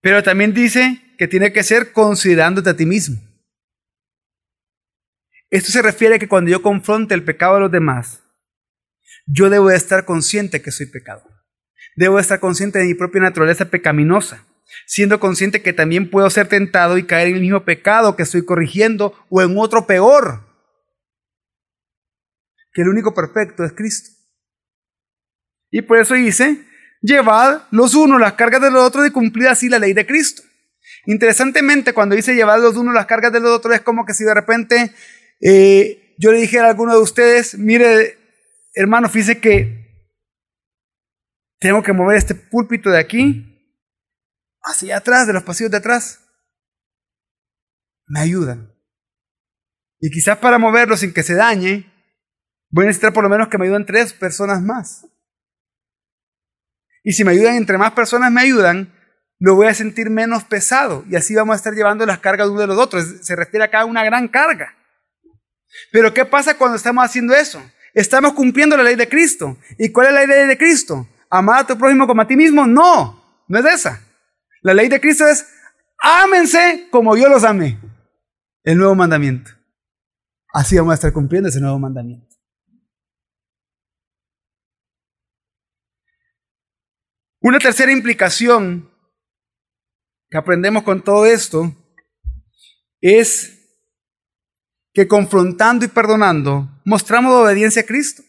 Pero 0.00 0.22
también 0.22 0.54
dice 0.54 1.02
que 1.18 1.28
tiene 1.28 1.52
que 1.52 1.62
ser 1.62 1.92
considerándote 1.92 2.70
a 2.70 2.76
ti 2.76 2.86
mismo. 2.86 3.20
Esto 5.50 5.72
se 5.72 5.82
refiere 5.82 6.16
a 6.16 6.18
que 6.18 6.28
cuando 6.28 6.50
yo 6.50 6.62
confronte 6.62 7.14
el 7.14 7.24
pecado 7.24 7.54
de 7.54 7.60
los 7.60 7.72
demás, 7.72 8.22
yo 9.26 9.50
debo 9.50 9.68
de 9.68 9.76
estar 9.76 10.04
consciente 10.04 10.62
que 10.62 10.70
soy 10.70 10.86
pecado. 10.86 11.22
Debo 11.96 12.16
de 12.16 12.22
estar 12.22 12.38
consciente 12.38 12.78
de 12.78 12.84
mi 12.84 12.94
propia 12.94 13.20
naturaleza 13.20 13.70
pecaminosa, 13.70 14.46
siendo 14.86 15.18
consciente 15.18 15.62
que 15.62 15.72
también 15.72 16.10
puedo 16.10 16.28
ser 16.30 16.48
tentado 16.48 16.98
y 16.98 17.06
caer 17.06 17.28
en 17.28 17.34
el 17.36 17.40
mismo 17.40 17.64
pecado 17.64 18.14
que 18.14 18.22
estoy 18.22 18.44
corrigiendo 18.44 19.18
o 19.30 19.42
en 19.42 19.56
otro 19.58 19.86
peor. 19.86 20.46
Que 22.72 22.82
el 22.82 22.88
único 22.88 23.14
perfecto 23.14 23.64
es 23.64 23.72
Cristo. 23.72 24.10
Y 25.70 25.82
por 25.82 25.98
eso 25.98 26.14
dice, 26.14 26.64
llevad 27.00 27.62
los 27.70 27.94
unos 27.94 28.20
las 28.20 28.34
cargas 28.34 28.60
de 28.60 28.70
los 28.70 28.84
otros 28.84 29.06
y 29.06 29.10
cumplid 29.10 29.46
así 29.46 29.68
la 29.68 29.78
ley 29.78 29.92
de 29.92 30.06
Cristo. 30.06 30.42
Interesantemente, 31.06 31.92
cuando 31.92 32.14
dice 32.14 32.34
llevad 32.34 32.60
los 32.60 32.76
unos 32.76 32.94
las 32.94 33.06
cargas 33.06 33.32
de 33.32 33.40
los 33.40 33.50
otros, 33.50 33.74
es 33.74 33.80
como 33.80 34.04
que 34.04 34.14
si 34.14 34.24
de 34.24 34.34
repente 34.34 34.92
eh, 35.40 36.14
yo 36.18 36.32
le 36.32 36.40
dijera 36.40 36.66
a 36.66 36.70
alguno 36.70 36.92
de 36.92 37.00
ustedes, 37.00 37.56
mire, 37.56 38.18
hermano, 38.74 39.08
fíjese 39.08 39.40
que 39.40 39.78
tengo 41.60 41.82
que 41.82 41.92
mover 41.92 42.18
este 42.18 42.34
púlpito 42.34 42.90
de 42.90 42.98
aquí 42.98 43.44
hacia 44.62 44.98
atrás, 44.98 45.26
de 45.26 45.32
los 45.32 45.42
pasillos 45.42 45.70
de 45.70 45.78
atrás. 45.78 46.20
Me 48.06 48.20
ayudan. 48.20 48.72
Y 50.00 50.10
quizás 50.10 50.38
para 50.38 50.58
moverlo 50.58 50.96
sin 50.96 51.12
que 51.12 51.22
se 51.22 51.34
dañe, 51.34 51.92
voy 52.70 52.84
a 52.84 52.86
necesitar 52.88 53.12
por 53.12 53.24
lo 53.24 53.30
menos 53.30 53.48
que 53.48 53.58
me 53.58 53.64
ayuden 53.64 53.86
tres 53.86 54.12
personas 54.12 54.62
más. 54.62 55.07
Y 57.08 57.14
si 57.14 57.24
me 57.24 57.32
ayudan, 57.32 57.54
entre 57.54 57.78
más 57.78 57.92
personas 57.92 58.30
me 58.30 58.42
ayudan, 58.42 58.92
lo 59.38 59.54
voy 59.54 59.68
a 59.68 59.72
sentir 59.72 60.10
menos 60.10 60.44
pesado. 60.44 61.06
Y 61.08 61.16
así 61.16 61.34
vamos 61.34 61.54
a 61.54 61.56
estar 61.56 61.72
llevando 61.72 62.04
las 62.04 62.18
cargas 62.18 62.48
uno 62.48 62.60
de 62.60 62.66
los 62.66 62.76
otros. 62.76 63.02
Se 63.22 63.34
refiere 63.34 63.64
acá 63.64 63.80
a 63.80 63.84
una 63.86 64.04
gran 64.04 64.28
carga. 64.28 64.74
Pero 65.90 66.12
¿qué 66.12 66.26
pasa 66.26 66.58
cuando 66.58 66.76
estamos 66.76 67.02
haciendo 67.02 67.34
eso? 67.34 67.62
Estamos 67.94 68.34
cumpliendo 68.34 68.76
la 68.76 68.82
ley 68.82 68.94
de 68.94 69.08
Cristo. 69.08 69.56
¿Y 69.78 69.90
cuál 69.90 70.08
es 70.08 70.12
la 70.12 70.26
ley 70.26 70.48
de 70.48 70.58
Cristo? 70.58 71.08
¿Amar 71.30 71.60
a 71.60 71.66
tu 71.66 71.78
prójimo 71.78 72.06
como 72.06 72.20
a 72.20 72.26
ti 72.26 72.36
mismo? 72.36 72.66
No, 72.66 73.42
no 73.48 73.58
es 73.58 73.64
esa. 73.64 74.02
La 74.60 74.74
ley 74.74 74.90
de 74.90 75.00
Cristo 75.00 75.26
es, 75.26 75.48
ámense 76.02 76.88
como 76.90 77.16
yo 77.16 77.30
los 77.30 77.42
amé. 77.42 77.80
El 78.64 78.76
nuevo 78.76 78.94
mandamiento. 78.94 79.50
Así 80.52 80.76
vamos 80.76 80.92
a 80.92 80.96
estar 80.96 81.14
cumpliendo 81.14 81.48
ese 81.48 81.58
nuevo 81.58 81.78
mandamiento. 81.78 82.27
Una 87.40 87.58
tercera 87.58 87.92
implicación 87.92 88.90
que 90.28 90.36
aprendemos 90.36 90.82
con 90.82 91.02
todo 91.02 91.24
esto 91.24 91.72
es 93.00 93.54
que 94.92 95.06
confrontando 95.06 95.84
y 95.84 95.88
perdonando 95.88 96.68
mostramos 96.84 97.32
obediencia 97.32 97.82
a 97.82 97.86
Cristo, 97.86 98.22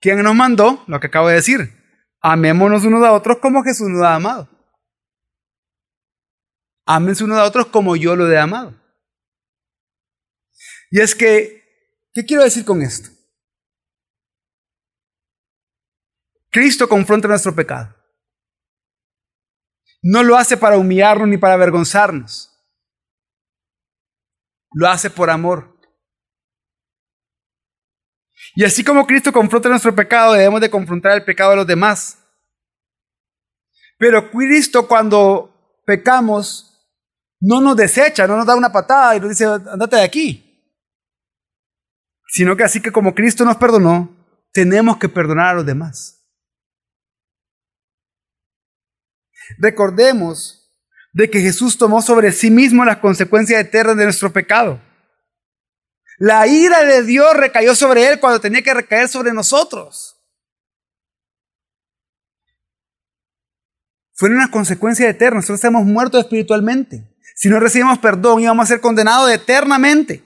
quien 0.00 0.22
nos 0.22 0.34
mandó 0.34 0.84
lo 0.86 1.00
que 1.00 1.06
acabo 1.06 1.28
de 1.28 1.36
decir, 1.36 1.72
amémonos 2.20 2.84
unos 2.84 3.02
a 3.04 3.12
otros 3.12 3.38
como 3.38 3.62
Jesús 3.62 3.88
nos 3.88 4.02
ha 4.02 4.16
amado. 4.16 4.50
Ámense 6.84 7.24
unos 7.24 7.38
a 7.38 7.44
otros 7.44 7.66
como 7.68 7.96
yo 7.96 8.14
lo 8.14 8.30
he 8.30 8.36
amado. 8.36 8.78
Y 10.90 11.00
es 11.00 11.14
que, 11.14 11.62
¿qué 12.12 12.26
quiero 12.26 12.42
decir 12.42 12.66
con 12.66 12.82
esto? 12.82 13.13
Cristo 16.54 16.88
confronta 16.88 17.28
nuestro 17.28 17.54
pecado. 17.54 17.94
No 20.02 20.22
lo 20.22 20.36
hace 20.36 20.56
para 20.56 20.78
humillarnos 20.78 21.28
ni 21.28 21.36
para 21.36 21.54
avergonzarnos 21.54 22.54
lo 24.74 24.88
hace 24.88 25.08
por 25.08 25.30
amor. 25.30 25.72
Y 28.56 28.64
así 28.64 28.84
como 28.84 29.06
Cristo 29.06 29.32
confronta 29.32 29.68
nuestro 29.68 29.94
pecado, 29.94 30.34
debemos 30.34 30.60
de 30.60 30.70
confrontar 30.70 31.12
el 31.12 31.24
pecado 31.24 31.50
de 31.50 31.56
los 31.56 31.66
demás. 31.66 32.18
Pero 33.98 34.30
Cristo 34.30 34.86
cuando 34.86 35.80
pecamos 35.86 36.70
no 37.40 37.60
nos 37.60 37.76
desecha, 37.76 38.26
no 38.26 38.36
nos 38.36 38.46
da 38.46 38.56
una 38.56 38.72
patada 38.72 39.16
y 39.16 39.20
nos 39.20 39.30
dice, 39.30 39.44
andate 39.44 39.96
de 39.96 40.02
aquí. 40.02 40.40
Sino 42.26 42.56
que 42.56 42.64
así 42.64 42.80
que 42.80 42.92
como 42.92 43.14
Cristo 43.14 43.44
nos 43.44 43.56
perdonó, 43.56 44.10
tenemos 44.52 44.98
que 44.98 45.08
perdonar 45.08 45.48
a 45.48 45.54
los 45.54 45.66
demás. 45.66 46.23
Recordemos 49.58 50.70
de 51.12 51.30
que 51.30 51.40
Jesús 51.40 51.78
tomó 51.78 52.02
sobre 52.02 52.32
sí 52.32 52.50
mismo 52.50 52.84
las 52.84 52.98
consecuencias 52.98 53.60
eternas 53.60 53.96
de 53.96 54.04
nuestro 54.04 54.32
pecado. 54.32 54.80
La 56.18 56.46
ira 56.46 56.84
de 56.84 57.02
Dios 57.02 57.36
recayó 57.36 57.74
sobre 57.74 58.08
él 58.08 58.20
cuando 58.20 58.40
tenía 58.40 58.62
que 58.62 58.74
recaer 58.74 59.08
sobre 59.08 59.32
nosotros. 59.32 60.14
Fue 64.12 64.30
una 64.30 64.50
consecuencia 64.50 65.08
eterna. 65.08 65.36
Nosotros 65.36 65.58
estamos 65.58 65.84
muertos 65.84 66.20
espiritualmente. 66.20 67.04
Si 67.34 67.48
no 67.48 67.58
recibimos 67.58 67.98
perdón, 67.98 68.40
íbamos 68.40 68.64
a 68.64 68.68
ser 68.68 68.80
condenados 68.80 69.30
eternamente. 69.30 70.22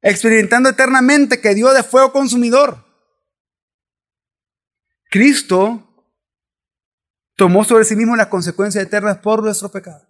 Experimentando 0.00 0.70
eternamente 0.70 1.40
que 1.40 1.54
Dios 1.54 1.74
de 1.74 1.82
fuego 1.82 2.12
consumidor. 2.12 2.84
Cristo 5.10 5.91
tomó 7.36 7.64
sobre 7.64 7.84
sí 7.84 7.96
mismo 7.96 8.16
las 8.16 8.26
consecuencias 8.28 8.84
eternas 8.84 9.18
por 9.18 9.42
nuestro 9.42 9.70
pecado. 9.70 10.06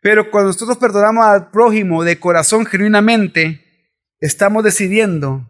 Pero 0.00 0.30
cuando 0.30 0.48
nosotros 0.48 0.78
perdonamos 0.78 1.24
al 1.24 1.50
prójimo 1.50 2.04
de 2.04 2.20
corazón 2.20 2.66
genuinamente, 2.66 3.64
estamos 4.20 4.62
decidiendo 4.62 5.48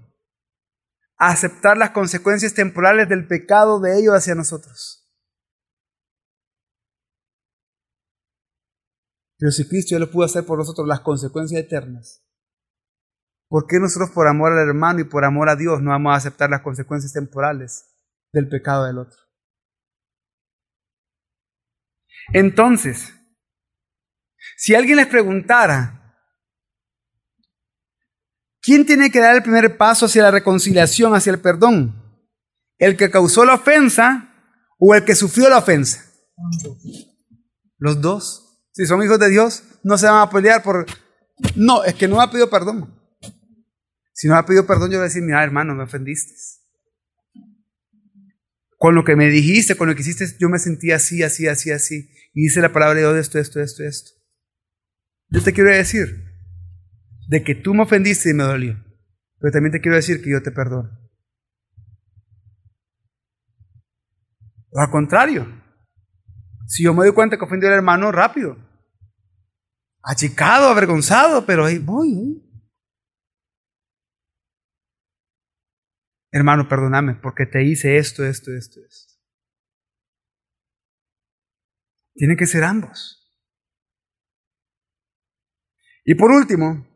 aceptar 1.18 1.76
las 1.76 1.90
consecuencias 1.90 2.54
temporales 2.54 3.08
del 3.08 3.26
pecado 3.26 3.80
de 3.80 3.98
ellos 3.98 4.14
hacia 4.14 4.34
nosotros. 4.34 5.02
Pero 9.38 9.50
si 9.50 9.68
Cristo 9.68 9.90
ya 9.94 9.98
lo 9.98 10.10
pudo 10.10 10.24
hacer 10.24 10.46
por 10.46 10.58
nosotros 10.58 10.88
las 10.88 11.00
consecuencias 11.00 11.62
eternas, 11.62 12.24
¿por 13.48 13.66
qué 13.66 13.78
nosotros 13.78 14.10
por 14.10 14.26
amor 14.28 14.52
al 14.52 14.66
hermano 14.66 15.00
y 15.00 15.04
por 15.04 15.24
amor 15.24 15.50
a 15.50 15.56
Dios 15.56 15.82
no 15.82 15.90
vamos 15.90 16.14
a 16.14 16.16
aceptar 16.16 16.48
las 16.48 16.62
consecuencias 16.62 17.12
temporales 17.12 17.95
del 18.32 18.48
pecado 18.48 18.84
del 18.84 18.98
otro. 18.98 19.18
Entonces, 22.32 23.14
si 24.56 24.74
alguien 24.74 24.96
les 24.96 25.06
preguntara, 25.06 26.16
¿quién 28.60 28.84
tiene 28.84 29.10
que 29.10 29.20
dar 29.20 29.36
el 29.36 29.42
primer 29.42 29.76
paso 29.76 30.06
hacia 30.06 30.22
la 30.22 30.30
reconciliación, 30.30 31.14
hacia 31.14 31.32
el 31.32 31.40
perdón? 31.40 32.02
¿El 32.78 32.96
que 32.96 33.10
causó 33.10 33.44
la 33.44 33.54
ofensa 33.54 34.32
o 34.78 34.94
el 34.94 35.04
que 35.04 35.14
sufrió 35.14 35.48
la 35.48 35.58
ofensa? 35.58 36.04
Los 37.78 38.00
dos. 38.00 38.42
Si 38.72 38.86
son 38.86 39.02
hijos 39.02 39.18
de 39.18 39.30
Dios, 39.30 39.62
no 39.82 39.96
se 39.96 40.06
van 40.06 40.20
a 40.20 40.30
pelear 40.30 40.62
por... 40.62 40.86
No, 41.54 41.84
es 41.84 41.94
que 41.94 42.08
no 42.08 42.20
ha 42.20 42.30
pedido 42.30 42.50
perdón. 42.50 42.94
Si 44.12 44.28
no 44.28 44.34
ha 44.34 44.44
pedido 44.44 44.66
perdón, 44.66 44.90
yo 44.90 44.98
voy 44.98 45.04
a 45.04 45.08
decir, 45.08 45.22
mira 45.22 45.44
hermano, 45.44 45.74
me 45.74 45.84
ofendiste 45.84 46.34
con 48.76 48.94
lo 48.94 49.04
que 49.04 49.16
me 49.16 49.28
dijiste, 49.28 49.76
con 49.76 49.88
lo 49.88 49.94
que 49.94 50.02
hiciste, 50.02 50.26
yo 50.38 50.48
me 50.48 50.58
sentía 50.58 50.96
así, 50.96 51.22
así, 51.22 51.46
así, 51.46 51.70
así. 51.70 52.10
Y 52.34 52.42
dice 52.42 52.60
la 52.60 52.72
palabra 52.72 52.94
de 52.94 53.00
Dios 53.00 53.16
esto, 53.16 53.38
esto, 53.38 53.60
esto, 53.60 53.82
esto. 53.84 54.10
Yo 55.28 55.42
te 55.42 55.52
quiero 55.52 55.70
decir 55.70 56.24
de 57.28 57.42
que 57.42 57.54
tú 57.54 57.74
me 57.74 57.82
ofendiste 57.82 58.30
y 58.30 58.34
me 58.34 58.44
dolió. 58.44 58.84
Pero 59.38 59.52
también 59.52 59.72
te 59.72 59.80
quiero 59.80 59.96
decir 59.96 60.22
que 60.22 60.30
yo 60.30 60.42
te 60.42 60.50
perdono. 60.50 60.90
O 64.70 64.80
al 64.80 64.90
contrario, 64.90 65.46
si 66.66 66.84
yo 66.84 66.92
me 66.92 67.04
doy 67.04 67.14
cuenta 67.14 67.36
que 67.36 67.44
ofendí 67.44 67.66
al 67.66 67.72
hermano, 67.72 68.12
rápido. 68.12 68.56
Achicado, 70.02 70.68
avergonzado, 70.68 71.46
pero 71.46 71.64
ahí 71.64 71.78
voy. 71.78 72.12
¿eh? 72.12 72.45
Hermano, 76.36 76.68
perdóname 76.68 77.14
porque 77.16 77.46
te 77.46 77.64
hice 77.64 77.96
esto, 77.96 78.24
esto, 78.24 78.52
esto, 78.54 78.80
esto. 78.80 79.14
Tienen 82.14 82.36
que 82.36 82.46
ser 82.46 82.64
ambos. 82.64 83.22
Y 86.04 86.14
por 86.14 86.30
último, 86.30 86.86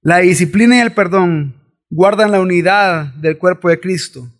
La 0.00 0.18
disciplina 0.18 0.76
y 0.76 0.80
el 0.80 0.94
perdón 0.94 1.60
guardan 1.90 2.30
la 2.30 2.40
unidad 2.40 3.14
del 3.14 3.36
cuerpo 3.36 3.68
de 3.68 3.80
Cristo 3.80 4.32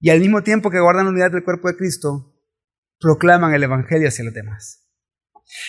y 0.00 0.10
al 0.10 0.18
mismo 0.18 0.42
tiempo 0.42 0.70
que 0.70 0.80
guardan 0.80 1.04
la 1.04 1.12
unidad 1.12 1.30
del 1.30 1.44
cuerpo 1.44 1.68
de 1.68 1.76
Cristo, 1.76 2.34
proclaman 2.98 3.54
el 3.54 3.62
Evangelio 3.62 4.08
hacia 4.08 4.24
los 4.24 4.34
demás. 4.34 4.90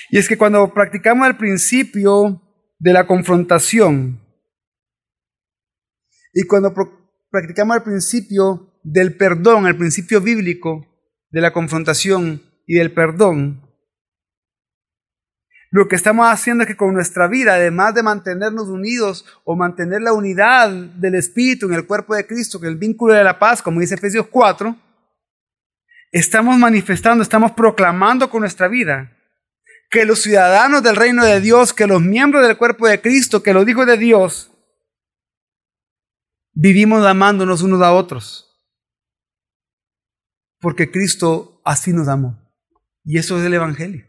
Y 0.09 0.17
es 0.17 0.27
que 0.27 0.37
cuando 0.37 0.73
practicamos 0.73 1.27
el 1.27 1.37
principio 1.37 2.41
de 2.79 2.93
la 2.93 3.05
confrontación 3.05 4.22
y 6.33 6.43
cuando 6.43 6.73
practicamos 7.29 7.77
el 7.77 7.83
principio 7.83 8.73
del 8.83 9.15
perdón, 9.15 9.67
el 9.67 9.77
principio 9.77 10.19
bíblico 10.19 10.87
de 11.29 11.41
la 11.41 11.53
confrontación 11.53 12.41
y 12.65 12.75
del 12.75 12.91
perdón, 12.91 13.61
lo 15.69 15.87
que 15.87 15.95
estamos 15.95 16.27
haciendo 16.27 16.63
es 16.63 16.67
que 16.67 16.77
con 16.77 16.93
nuestra 16.93 17.27
vida, 17.27 17.55
además 17.55 17.95
de 17.95 18.03
mantenernos 18.03 18.67
unidos 18.67 19.25
o 19.43 19.55
mantener 19.55 20.03
la 20.03 20.13
unidad 20.13 20.69
del 20.69 21.15
Espíritu 21.15 21.65
en 21.65 21.73
el 21.73 21.87
cuerpo 21.87 22.13
de 22.13 22.27
Cristo, 22.27 22.59
que 22.59 22.67
es 22.67 22.73
el 22.73 22.77
vínculo 22.77 23.15
de 23.15 23.23
la 23.23 23.39
paz, 23.39 23.63
como 23.63 23.79
dice 23.79 23.95
Efesios 23.95 24.27
4, 24.27 24.75
estamos 26.11 26.59
manifestando, 26.59 27.23
estamos 27.23 27.53
proclamando 27.53 28.29
con 28.29 28.41
nuestra 28.41 28.67
vida 28.67 29.17
que 29.89 30.05
los 30.05 30.21
ciudadanos 30.21 30.83
del 30.83 30.95
reino 30.95 31.25
de 31.25 31.41
Dios, 31.41 31.73
que 31.73 31.87
los 31.87 32.03
miembros 32.03 32.47
del 32.47 32.57
cuerpo 32.57 32.87
de 32.87 33.01
Cristo, 33.01 33.41
que 33.41 33.53
los 33.53 33.67
hijos 33.67 33.87
de 33.87 33.97
Dios, 33.97 34.52
vivimos 36.53 37.05
amándonos 37.05 37.61
unos 37.61 37.81
a 37.81 37.93
otros. 37.93 38.49
Porque 40.59 40.89
Cristo 40.89 41.61
así 41.65 41.91
nos 41.91 42.07
amó. 42.07 42.39
Y 43.03 43.17
eso 43.17 43.37
es 43.37 43.45
el 43.45 43.53
Evangelio. 43.53 44.07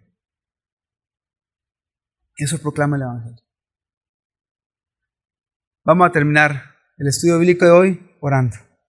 Eso 2.37 2.59
proclama 2.59 2.97
el 2.97 3.03
Evangelio. 3.03 3.43
Vamos 5.85 6.09
a 6.09 6.13
terminar 6.13 6.77
el 6.97 7.09
estudio 7.09 7.39
bíblico 7.39 7.65
de 7.65 7.71
hoy 7.71 8.17
orando. 8.21 8.57